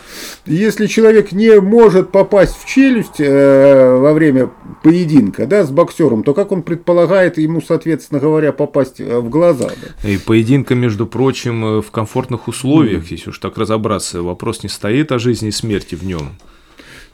Если 0.47 0.87
человек 0.87 1.33
не 1.33 1.61
может 1.61 2.13
попасть 2.13 2.57
в 2.57 2.67
челюсть 2.67 3.19
э, 3.19 3.97
во 3.97 4.13
время 4.13 4.51
поединка, 4.85 5.47
да, 5.47 5.65
с 5.65 5.71
боксером, 5.71 6.23
то 6.23 6.33
как 6.33 6.53
он 6.53 6.63
предполагает 6.63 7.37
ему, 7.37 7.61
соответственно 7.61 8.21
говоря, 8.21 8.53
попасть 8.53 9.01
э, 9.01 9.19
в 9.19 9.29
глаза? 9.29 9.71
Да? 9.71 10.09
И 10.09 10.19
поединка, 10.19 10.77
между 10.77 11.05
прочим, 11.05 11.65
э, 11.65 11.83
в 11.83 11.91
комфортных 11.91 12.47
условиях, 12.47 13.05
mm. 13.05 13.07
если 13.11 13.31
уж 13.31 13.39
так 13.41 13.59
разобраться, 13.59 14.23
вопрос 14.23 14.63
не 14.63 14.69
стоит 14.69 15.11
о 15.11 15.19
жизни 15.19 15.49
и 15.49 15.53
смерти 15.53 15.97
в 15.97 16.05
нем. 16.05 16.31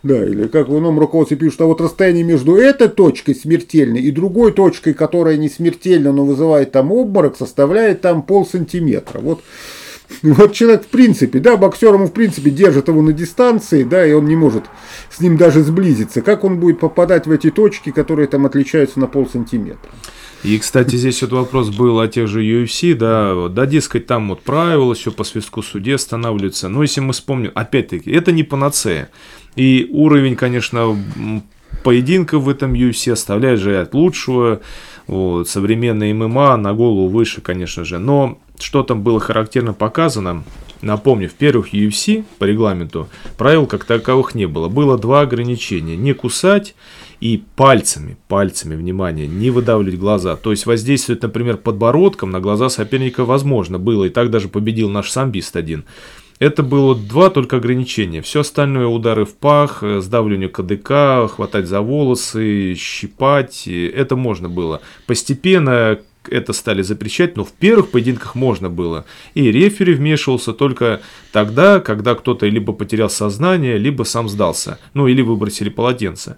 Да, 0.07 0.24
или 0.24 0.46
как 0.46 0.68
в 0.68 0.78
ином 0.78 1.00
руководстве 1.00 1.36
пишут, 1.36 1.61
а 1.62 1.64
вот 1.64 1.80
расстояние 1.80 2.22
между 2.22 2.54
этой 2.54 2.86
точкой 2.86 3.34
смертельной 3.34 4.00
и 4.02 4.12
другой 4.12 4.52
точкой, 4.52 4.94
которая 4.94 5.36
не 5.36 5.48
смертельна, 5.48 6.12
но 6.12 6.24
вызывает 6.24 6.70
там 6.70 6.92
обморок, 6.92 7.36
составляет 7.36 8.02
там 8.02 8.22
пол 8.22 8.46
сантиметра. 8.46 9.18
Вот, 9.18 9.40
вот 10.22 10.52
человек 10.52 10.84
в 10.84 10.86
принципе, 10.86 11.40
да, 11.40 11.57
боксер 11.57 11.92
ему 11.92 12.07
в 12.07 12.12
принципе 12.12 12.50
держит 12.50 12.86
его 12.86 13.02
на 13.02 13.12
дистанции, 13.12 13.82
да, 13.82 14.07
и 14.07 14.12
он 14.12 14.26
не 14.26 14.36
может 14.36 14.62
с 15.11 15.20
ним 15.20 15.36
даже 15.36 15.64
сблизиться. 15.64 16.22
Как 16.22 16.44
он 16.44 16.61
будет 16.61 16.78
попадать 16.78 17.26
в 17.26 17.32
эти 17.32 17.50
точки, 17.50 17.90
которые 17.90 18.28
там 18.28 18.46
отличаются 18.46 19.00
на 19.00 19.09
пол 19.09 19.28
сантиметра? 19.28 19.90
И, 20.44 20.57
кстати, 20.59 20.94
здесь 20.94 21.22
вот 21.22 21.32
вопрос 21.32 21.70
был 21.70 21.98
о 21.98 22.07
тех 22.07 22.28
же 22.28 22.44
UFC, 22.44 22.94
да, 22.94 23.48
да, 23.48 23.66
дескать, 23.66 24.07
там 24.07 24.28
вот 24.28 24.42
правила, 24.42 24.94
все 24.94 25.11
по 25.11 25.24
свистку 25.24 25.62
суде 25.62 25.96
останавливается. 25.96 26.68
Но 26.68 26.82
если 26.82 27.00
мы 27.00 27.12
вспомним, 27.12 27.50
опять-таки, 27.57 28.12
это 28.12 28.30
не 28.30 28.44
панацея. 28.44 29.11
И 29.57 29.88
уровень, 29.90 30.36
конечно, 30.36 30.96
поединков 31.82 32.44
в 32.44 32.48
этом 32.48 32.74
UFC 32.74 33.12
оставляет 33.12 33.61
желать 33.61 33.94
лучшего. 33.94 34.61
Вот, 35.07 35.48
современная 35.48 36.12
ММА 36.12 36.57
на 36.57 36.74
голову 36.74 37.09
выше, 37.09 37.40
конечно 37.40 37.84
же. 37.84 37.98
Но 37.98 38.38
что 38.59 38.82
там 38.82 39.02
было 39.02 39.20
характерно 39.20 39.72
показано, 39.72 40.44
напомню, 40.82 41.28
в 41.28 41.34
первых 41.34 41.72
UFC 41.72 42.24
по 42.38 42.44
регламенту 42.44 43.09
правил 43.38 43.66
как 43.66 43.84
таковых 43.84 44.34
не 44.34 44.46
было. 44.46 44.68
Было 44.68 44.98
два 44.98 45.20
ограничения. 45.20 45.96
Не 45.96 46.12
кусать 46.12 46.74
и 47.20 47.42
пальцами, 47.57 48.16
пальцами, 48.28 48.74
внимание, 48.74 49.26
не 49.26 49.50
выдавливать 49.50 49.98
глаза. 49.98 50.36
То 50.36 50.50
есть 50.50 50.66
воздействовать, 50.66 51.22
например, 51.22 51.57
подбородком 51.57 52.30
на 52.30 52.40
глаза 52.40 52.68
соперника 52.68 53.24
возможно 53.24 53.78
было. 53.78 54.04
И 54.04 54.11
так 54.11 54.30
даже 54.30 54.48
победил 54.48 54.90
наш 54.90 55.11
самбист 55.11 55.57
один. 55.57 55.84
Это 56.39 56.62
было 56.62 56.95
два 56.95 57.30
только 57.30 57.57
ограничения. 57.57 58.20
Все 58.20 58.41
остальное 58.41 58.87
удары 58.87 59.24
в 59.24 59.34
пах, 59.34 59.82
э, 59.82 60.01
сдавливание 60.01 60.49
КДК, 60.49 61.28
хватать 61.28 61.66
за 61.66 61.80
волосы, 61.80 62.74
щипать, 62.74 63.66
это 63.66 64.16
можно 64.16 64.49
было. 64.49 64.82
Постепенно 65.07 65.99
это 66.28 66.53
стали 66.53 66.82
запрещать, 66.82 67.37
но 67.37 67.45
в 67.45 67.53
первых 67.53 67.91
поединках 67.91 68.34
можно 68.34 68.68
было. 68.68 69.07
И 69.34 69.51
рефери 69.51 69.95
вмешивался 69.95 70.53
только 70.53 71.01
тогда, 71.32 71.80
когда 71.80 72.14
кто-то 72.14 72.47
либо 72.47 72.72
потерял 72.72 73.09
сознание, 73.09 73.78
либо 73.78 74.03
сам 74.03 74.28
сдался. 74.28 74.78
Ну 74.93 75.07
или 75.07 75.22
выбросили 75.22 75.70
полотенце. 75.70 76.37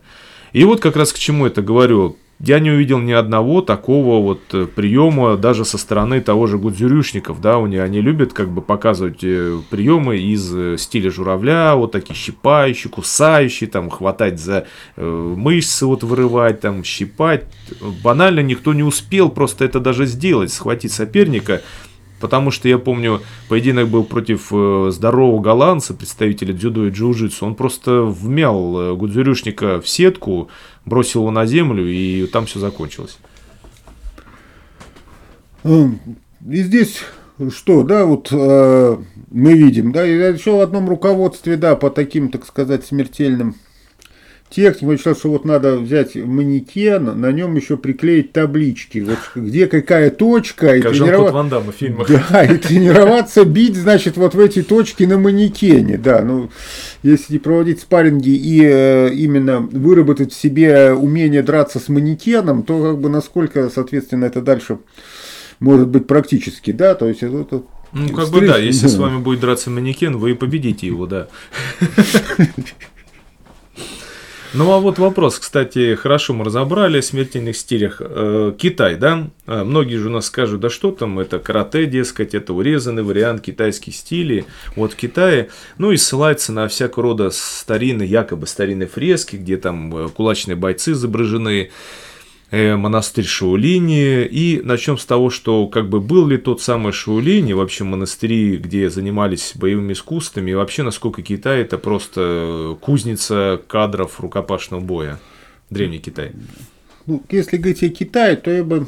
И 0.52 0.64
вот 0.64 0.80
как 0.80 0.96
раз 0.96 1.12
к 1.12 1.18
чему 1.18 1.46
это 1.46 1.62
говорю. 1.62 2.16
Я 2.40 2.60
не 2.60 2.70
увидел 2.70 3.00
ни 3.00 3.10
одного 3.10 3.62
такого 3.62 4.22
вот 4.22 4.40
э, 4.52 4.66
приема 4.66 5.36
даже 5.36 5.64
со 5.64 5.76
стороны 5.76 6.20
того 6.20 6.46
же 6.46 6.56
Гудзюрюшников, 6.56 7.40
да, 7.40 7.56
они, 7.56 7.78
они 7.78 8.00
любят 8.00 8.32
как 8.32 8.48
бы 8.50 8.62
показывать 8.62 9.24
э, 9.24 9.58
приемы 9.70 10.18
из 10.18 10.54
э, 10.54 10.76
стиля 10.78 11.10
журавля, 11.10 11.74
вот 11.74 11.90
такие 11.90 12.14
щипающие, 12.14 12.92
кусающие, 12.92 13.68
там, 13.68 13.90
хватать 13.90 14.38
за 14.38 14.66
мышцы, 14.96 15.84
вот 15.86 16.04
вырывать, 16.04 16.60
там, 16.60 16.84
щипать. 16.84 17.44
Банально 18.04 18.40
никто 18.40 18.72
не 18.72 18.84
успел 18.84 19.30
просто 19.30 19.64
это 19.64 19.80
даже 19.80 20.06
сделать, 20.06 20.52
схватить 20.52 20.92
соперника, 20.92 21.62
Потому 22.20 22.50
что 22.50 22.68
я 22.68 22.78
помню, 22.78 23.22
поединок 23.48 23.88
был 23.88 24.04
против 24.04 24.48
э, 24.52 24.90
здорового 24.90 25.40
голландца, 25.40 25.94
представителя 25.94 26.52
дзюдо 26.52 26.86
и 26.86 26.90
джиу-джитсу. 26.90 27.44
Он 27.44 27.54
просто 27.54 28.02
вмял 28.02 28.80
э, 28.80 28.94
Гудзюрюшника 28.94 29.80
в 29.80 29.88
сетку, 29.88 30.48
бросил 30.84 31.20
его 31.20 31.30
на 31.30 31.46
землю, 31.46 31.88
и 31.88 32.26
там 32.26 32.46
все 32.46 32.58
закончилось. 32.58 33.18
Эм, 35.64 36.00
и 36.48 36.62
здесь 36.62 37.02
что, 37.54 37.84
да, 37.84 38.04
вот 38.04 38.28
э, 38.32 38.96
мы 39.30 39.52
видим, 39.52 39.92
да, 39.92 40.04
еще 40.04 40.56
в 40.56 40.60
одном 40.60 40.88
руководстве, 40.88 41.56
да, 41.56 41.76
по 41.76 41.88
таким, 41.88 42.30
так 42.30 42.44
сказать, 42.44 42.84
смертельным 42.84 43.54
технику, 44.50 44.92
я 44.92 44.98
считал, 44.98 45.14
что 45.14 45.30
вот 45.30 45.44
надо 45.44 45.76
взять 45.76 46.14
манекен, 46.16 47.20
на 47.20 47.32
нем 47.32 47.56
еще 47.56 47.76
приклеить 47.76 48.32
таблички, 48.32 48.98
вот 48.98 49.18
где 49.34 49.66
какая 49.66 50.10
точка. 50.10 50.76
И 50.76 50.82
тренироваться... 50.82 51.32
Да, 52.30 52.44
и 52.44 52.56
тренироваться 52.56 53.44
бить, 53.44 53.76
значит, 53.76 54.16
вот 54.16 54.34
в 54.34 54.40
эти 54.40 54.62
точки 54.62 55.04
на 55.04 55.18
манекене, 55.18 55.98
да. 55.98 56.22
Ну, 56.22 56.50
если 57.02 57.38
проводить 57.38 57.80
спарринги 57.80 58.30
и 58.30 58.62
э, 58.64 59.12
именно 59.12 59.60
выработать 59.60 60.32
в 60.32 60.40
себе 60.40 60.92
умение 60.92 61.42
драться 61.42 61.78
с 61.78 61.88
манекеном, 61.88 62.62
то 62.62 62.82
как 62.82 63.00
бы 63.00 63.08
насколько, 63.08 63.70
соответственно, 63.70 64.24
это 64.24 64.42
дальше 64.42 64.78
может 65.60 65.88
быть 65.88 66.06
практически, 66.06 66.70
да, 66.70 66.94
то 66.94 67.08
есть 67.08 67.22
это, 67.22 67.62
ну, 67.92 68.08
как 68.10 68.28
бы 68.28 68.46
да, 68.46 68.58
если 68.58 68.86
с 68.86 68.96
вами 68.96 69.18
будет 69.18 69.40
драться 69.40 69.70
манекен, 69.70 70.16
вы 70.16 70.34
победите 70.34 70.86
его, 70.86 71.06
да. 71.06 71.28
Ну 74.54 74.72
а 74.72 74.78
вот 74.78 74.98
вопрос, 74.98 75.38
кстати, 75.38 75.94
хорошо 75.94 76.32
мы 76.32 76.42
разобрали 76.42 77.02
в 77.02 77.04
смертельных 77.04 77.54
стилях. 77.54 78.00
Э, 78.00 78.54
Китай, 78.56 78.96
да? 78.96 79.28
Э, 79.46 79.62
многие 79.62 79.96
же 79.96 80.08
у 80.08 80.10
нас 80.10 80.26
скажут, 80.26 80.60
да 80.60 80.70
что 80.70 80.90
там, 80.90 81.18
это 81.18 81.38
карате, 81.38 81.84
дескать, 81.84 82.34
это 82.34 82.54
урезанный 82.54 83.02
вариант 83.02 83.42
китайских 83.42 83.94
стилей. 83.94 84.46
Вот 84.74 84.94
в 84.94 84.96
Китае, 84.96 85.50
ну 85.76 85.92
и 85.92 85.98
ссылается 85.98 86.52
на 86.52 86.66
всякого 86.66 87.02
рода 87.02 87.30
старинные, 87.30 88.08
якобы 88.08 88.46
старинные 88.46 88.88
фрески, 88.88 89.36
где 89.36 89.58
там 89.58 89.94
э, 89.94 90.08
кулачные 90.08 90.56
бойцы 90.56 90.92
изображены. 90.92 91.70
Э, 92.50 92.76
монастырь 92.76 93.26
Шаолини. 93.26 94.24
И 94.24 94.62
начнем 94.64 94.96
с 94.96 95.04
того, 95.04 95.28
что 95.28 95.66
как 95.66 95.88
бы 95.90 96.00
был 96.00 96.26
ли 96.26 96.38
тот 96.38 96.62
самый 96.62 96.92
Шаолини, 96.92 97.52
вообще 97.52 97.84
монастыри, 97.84 98.56
где 98.56 98.88
занимались 98.88 99.52
боевыми 99.54 99.92
искусствами, 99.92 100.52
и 100.52 100.54
вообще 100.54 100.82
насколько 100.82 101.20
Китай 101.20 101.60
это 101.60 101.76
просто 101.76 102.78
кузница 102.80 103.60
кадров 103.66 104.18
рукопашного 104.20 104.80
боя. 104.80 105.18
Древний 105.68 105.98
Китай. 105.98 106.32
ну, 107.04 107.22
если 107.28 107.58
говорить 107.58 107.82
о 107.82 107.90
Китае, 107.90 108.36
то 108.36 108.50
я 108.50 108.64
бы 108.64 108.86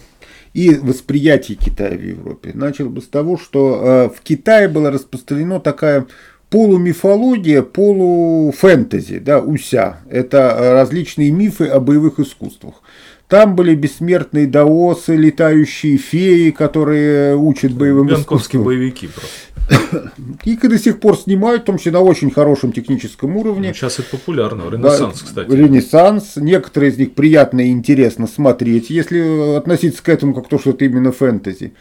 и 0.54 0.74
восприятие 0.74 1.58
Китая 1.58 1.96
в 1.96 2.02
Европе. 2.02 2.52
Начал 2.54 2.88
бы 2.88 3.02
с 3.02 3.06
того, 3.06 3.36
что 3.36 3.82
э, 3.82 4.16
в 4.16 4.22
Китае 4.22 4.68
была 4.68 4.90
распространена 4.90 5.60
такая 5.60 6.06
полумифология, 6.48 7.62
полуфэнтези, 7.62 9.18
да, 9.18 9.40
уся. 9.40 10.00
Это 10.08 10.56
различные 10.72 11.30
мифы 11.30 11.66
о 11.66 11.78
боевых 11.78 12.18
искусствах. 12.18 12.82
Там 13.30 13.54
были 13.54 13.76
бессмертные 13.76 14.48
даосы, 14.48 15.14
летающие 15.14 15.96
феи, 15.98 16.50
которые 16.50 17.36
учат 17.36 17.72
боевым 17.72 18.12
искусствам. 18.12 18.64
боевики 18.64 19.06
просто. 19.06 20.10
И 20.44 20.56
до 20.56 20.76
сих 20.76 20.98
пор 20.98 21.16
снимают, 21.16 21.62
в 21.62 21.66
том 21.66 21.78
числе 21.78 21.92
на 21.92 22.00
очень 22.00 22.32
хорошем 22.32 22.72
техническом 22.72 23.36
уровне. 23.36 23.68
Ну, 23.68 23.74
сейчас 23.74 24.00
это 24.00 24.10
популярно. 24.10 24.64
Ренессанс, 24.68 25.20
да, 25.20 25.26
кстати. 25.44 25.50
Ренессанс. 25.52 26.32
Некоторые 26.34 26.90
из 26.90 26.98
них 26.98 27.14
приятно 27.14 27.60
и 27.60 27.70
интересно 27.70 28.26
смотреть, 28.26 28.90
если 28.90 29.56
относиться 29.56 30.02
к 30.02 30.08
этому 30.08 30.34
как 30.34 30.48
то, 30.48 30.58
что 30.58 30.70
это 30.70 30.84
именно 30.84 31.12
фэнтези. 31.12 31.72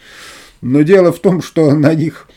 Но 0.60 0.82
дело 0.82 1.10
в 1.10 1.18
том, 1.18 1.42
что 1.42 1.74
на 1.74 1.94
них 1.94 2.28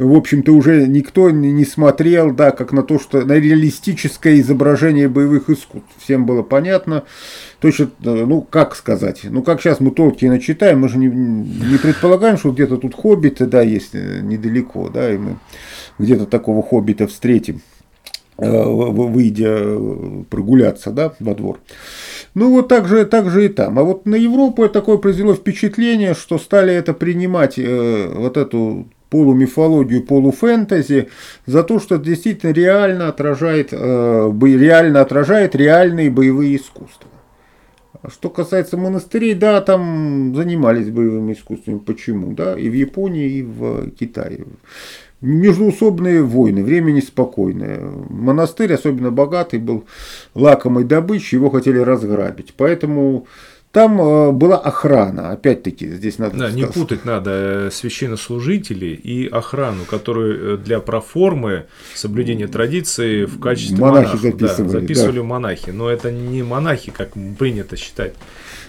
в 0.00 0.16
общем-то, 0.16 0.52
уже 0.52 0.86
никто 0.86 1.30
не 1.30 1.64
смотрел, 1.66 2.32
да, 2.32 2.52
как 2.52 2.72
на 2.72 2.82
то, 2.82 2.98
что 2.98 3.20
на 3.20 3.34
реалистическое 3.34 4.40
изображение 4.40 5.08
боевых 5.08 5.50
искусств. 5.50 5.88
Всем 5.98 6.24
было 6.24 6.42
понятно. 6.42 7.04
Точно, 7.60 7.90
ну, 8.00 8.40
как 8.40 8.74
сказать, 8.76 9.20
ну, 9.24 9.42
как 9.42 9.60
сейчас 9.60 9.80
мы 9.80 9.90
Толкина 9.90 10.40
читаем, 10.40 10.80
мы 10.80 10.88
же 10.88 10.96
не, 10.96 11.08
не 11.08 11.76
предполагаем, 11.76 12.38
что 12.38 12.50
где-то 12.50 12.78
тут 12.78 12.94
хоббиты, 12.94 13.44
да, 13.44 13.60
есть 13.60 13.90
э, 13.94 14.20
недалеко, 14.22 14.88
да, 14.88 15.12
и 15.12 15.18
мы 15.18 15.36
где-то 15.98 16.24
такого 16.24 16.62
хоббита 16.62 17.06
встретим 17.06 17.60
э, 18.38 18.50
выйдя 18.50 19.54
э, 19.58 20.24
прогуляться 20.30 20.92
да, 20.92 21.12
во 21.20 21.34
двор. 21.34 21.60
Ну 22.32 22.50
вот 22.50 22.68
так 22.68 22.88
же, 22.88 23.04
так 23.04 23.28
же 23.28 23.44
и 23.44 23.48
там. 23.48 23.78
А 23.78 23.82
вот 23.82 24.06
на 24.06 24.14
Европу 24.14 24.66
такое 24.70 24.96
произвело 24.96 25.34
впечатление, 25.34 26.14
что 26.14 26.38
стали 26.38 26.72
это 26.72 26.94
принимать, 26.94 27.58
э, 27.58 28.10
вот 28.16 28.38
эту 28.38 28.88
полумифологию, 29.10 30.02
полуфэнтези, 30.04 31.08
за 31.46 31.62
то, 31.64 31.80
что 31.80 31.98
действительно 31.98 32.52
реально 32.52 33.08
отражает, 33.08 33.70
э, 33.72 34.32
реально 34.42 35.00
отражает 35.00 35.54
реальные 35.54 36.10
боевые 36.10 36.56
искусства. 36.56 37.10
А 38.02 38.08
что 38.08 38.30
касается 38.30 38.78
монастырей, 38.78 39.34
да, 39.34 39.60
там 39.60 40.34
занимались 40.34 40.88
боевыми 40.88 41.34
искусствами. 41.34 41.78
Почему? 41.78 42.32
Да, 42.32 42.58
и 42.58 42.68
в 42.70 42.72
Японии, 42.72 43.28
и 43.28 43.42
в 43.42 43.90
Китае. 43.90 44.46
Междуусобные 45.20 46.22
войны, 46.22 46.64
время 46.64 46.92
неспокойное. 46.92 47.78
Монастырь, 48.08 48.72
особенно 48.72 49.10
богатый, 49.10 49.58
был 49.58 49.84
лакомой 50.34 50.84
добычей, 50.84 51.36
его 51.36 51.50
хотели 51.50 51.78
разграбить. 51.78 52.54
Поэтому 52.56 53.26
там 53.72 54.00
э, 54.00 54.32
была 54.32 54.58
охрана, 54.58 55.30
опять-таки, 55.30 55.88
здесь 55.90 56.18
надо... 56.18 56.36
Да, 56.36 56.50
не 56.50 56.66
путать 56.66 57.04
надо 57.04 57.30
э, 57.30 57.70
священнослужителей 57.70 58.94
и 58.94 59.28
охрану, 59.28 59.84
которую 59.84 60.54
э, 60.54 60.56
для 60.56 60.80
проформы 60.80 61.66
соблюдения 61.94 62.48
традиции 62.48 63.26
в 63.26 63.38
качестве 63.38 63.76
монахи 63.76 64.06
монахов, 64.06 64.20
записывали. 64.22 64.72
Да, 64.72 64.80
записывали 64.80 65.18
да. 65.18 65.24
монахи, 65.24 65.70
но 65.70 65.88
это 65.88 66.10
не 66.10 66.42
монахи, 66.42 66.90
как 66.90 67.12
принято 67.38 67.76
считать. 67.76 68.14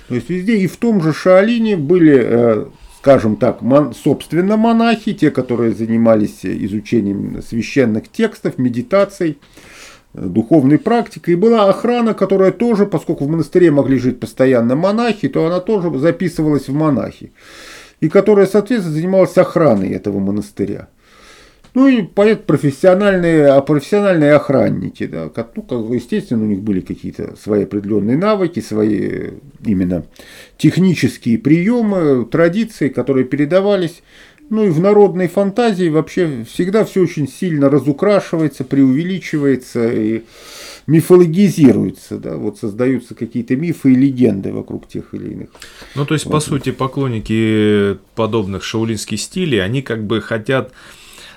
То 0.08 0.16
есть 0.16 0.30
везде 0.30 0.58
и 0.58 0.68
в 0.68 0.78
том 0.78 1.02
же 1.02 1.14
Шаолине 1.14 1.78
были, 1.78 2.68
скажем 3.00 3.38
так, 3.38 3.62
мон, 3.62 3.96
собственно 3.96 4.56
монахи, 4.56 5.14
те, 5.14 5.32
которые 5.32 5.74
занимались 5.74 6.42
изучением 6.44 7.42
священных 7.42 8.12
текстов, 8.12 8.60
медитацией 8.60 9.40
духовной 10.14 10.78
практикой. 10.78 11.32
И 11.32 11.38
была 11.38 11.70
охрана, 11.70 12.14
которая 12.14 12.52
тоже, 12.52 12.86
поскольку 12.86 13.26
в 13.26 13.30
монастыре 13.30 13.72
могли 13.72 13.98
жить 13.98 14.20
постоянно 14.20 14.76
монахи, 14.76 15.28
то 15.28 15.46
она 15.46 15.60
тоже 15.60 15.98
записывалась 15.98 16.68
в 16.68 16.74
монахи. 16.74 17.32
И 18.00 18.10
которая, 18.10 18.48
соответственно, 18.48 18.96
занималась 18.96 19.38
охраной 19.38 19.90
этого 19.90 20.20
монастыря. 20.20 20.88
Ну 21.74 21.88
и 21.88 22.02
понятно, 22.02 22.44
профессиональные, 22.46 23.48
а 23.48 23.62
профессиональные 23.62 24.34
охранники, 24.34 25.06
да, 25.06 25.24
ну, 25.24 25.30
как, 25.30 25.52
естественно, 25.56 26.44
у 26.44 26.48
них 26.48 26.60
были 26.60 26.82
какие-то 26.82 27.36
свои 27.42 27.64
определенные 27.64 28.18
навыки, 28.18 28.60
свои 28.60 29.30
именно 29.66 30.04
технические 30.58 31.38
приемы, 31.38 32.26
традиции, 32.26 32.90
которые 32.90 33.24
передавались 33.24 34.04
ну 34.52 34.66
и 34.66 34.70
в 34.70 34.80
народной 34.80 35.30
фантазии 35.30 35.88
вообще 35.88 36.44
всегда 36.44 36.84
все 36.84 37.02
очень 37.02 37.28
сильно 37.28 37.70
разукрашивается, 37.70 38.66
преувеличивается 38.66 39.88
и 39.92 40.24
мифологизируется, 40.88 42.18
да, 42.18 42.36
вот 42.36 42.60
создаются 42.60 43.16
какие-то 43.16 43.56
мифы 43.56 43.94
и 43.94 43.96
легенды 43.96 44.52
вокруг 44.52 44.88
тех 44.90 45.14
или 45.14 45.30
иных. 45.32 45.50
Ну, 45.96 46.06
то 46.06 46.14
есть, 46.14 46.26
вот. 46.26 46.32
по 46.34 46.40
сути, 46.42 46.72
поклонники 46.72 47.98
подобных 48.16 48.64
шаулинских 48.64 49.22
стилей, 49.22 49.64
они 49.64 49.82
как 49.82 50.06
бы 50.06 50.20
хотят 50.20 50.74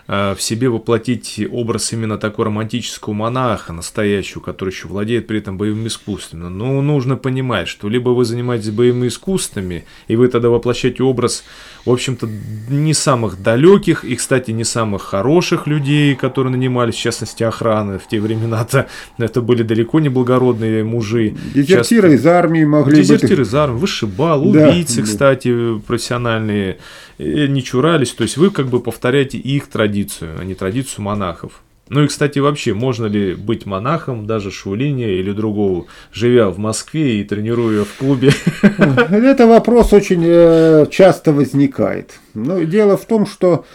в 0.07 0.37
себе 0.39 0.69
воплотить 0.69 1.41
образ 1.51 1.93
именно 1.93 2.19
такого 2.19 2.47
романтического 2.47 3.15
монаха, 3.15 3.73
настоящего, 3.73 4.41
который 4.41 4.71
еще 4.71 4.87
владеет 4.87 5.27
при 5.27 5.39
этом 5.39 5.57
боевыми 5.57 5.89
искусствами. 5.89 6.43
Но 6.43 6.51
ну, 6.51 6.83
нужно 6.83 7.17
понимать, 7.17 7.69
что 7.69 7.89
либо 7.89 8.11
вы 8.11 8.27
занимаетесь 8.27 8.71
боевыми 8.71 9.09
искусствами, 9.09 9.85
и 10.07 10.17
вы 10.17 10.29
тогда 10.29 10.51
воплощаете 10.51 11.03
образ, 11.03 11.45
в 11.87 11.91
общем-то, 11.91 12.29
не 12.69 12.93
самых 12.93 13.43
далеких 13.43 14.05
и, 14.05 14.15
кстати, 14.17 14.51
не 14.51 14.65
самых 14.65 15.03
хороших 15.03 15.67
людей, 15.67 16.15
которые 16.15 16.51
нанимались, 16.51 16.97
в 16.97 17.01
частности, 17.01 17.43
охраны. 17.43 17.99
В 17.99 18.07
те 18.07 18.21
времена-то 18.21 18.89
это 19.19 19.41
были 19.41 19.63
далеко 19.63 20.01
не 20.01 20.11
благородные 20.11 20.85
мужи. 20.85 21.35
Дезертиры 21.55 22.11
Часто... 22.11 22.15
из 22.15 22.27
армии 22.27 22.65
могли 22.65 22.97
Дезертиры 22.97 23.13
быть. 23.13 23.21
Дезертиры 23.21 23.43
из 23.43 23.55
армии, 23.55 23.79
вышибал, 23.79 24.47
убийцы, 24.47 24.97
да. 24.97 25.03
кстати, 25.03 25.79
профессиональные, 25.79 26.79
э, 27.17 27.47
не 27.47 27.63
чурались. 27.63 28.13
То 28.13 28.25
есть 28.25 28.37
вы 28.37 28.51
как 28.51 28.67
бы 28.67 28.81
повторяете 28.81 29.39
их 29.39 29.69
традиции 29.69 29.94
традицию, 29.95 30.37
а 30.41 30.45
не 30.45 30.55
традицию 30.55 31.05
монахов. 31.05 31.63
Ну 31.91 32.03
и, 32.03 32.07
кстати, 32.09 32.39
вообще, 32.39 32.73
можно 32.73 33.07
ли 33.07 33.35
быть 33.35 33.67
монахом, 33.67 34.27
даже 34.27 34.51
Шулине 34.51 35.19
или 35.19 35.33
другого, 35.33 35.85
живя 36.13 36.49
в 36.49 36.59
Москве 36.59 37.21
и 37.21 37.25
тренируя 37.25 37.85
в 37.85 37.95
клубе? 37.99 38.33
Это 38.63 39.47
вопрос 39.47 39.93
очень 39.93 40.23
э, 40.25 40.87
часто 40.91 41.33
возникает. 41.33 42.19
Но 42.33 42.63
дело 42.63 42.97
в 42.97 43.05
том, 43.05 43.27
что 43.27 43.67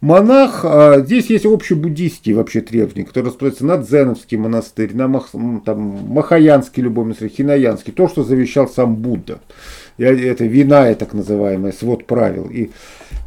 монах, 0.00 0.64
а, 0.64 1.00
здесь 1.00 1.26
есть 1.26 1.44
общебуддийский 1.44 2.32
вообще 2.32 2.62
требования, 2.62 3.04
который 3.04 3.26
распространяется 3.26 3.66
на 3.66 3.76
Дзеновский 3.76 4.38
монастырь, 4.38 4.96
на 4.96 5.06
Мах, 5.06 5.28
там, 5.64 5.78
Махаянский 5.78 6.82
любой 6.82 7.04
монастырь, 7.04 7.28
Хинаянский, 7.28 7.92
то, 7.92 8.08
что 8.08 8.24
завещал 8.24 8.66
сам 8.68 8.96
Будда. 8.96 9.40
Это 9.98 10.44
вина, 10.44 10.92
так 10.94 11.12
называемая, 11.12 11.72
свод 11.72 12.06
правил. 12.06 12.48
И 12.50 12.70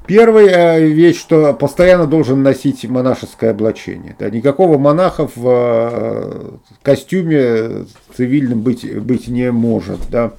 Первая 0.07 0.79
э, 0.79 0.87
вещь, 0.87 1.19
что 1.19 1.53
постоянно 1.53 2.07
должен 2.07 2.41
носить 2.43 2.83
монашеское 2.85 3.51
облачение. 3.51 4.15
Да, 4.17 4.29
никакого 4.29 4.77
монаха 4.77 5.29
в 5.33 5.41
э, 5.45 6.51
костюме 6.81 7.85
цивильном 8.15 8.61
быть, 8.61 8.99
быть 8.99 9.27
не 9.27 9.51
может. 9.51 9.99
Да. 10.09 10.33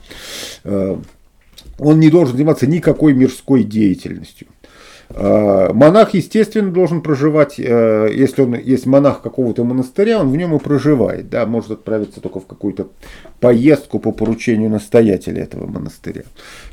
Э, 0.65 0.97
он 1.79 2.01
не 2.01 2.11
должен 2.11 2.37
заниматься 2.37 2.67
никакой 2.67 3.15
мирской 3.15 3.63
деятельностью. 3.63 4.49
А, 5.15 5.73
монах, 5.73 6.15
естественно, 6.15 6.71
должен 6.71 7.03
проживать, 7.03 7.59
э, 7.59 8.09
если 8.13 8.43
он 8.43 8.55
есть 8.55 8.87
монах 8.87 9.21
какого-то 9.23 9.65
монастыря, 9.65 10.21
он 10.21 10.31
в 10.31 10.37
нем 10.37 10.55
и 10.55 10.59
проживает, 10.59 11.29
да, 11.29 11.47
может 11.47 11.71
отправиться 11.71 12.21
только 12.21 12.41
в 12.41 12.47
какую-то 12.47 12.89
поездку 13.41 13.99
по 13.99 14.13
поручению 14.13 14.71
настоятеля 14.71 15.43
этого 15.43 15.67
монастыря. 15.67 16.23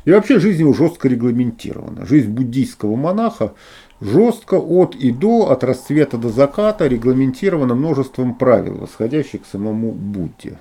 И 0.04 0.10
вообще 0.10 0.38
жизнь 0.38 0.60
его 0.60 0.72
жестко 0.72 1.08
регламентирована. 1.08 2.06
Жизнь 2.06 2.30
буддийского 2.30 2.96
монаха 2.96 3.52
жестко 4.00 4.54
от 4.54 4.94
и 4.94 5.10
до, 5.10 5.50
от 5.50 5.62
расцвета 5.64 6.16
до 6.16 6.30
заката 6.30 6.86
регламентирована 6.86 7.74
множеством 7.74 8.34
правил, 8.34 8.78
восходящих 8.78 9.42
к 9.42 9.46
самому 9.46 9.92
Будде. 9.92 10.58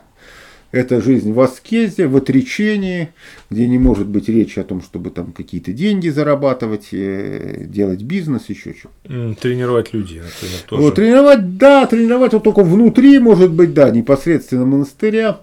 Это 0.71 1.01
жизнь 1.01 1.33
в 1.33 1.39
аскезе, 1.39 2.07
в 2.07 2.15
отречении, 2.15 3.09
где 3.49 3.67
не 3.67 3.79
может 3.79 4.07
быть 4.07 4.29
речи 4.29 4.59
о 4.59 4.63
том, 4.63 4.83
чтобы 4.83 5.09
там 5.09 5.31
какие-то 5.31 5.73
деньги 5.73 6.09
зарабатывать, 6.09 6.89
э, 6.91 7.65
делать 7.65 8.03
бизнес, 8.03 8.49
еще 8.49 8.75
что-то. 8.77 9.35
Тренировать 9.41 9.93
людей, 9.93 10.19
например, 10.19 10.59
тоже. 10.67 10.83
Вот, 10.83 10.95
тренировать, 10.95 11.57
да, 11.57 11.87
тренировать 11.87 12.33
вот 12.33 12.43
только 12.43 12.63
внутри, 12.63 13.17
может 13.17 13.51
быть, 13.51 13.73
да, 13.73 13.89
непосредственно 13.89 14.65
монастыря, 14.65 15.39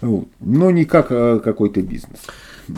вот, 0.00 0.28
но 0.40 0.70
не 0.70 0.86
как 0.86 1.08
а, 1.10 1.38
какой-то 1.38 1.82
бизнес. 1.82 2.20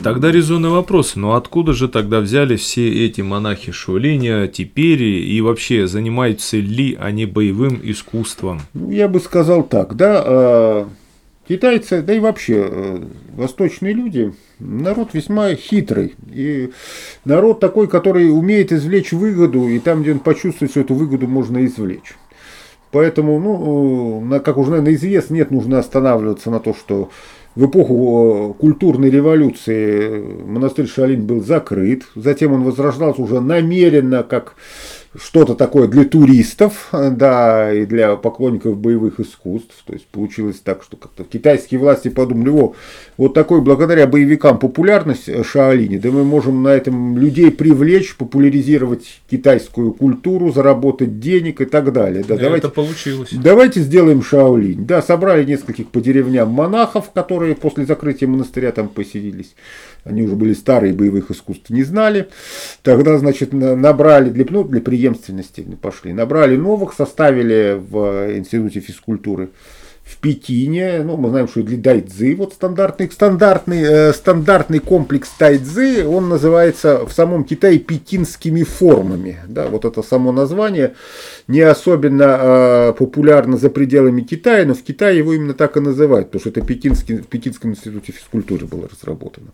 Тогда 0.03 0.31
резонный 0.31 0.69
вопрос, 0.69 1.15
но 1.15 1.35
откуда 1.35 1.73
же 1.73 1.87
тогда 1.87 2.19
взяли 2.19 2.55
все 2.55 3.05
эти 3.05 3.21
монахи 3.21 3.71
Шуолиня, 3.71 4.47
теперь 4.47 5.03
и 5.03 5.39
вообще 5.41 5.87
занимаются 5.87 6.57
ли 6.57 6.97
они 6.99 7.25
боевым 7.25 7.79
искусством? 7.83 8.61
Ну, 8.73 8.91
я 8.91 9.07
бы 9.07 9.19
сказал 9.19 9.63
так, 9.63 9.95
да, 9.95 10.23
а, 10.25 10.89
Китайцы, 11.47 12.01
да 12.01 12.13
и 12.13 12.19
вообще 12.19 12.67
э, 12.67 13.03
восточные 13.35 13.93
люди, 13.93 14.33
народ 14.57 15.13
весьма 15.13 15.53
хитрый. 15.53 16.15
И 16.31 16.71
народ 17.23 17.59
такой, 17.59 17.87
который 17.87 18.31
умеет 18.31 18.71
извлечь 18.71 19.11
выгоду, 19.11 19.67
и 19.67 19.77
там, 19.77 20.01
где 20.01 20.13
он 20.13 20.19
почувствует, 20.19 20.71
что 20.71 20.81
эту 20.81 20.95
выгоду 20.95 21.27
можно 21.27 21.63
извлечь. 21.65 22.15
Поэтому, 22.91 23.39
ну, 23.39 24.21
на, 24.21 24.39
как 24.39 24.57
уже, 24.57 24.71
наверное, 24.71 24.93
известно, 24.93 25.35
нет, 25.35 25.51
нужно 25.51 25.77
останавливаться 25.77 26.49
на 26.49 26.59
то, 26.59 26.73
что 26.73 27.11
в 27.55 27.67
эпоху 27.67 28.55
культурной 28.59 29.09
революции 29.09 30.23
монастырь 30.45 30.87
Шалин 30.87 31.25
был 31.25 31.43
закрыт. 31.43 32.03
Затем 32.15 32.53
он 32.53 32.63
возрождался 32.63 33.21
уже 33.21 33.39
намеренно 33.39 34.23
как 34.23 34.55
что-то 35.19 35.55
такое 35.55 35.87
для 35.87 36.05
туристов, 36.05 36.89
да, 36.91 37.73
и 37.73 37.85
для 37.85 38.15
поклонников 38.15 38.77
боевых 38.77 39.19
искусств. 39.19 39.75
То 39.85 39.93
есть 39.93 40.07
получилось 40.07 40.61
так, 40.63 40.83
что 40.83 40.97
как-то 40.97 41.23
китайские 41.23 41.79
власти 41.79 42.09
подумали, 42.09 42.49
о, 42.49 42.73
вот 43.17 43.33
такой 43.33 43.61
благодаря 43.61 44.07
боевикам 44.07 44.59
популярность 44.59 45.29
Шаолини, 45.45 45.97
да 45.97 46.11
мы 46.11 46.23
можем 46.23 46.63
на 46.63 46.69
этом 46.69 47.17
людей 47.17 47.51
привлечь, 47.51 48.15
популяризировать 48.15 49.21
китайскую 49.29 49.93
культуру, 49.93 50.51
заработать 50.51 51.19
денег 51.19 51.61
и 51.61 51.65
так 51.65 51.91
далее. 51.93 52.23
Да, 52.27 52.37
давайте, 52.37 52.67
Это 52.67 52.69
получилось. 52.69 53.29
Давайте 53.31 53.81
сделаем 53.81 54.21
Шаолинь. 54.21 54.85
Да, 54.85 55.01
собрали 55.01 55.43
нескольких 55.45 55.87
по 55.87 56.01
деревням 56.01 56.49
монахов, 56.49 57.11
которые 57.11 57.55
после 57.55 57.85
закрытия 57.85 58.27
монастыря 58.27 58.71
там 58.71 58.89
поселились 58.89 59.55
они 60.05 60.21
уже 60.21 60.35
были 60.35 60.53
старые, 60.53 60.93
боевых 60.93 61.31
искусств 61.31 61.69
не 61.71 61.83
знали. 61.83 62.29
Тогда, 62.83 63.17
значит, 63.17 63.51
набрали 63.51 64.29
для, 64.29 64.45
ну, 64.49 64.63
для 64.63 64.79
преемственности 64.79 65.61
пошли, 65.81 66.13
набрали 66.13 66.55
новых, 66.55 66.93
составили 66.93 67.77
в 67.77 68.37
Институте 68.37 68.79
физкультуры 68.79 69.49
в 70.05 70.17
Пекине, 70.17 71.01
ну, 71.03 71.17
мы 71.17 71.29
знаем, 71.29 71.47
что 71.47 71.63
для 71.63 71.77
дайцзы, 71.77 72.35
вот 72.35 72.53
стандартный, 72.53 73.09
стандартный, 73.11 73.81
э, 73.81 74.13
стандартный 74.13 74.77
комплекс 74.77 75.29
тайцзы, 75.29 76.05
он 76.05 76.29
называется 76.29 77.05
в 77.07 77.11
самом 77.11 77.43
Китае 77.43 77.79
пекинскими 77.79 78.61
формами, 78.61 79.39
да, 79.47 79.67
вот 79.67 79.83
это 79.83 80.03
само 80.03 80.31
название 80.31 80.93
не 81.47 81.61
особенно 81.61 82.37
э, 82.39 82.93
популярно 82.93 83.57
за 83.57 83.71
пределами 83.71 84.21
Китая, 84.21 84.65
но 84.65 84.75
в 84.75 84.83
Китае 84.83 85.17
его 85.17 85.33
именно 85.33 85.55
так 85.55 85.75
и 85.75 85.79
называют, 85.79 86.27
потому 86.27 86.41
что 86.41 86.49
это 86.51 86.61
Пекинский, 86.61 87.17
в 87.17 87.27
Пекинском 87.27 87.71
институте 87.71 88.11
физкультуры 88.11 88.67
было 88.67 88.87
разработано. 88.87 89.47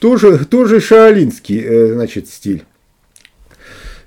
Тоже, 0.00 0.44
тоже 0.44 0.80
шаолинский, 0.80 1.62
э, 1.64 1.94
значит, 1.94 2.28
стиль. 2.28 2.64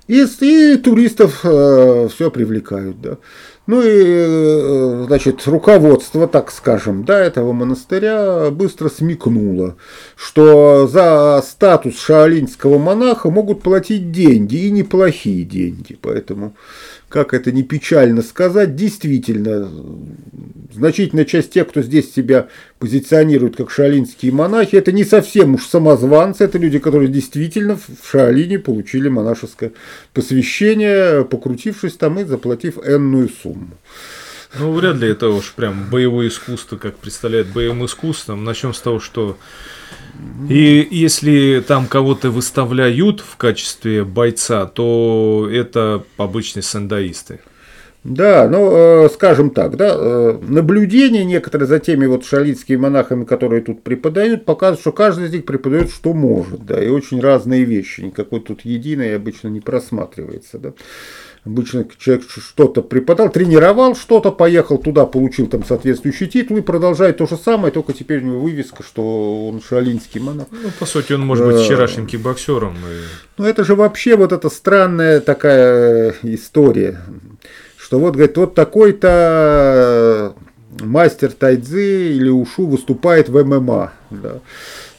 И, 0.06 0.24
и 0.40 0.76
туристов 0.76 1.40
э, 1.44 2.08
все 2.12 2.30
привлекают, 2.30 3.00
да. 3.00 3.18
Ну 3.66 3.80
и, 3.80 3.86
э, 3.86 5.04
значит, 5.06 5.46
руководство, 5.46 6.26
так 6.26 6.50
скажем, 6.50 7.04
да, 7.04 7.20
этого 7.20 7.52
монастыря 7.52 8.50
быстро 8.50 8.88
смекнуло, 8.88 9.76
что 10.16 10.88
за 10.88 11.40
статус 11.46 12.00
шаолинского 12.00 12.78
монаха 12.78 13.30
могут 13.30 13.62
платить 13.62 14.10
деньги, 14.10 14.56
и 14.56 14.70
неплохие 14.72 15.44
деньги. 15.44 15.96
Поэтому, 16.02 16.56
как 17.08 17.34
это 17.34 17.52
не 17.52 17.62
печально 17.62 18.22
сказать, 18.22 18.74
действительно, 18.74 19.70
значительная 20.74 21.24
часть 21.24 21.52
тех, 21.52 21.68
кто 21.68 21.82
здесь 21.82 22.12
себя 22.12 22.48
позиционирует 22.82 23.54
как 23.54 23.70
шаолинские 23.70 24.32
монахи, 24.32 24.74
это 24.74 24.90
не 24.90 25.04
совсем 25.04 25.54
уж 25.54 25.66
самозванцы, 25.66 26.42
это 26.42 26.58
люди, 26.58 26.80
которые 26.80 27.06
действительно 27.06 27.76
в 27.76 28.10
Шаолине 28.10 28.58
получили 28.58 29.06
монашеское 29.06 29.70
посвящение, 30.12 31.24
покрутившись 31.24 31.92
там 31.92 32.18
и 32.18 32.24
заплатив 32.24 32.78
энную 32.84 33.30
сумму. 33.40 33.68
Ну, 34.58 34.72
вряд 34.72 34.96
ли 34.96 35.08
это 35.08 35.28
уж 35.28 35.52
прям 35.52 35.90
боевое 35.92 36.26
искусство, 36.26 36.76
как 36.76 36.96
представляет 36.96 37.52
боевым 37.52 37.84
искусством. 37.86 38.42
Начнем 38.42 38.74
с 38.74 38.80
того, 38.80 38.98
что 38.98 39.38
и 40.48 40.88
если 40.90 41.64
там 41.64 41.86
кого-то 41.86 42.32
выставляют 42.32 43.20
в 43.20 43.36
качестве 43.36 44.02
бойца, 44.02 44.66
то 44.66 45.48
это 45.48 46.02
обычные 46.16 46.64
сандаисты. 46.64 47.38
Да, 48.04 48.48
ну, 48.48 49.04
э, 49.04 49.08
скажем 49.14 49.50
так, 49.50 49.76
да, 49.76 49.94
э, 49.94 50.38
наблюдения 50.42 51.24
некоторые 51.24 51.68
за 51.68 51.78
теми 51.78 52.06
вот 52.06 52.24
шалитскими 52.24 52.76
монахами, 52.76 53.24
которые 53.24 53.62
тут 53.62 53.84
преподают, 53.84 54.44
показывают, 54.44 54.80
что 54.80 54.90
каждый 54.90 55.26
из 55.26 55.32
них 55.32 55.44
преподает, 55.44 55.88
что 55.88 56.12
может, 56.12 56.66
да, 56.66 56.82
и 56.82 56.88
очень 56.88 57.20
разные 57.20 57.62
вещи, 57.62 58.00
никакой 58.00 58.40
тут 58.40 58.62
единой 58.64 59.14
обычно 59.14 59.48
не 59.48 59.60
просматривается, 59.60 60.58
да. 60.58 60.72
Обычно 61.44 61.84
человек 61.98 62.24
что-то 62.28 62.82
преподал, 62.82 63.28
тренировал 63.28 63.96
что-то, 63.96 64.30
поехал 64.30 64.78
туда, 64.78 65.06
получил 65.06 65.48
там 65.48 65.64
соответствующий 65.64 66.28
титул 66.28 66.56
и 66.56 66.60
продолжает 66.60 67.18
то 67.18 67.26
же 67.26 67.36
самое, 67.36 67.72
только 67.72 67.92
теперь 67.92 68.22
у 68.22 68.26
него 68.26 68.40
вывеска, 68.40 68.84
что 68.84 69.48
он 69.48 69.60
шалинский 69.60 70.20
монах. 70.20 70.46
Ну, 70.50 70.70
по 70.78 70.86
сути, 70.86 71.12
он 71.12 71.22
может 71.22 71.46
быть 71.46 71.56
э, 71.56 71.64
вчерашним 71.64 72.06
кикбоксером. 72.06 72.74
И... 72.74 73.38
Ну, 73.38 73.44
это 73.44 73.64
же 73.64 73.74
вообще 73.74 74.16
вот 74.16 74.32
эта 74.32 74.50
странная 74.50 75.20
такая 75.20 76.14
история 76.22 77.00
что 77.92 77.98
вот, 77.98 78.14
говорит, 78.14 78.38
вот 78.38 78.54
такой-то 78.54 80.32
мастер 80.80 81.30
тайцзы 81.30 82.14
или 82.14 82.30
ушу 82.30 82.66
выступает 82.66 83.28
в 83.28 83.44
ММА. 83.44 83.92
Да. 84.08 84.38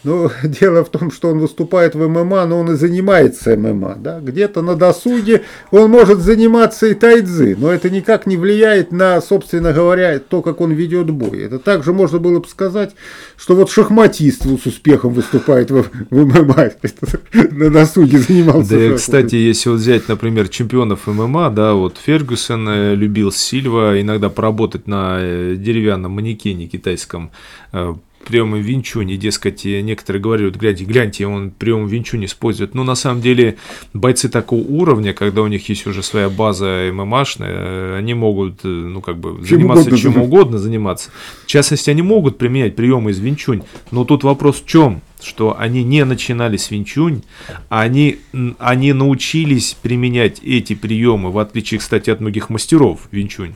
Но 0.03 0.31
дело 0.43 0.83
в 0.83 0.89
том, 0.89 1.11
что 1.11 1.29
он 1.29 1.39
выступает 1.39 1.95
в 1.95 2.07
ММА, 2.07 2.45
но 2.45 2.59
он 2.59 2.71
и 2.71 2.75
занимается 2.75 3.55
ММА. 3.55 3.95
Да? 3.99 4.19
Где-то 4.19 4.61
на 4.61 4.75
досуге 4.75 5.43
он 5.71 5.89
может 5.89 6.19
заниматься 6.19 6.87
и 6.87 6.93
тайцзы, 6.93 7.55
но 7.57 7.71
это 7.71 7.89
никак 7.89 8.25
не 8.25 8.37
влияет 8.37 8.91
на, 8.91 9.21
собственно 9.21 9.73
говоря, 9.73 10.19
то, 10.19 10.41
как 10.41 10.61
он 10.61 10.71
ведет 10.71 11.09
бой. 11.09 11.43
Это 11.43 11.59
также 11.59 11.93
можно 11.93 12.19
было 12.19 12.39
бы 12.39 12.47
сказать, 12.47 12.95
что 13.37 13.55
вот 13.55 13.69
шахматист 13.69 14.43
с 14.43 14.65
успехом 14.65 15.13
выступает 15.13 15.71
в, 15.71 15.85
в 16.09 16.25
ММА, 16.25 16.71
на 17.51 17.69
досуге 17.69 18.19
занимался. 18.19 18.71
Да, 18.71 18.85
и, 18.85 18.95
кстати, 18.95 19.35
если 19.35 19.69
вот 19.69 19.79
взять, 19.79 20.07
например, 20.07 20.49
чемпионов 20.49 21.07
ММА, 21.07 21.49
да, 21.49 21.73
вот 21.73 21.97
Фергюсон 22.03 22.67
э, 22.69 22.95
любил 22.95 23.31
Сильва 23.31 23.99
иногда 23.99 24.29
поработать 24.29 24.87
на 24.87 25.17
э, 25.19 25.55
деревянном 25.57 26.13
манекене 26.13 26.67
китайском 26.67 27.31
э, 27.71 27.93
приемы 28.23 28.61
винчуни, 28.61 29.15
дескать, 29.15 29.65
некоторые 29.65 30.21
говорят, 30.21 30.55
гляньте, 30.55 30.85
гляньте, 30.85 31.27
он 31.27 31.51
прием 31.51 31.87
винчуни 31.87 32.25
использует. 32.25 32.73
Но 32.73 32.83
на 32.83 32.95
самом 32.95 33.21
деле 33.21 33.57
бойцы 33.93 34.29
такого 34.29 34.61
уровня, 34.61 35.13
когда 35.13 35.41
у 35.41 35.47
них 35.47 35.67
есть 35.69 35.85
уже 35.87 36.03
своя 36.03 36.29
база 36.29 36.89
ММАшная, 36.91 37.97
они 37.97 38.13
могут, 38.13 38.61
э, 38.63 38.67
ну, 38.67 39.01
как 39.01 39.17
бы, 39.17 39.37
чем 39.47 39.59
заниматься 39.59 39.83
угодно, 39.83 39.97
чем 39.97 40.21
угодно 40.21 40.57
заниматься. 40.57 41.11
В 41.43 41.47
частности, 41.47 41.89
они 41.89 42.01
могут 42.01 42.37
применять 42.37 42.75
приемы 42.75 43.11
из 43.11 43.19
винчунь, 43.19 43.63
но 43.91 44.05
тут 44.05 44.23
вопрос 44.23 44.61
в 44.61 44.65
чем? 44.65 45.01
что 45.23 45.57
они 45.57 45.83
не 45.83 46.03
начинали 46.05 46.57
с 46.57 46.69
винчунь, 46.69 47.23
а 47.69 47.81
они, 47.81 48.17
они 48.59 48.93
научились 48.93 49.75
применять 49.81 50.39
эти 50.43 50.75
приемы, 50.75 51.31
в 51.31 51.39
отличие, 51.39 51.79
кстати, 51.79 52.09
от 52.09 52.19
многих 52.19 52.49
мастеров 52.49 53.07
винчунь. 53.11 53.53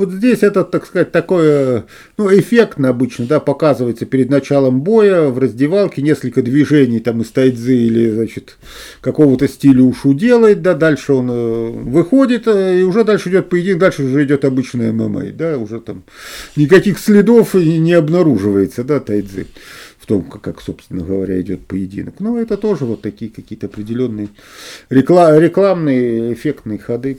Вот 0.00 0.12
здесь 0.12 0.42
это, 0.42 0.64
так 0.64 0.86
сказать, 0.86 1.12
такое, 1.12 1.84
ну, 2.16 2.34
эффектно 2.34 2.88
обычно, 2.88 3.26
да, 3.26 3.38
показывается 3.38 4.06
перед 4.06 4.30
началом 4.30 4.80
боя 4.80 5.28
в 5.28 5.38
раздевалке, 5.38 6.00
несколько 6.00 6.40
движений 6.40 7.00
там 7.00 7.20
из 7.20 7.28
тайцзы 7.28 7.76
или, 7.76 8.10
значит, 8.10 8.56
какого-то 9.02 9.46
стиля 9.46 9.82
ушу 9.82 10.14
делает, 10.14 10.62
да, 10.62 10.72
дальше 10.72 11.12
он 11.12 11.28
э, 11.30 11.70
выходит, 11.70 12.44
э, 12.46 12.80
и 12.80 12.82
уже 12.82 13.04
дальше 13.04 13.28
идет 13.28 13.50
поединок, 13.50 13.80
дальше 13.80 14.04
уже 14.04 14.24
идет 14.24 14.46
обычная 14.46 14.90
ММА, 14.90 15.32
да, 15.32 15.58
уже 15.58 15.80
там 15.80 16.02
никаких 16.56 16.98
следов 16.98 17.52
не 17.52 17.92
обнаруживается, 17.92 18.84
да, 18.84 19.00
тайцзы 19.00 19.48
в 19.98 20.06
том, 20.06 20.22
как, 20.22 20.62
собственно 20.62 21.04
говоря, 21.04 21.38
идет 21.42 21.66
поединок. 21.66 22.20
Но 22.20 22.38
это 22.38 22.56
тоже 22.56 22.86
вот 22.86 23.02
такие 23.02 23.30
какие-то 23.30 23.66
определенные 23.66 24.30
рекламные 24.88 26.32
эффектные 26.32 26.78
ходы. 26.78 27.18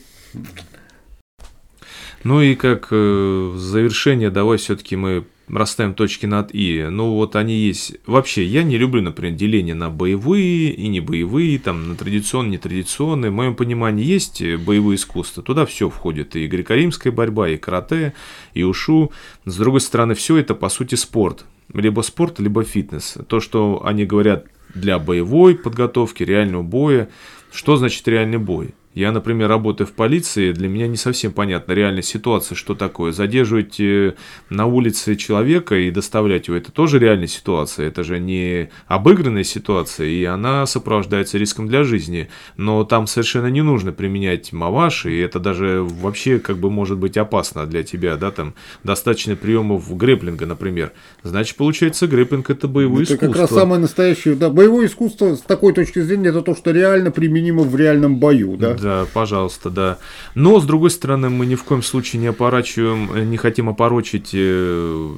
Ну 2.23 2.41
и 2.41 2.55
как 2.55 2.87
э, 2.91 3.53
завершение, 3.55 4.29
давай 4.29 4.57
все-таки 4.57 4.95
мы 4.95 5.25
расставим 5.47 5.93
точки 5.93 6.25
над 6.25 6.53
«и». 6.53 6.87
Ну 6.89 7.15
вот 7.15 7.35
они 7.35 7.55
есть. 7.55 7.97
Вообще, 8.05 8.45
я 8.45 8.63
не 8.63 8.77
люблю, 8.77 9.01
например, 9.01 9.35
деление 9.35 9.75
на 9.75 9.89
боевые 9.89 10.71
и 10.71 10.87
не 10.87 10.99
боевые, 10.99 11.59
там, 11.59 11.89
на 11.89 11.95
традиционные, 11.95 12.53
нетрадиционные. 12.53 13.31
В 13.31 13.33
моем 13.33 13.55
понимании 13.55 14.05
есть 14.05 14.41
боевые 14.41 14.95
искусства. 14.95 15.43
Туда 15.43 15.65
все 15.65 15.89
входит. 15.89 16.35
И 16.35 16.47
греко-римская 16.47 17.11
борьба, 17.11 17.49
и 17.49 17.57
карате, 17.57 18.13
и 18.53 18.63
ушу. 18.63 19.11
С 19.45 19.57
другой 19.57 19.81
стороны, 19.81 20.13
все 20.13 20.37
это, 20.37 20.55
по 20.55 20.69
сути, 20.69 20.95
спорт. 20.95 21.45
Либо 21.73 22.01
спорт, 22.01 22.39
либо 22.39 22.63
фитнес. 22.63 23.17
То, 23.27 23.39
что 23.39 23.81
они 23.85 24.05
говорят 24.05 24.45
для 24.73 24.99
боевой 24.99 25.55
подготовки, 25.55 26.23
реального 26.23 26.63
боя. 26.63 27.09
Что 27.51 27.75
значит 27.75 28.07
реальный 28.07 28.37
бой? 28.37 28.73
Я, 28.93 29.13
например, 29.13 29.47
работаю 29.47 29.87
в 29.87 29.93
полиции, 29.93 30.51
для 30.51 30.67
меня 30.67 30.85
не 30.87 30.97
совсем 30.97 31.31
понятна 31.31 31.71
реальная 31.71 32.01
ситуация, 32.01 32.57
что 32.57 32.75
такое. 32.75 33.13
Задерживать 33.13 33.79
э, 33.79 34.15
на 34.49 34.65
улице 34.65 35.15
человека 35.15 35.75
и 35.75 35.91
доставлять 35.91 36.49
его, 36.49 36.57
это 36.57 36.73
тоже 36.73 36.99
реальная 36.99 37.27
ситуация, 37.27 37.87
это 37.87 38.03
же 38.03 38.19
не 38.19 38.69
обыгранная 38.87 39.45
ситуация, 39.45 40.07
и 40.07 40.25
она 40.25 40.65
сопровождается 40.65 41.37
риском 41.37 41.69
для 41.69 41.85
жизни. 41.85 42.27
Но 42.57 42.83
там 42.83 43.07
совершенно 43.07 43.47
не 43.47 43.61
нужно 43.61 43.93
применять 43.93 44.51
маваш, 44.51 45.05
и 45.05 45.17
это 45.19 45.39
даже 45.39 45.83
вообще 45.83 46.39
как 46.39 46.57
бы 46.57 46.69
может 46.69 46.97
быть 46.97 47.15
опасно 47.15 47.65
для 47.65 47.83
тебя, 47.83 48.17
да, 48.17 48.29
там 48.31 48.55
достаточно 48.83 49.37
приемов 49.37 49.95
грэплинга, 49.95 50.45
например. 50.45 50.91
Значит, 51.23 51.55
получается, 51.55 52.07
грэплинг 52.07 52.49
это 52.49 52.67
боевое 52.67 53.03
это 53.03 53.13
искусство. 53.13 53.25
Это 53.25 53.33
как 53.33 53.41
раз 53.41 53.57
самое 53.57 53.79
настоящее, 53.79 54.35
да, 54.35 54.49
боевое 54.49 54.87
искусство 54.87 55.35
с 55.35 55.39
такой 55.39 55.73
точки 55.73 55.99
зрения, 55.99 56.27
это 56.27 56.41
то, 56.41 56.55
что 56.55 56.71
реально 56.71 57.11
применимо 57.11 57.63
в 57.63 57.73
реальном 57.77 58.17
бою, 58.17 58.57
да. 58.57 58.80
Да, 58.81 59.05
пожалуйста, 59.13 59.69
да. 59.69 59.97
Но, 60.35 60.59
с 60.59 60.65
другой 60.65 60.89
стороны, 60.89 61.29
мы 61.29 61.45
ни 61.45 61.55
в 61.55 61.63
коем 61.63 61.83
случае 61.83 62.21
не 62.21 62.27
опорачиваем, 62.27 63.29
не 63.29 63.37
хотим 63.37 63.69
опорочить 63.69 64.31
э, 64.33 65.09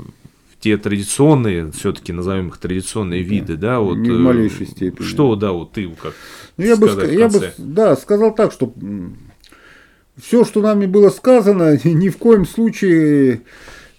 те 0.60 0.78
традиционные, 0.78 1.72
все-таки 1.72 2.14
назовем 2.14 2.50
их 2.50 2.58
традиционные 2.58 3.22
виды, 3.22 3.58
да, 3.58 3.80
вот. 3.80 3.96
Не 3.98 4.12
в 4.12 4.20
малейшей 4.20 4.68
степени. 4.68 5.06
Что, 5.06 5.36
да, 5.36 5.52
вот 5.52 5.74
ты 5.74 5.90
как 5.90 6.14
ну, 6.58 6.66
я 6.66 6.76
бы, 6.76 6.88
я 7.12 7.30
бы, 7.30 7.52
да, 7.58 7.96
сказал 7.96 8.34
так, 8.34 8.52
что 8.52 8.74
все, 10.22 10.46
что 10.46 10.62
нами 10.62 10.86
было 10.86 11.10
сказано, 11.10 11.80
ни 11.84 12.10
в 12.10 12.18
коем 12.18 12.46
случае 12.46 13.42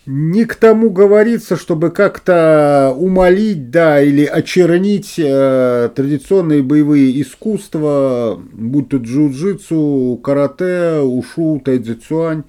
не 0.06 0.44
к 0.44 0.54
тому 0.56 0.90
говорится, 0.90 1.56
чтобы 1.56 1.90
как-то 1.90 2.94
умолить, 2.96 3.70
да, 3.70 4.02
или 4.02 4.24
очернить 4.24 5.14
э, 5.18 5.90
традиционные 5.94 6.62
боевые 6.62 7.20
искусства, 7.22 8.40
будь 8.52 8.90
то 8.90 8.98
джиу-джитсу, 8.98 10.18
карате, 10.18 11.00
ушу, 11.00 11.60
тайцзицуань. 11.64 12.44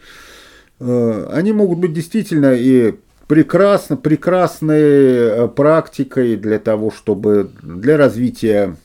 Э, 0.80 1.30
они 1.32 1.54
могут 1.54 1.80
быть 1.80 1.94
действительно 1.94 2.54
и 2.54 2.96
прекрасно, 3.28 3.96
прекрасной 3.96 4.82
э, 4.82 5.48
практикой 5.48 6.36
для 6.36 6.60
того, 6.60 6.92
чтобы 6.92 7.50
для 7.64 7.96
развития 7.96 8.76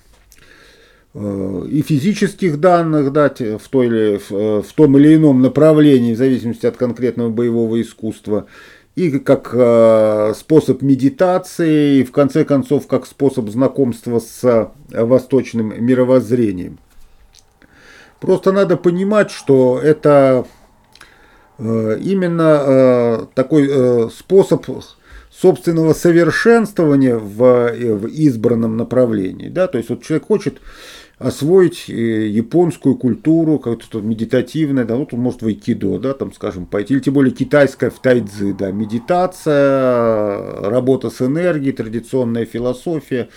и 1.12 1.82
физических 1.82 2.60
данных 2.60 3.12
дать 3.12 3.40
в, 3.40 3.68
той 3.68 3.86
или, 3.86 4.20
э, 4.30 4.62
в 4.62 4.72
том 4.72 4.96
или 4.96 5.16
ином 5.16 5.42
направлении, 5.42 6.14
в 6.14 6.18
зависимости 6.18 6.66
от 6.66 6.76
конкретного 6.76 7.30
боевого 7.30 7.82
искусства, 7.82 8.46
и 8.94 9.18
как 9.18 9.50
э, 9.52 10.34
способ 10.36 10.82
медитации, 10.82 11.98
и 11.98 12.04
в 12.04 12.12
конце 12.12 12.44
концов 12.44 12.86
как 12.86 13.06
способ 13.06 13.48
знакомства 13.48 14.20
с 14.20 14.70
восточным 14.90 15.84
мировоззрением. 15.84 16.78
Просто 18.20 18.52
надо 18.52 18.76
понимать, 18.76 19.32
что 19.32 19.80
это 19.82 20.46
именно 21.58 23.28
такой 23.34 24.10
способ 24.10 24.66
собственного 25.40 25.94
совершенствования 25.94 27.16
в, 27.16 27.72
в 27.72 28.06
избранном 28.06 28.76
направлении. 28.76 29.48
Да? 29.48 29.68
То 29.68 29.78
есть 29.78 29.90
вот 29.90 30.02
человек 30.02 30.26
хочет 30.26 30.60
освоить 31.20 31.84
э, 31.88 32.28
японскую 32.28 32.96
культуру, 32.96 33.58
как-то 33.58 34.00
медитативное, 34.00 34.84
да, 34.86 34.96
вот 34.96 35.12
он 35.12 35.20
может 35.20 35.42
в 35.42 35.46
айкидо, 35.46 35.98
да, 35.98 36.14
там, 36.14 36.32
скажем, 36.32 36.64
пойти, 36.64 36.94
или 36.94 37.00
тем 37.00 37.12
более 37.12 37.34
китайская 37.34 37.90
в 37.90 38.00
тайцзи, 38.00 38.54
да, 38.54 38.70
медитация, 38.72 40.62
работа 40.62 41.10
с 41.10 41.20
энергией, 41.20 41.72
традиционная 41.72 42.46
философия, 42.46 43.28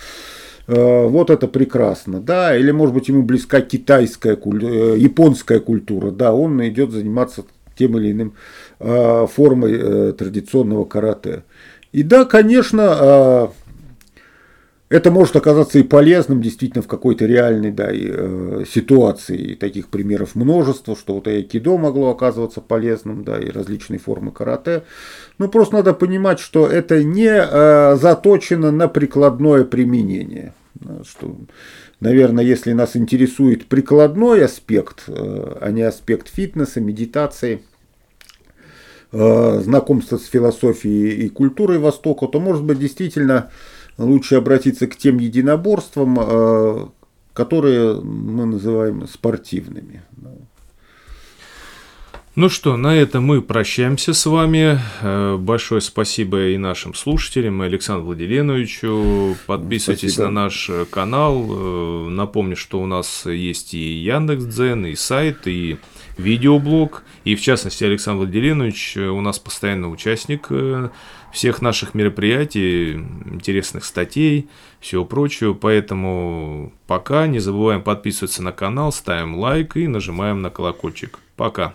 э, 0.67 1.07
вот 1.07 1.29
это 1.29 1.49
прекрасно, 1.49 2.21
да, 2.21 2.55
или, 2.57 2.71
может 2.71 2.95
быть, 2.95 3.09
ему 3.09 3.21
близка 3.21 3.59
китайская, 3.59 4.37
э, 4.37 4.95
японская 4.97 5.59
культура, 5.59 6.11
да, 6.11 6.33
он 6.33 6.65
идет 6.65 6.91
заниматься 6.91 7.43
тем 7.75 7.97
или 7.97 8.11
иным 8.13 8.33
формой 8.79 10.13
традиционного 10.13 10.85
карате. 10.85 11.43
И 11.93 12.03
да, 12.03 12.25
конечно, 12.25 13.51
это 14.93 15.09
может 15.09 15.35
оказаться 15.35 15.79
и 15.79 15.83
полезным 15.83 16.39
действительно 16.39 16.83
в 16.83 16.87
какой-то 16.87 17.25
реальной 17.25 17.71
да, 17.71 17.89
э, 17.91 18.63
ситуации. 18.69 19.37
И 19.37 19.55
таких 19.55 19.87
примеров 19.87 20.35
множество, 20.35 20.95
что 20.95 21.15
вот 21.15 21.27
айкидо 21.27 21.79
могло 21.79 22.11
оказываться 22.11 22.61
полезным, 22.61 23.23
да, 23.23 23.39
и 23.39 23.49
различные 23.49 23.97
формы 23.97 24.31
карате. 24.31 24.83
Но 25.39 25.47
просто 25.47 25.77
надо 25.77 25.93
понимать, 25.93 26.39
что 26.39 26.67
это 26.67 27.03
не 27.03 27.25
э, 27.25 27.95
заточено 27.95 28.71
на 28.71 28.87
прикладное 28.87 29.63
применение. 29.63 30.53
Что, 31.03 31.37
наверное, 31.99 32.43
если 32.43 32.73
нас 32.73 32.95
интересует 32.95 33.65
прикладной 33.65 34.45
аспект, 34.45 35.05
э, 35.07 35.57
а 35.59 35.71
не 35.71 35.81
аспект 35.81 36.29
фитнеса, 36.29 36.81
медитации, 36.81 37.55
э, 37.55 37.72
знакомства 39.13 40.17
с 40.17 40.25
философией 40.25 41.25
и 41.25 41.29
культурой 41.29 41.77
Востока, 41.77 42.27
то, 42.27 42.39
может 42.39 42.63
быть, 42.63 42.79
действительно 42.79 43.51
лучше 43.97 44.35
обратиться 44.35 44.87
к 44.87 44.95
тем 44.95 45.17
единоборствам, 45.17 46.17
э, 46.19 46.85
которые 47.33 48.01
мы 48.01 48.45
называем 48.45 49.07
спортивными. 49.07 50.03
Ну 52.35 52.49
что, 52.49 52.77
на 52.77 52.95
этом 52.95 53.25
мы 53.25 53.43
прощаемся 53.43 54.11
с 54.13 54.25
вами. 54.25 54.79
Э, 55.01 55.37
большое 55.37 55.81
спасибо 55.81 56.47
и 56.47 56.57
нашим 56.57 56.95
слушателям, 56.95 57.61
и 57.61 57.67
Александру 57.67 58.07
Владиленовичу. 58.07 59.37
Подписывайтесь 59.45 60.13
спасибо. 60.13 60.31
на 60.31 60.43
наш 60.45 60.71
канал. 60.89 61.45
Э, 61.47 62.09
напомню, 62.09 62.55
что 62.55 62.81
у 62.81 62.87
нас 62.87 63.27
есть 63.27 63.75
и 63.75 63.99
Яндекс.Дзен, 63.99 64.87
и 64.87 64.95
сайт, 64.95 65.45
и 65.47 65.77
видеоблог. 66.17 67.03
И 67.23 67.35
в 67.35 67.41
частности, 67.41 67.83
Александр 67.83 68.25
Владиленович 68.25 68.97
у 68.97 69.21
нас 69.21 69.39
постоянный 69.39 69.91
участник 69.91 70.49
всех 71.31 71.61
наших 71.61 71.95
мероприятий, 71.95 72.93
интересных 72.93 73.85
статей, 73.85 74.47
всего 74.79 75.05
прочего. 75.05 75.53
Поэтому 75.53 76.71
пока 76.85 77.27
не 77.27 77.39
забываем 77.39 77.81
подписываться 77.81 78.43
на 78.43 78.51
канал, 78.51 78.91
ставим 78.91 79.35
лайк 79.35 79.75
и 79.75 79.87
нажимаем 79.87 80.41
на 80.41 80.49
колокольчик. 80.49 81.19
Пока. 81.35 81.73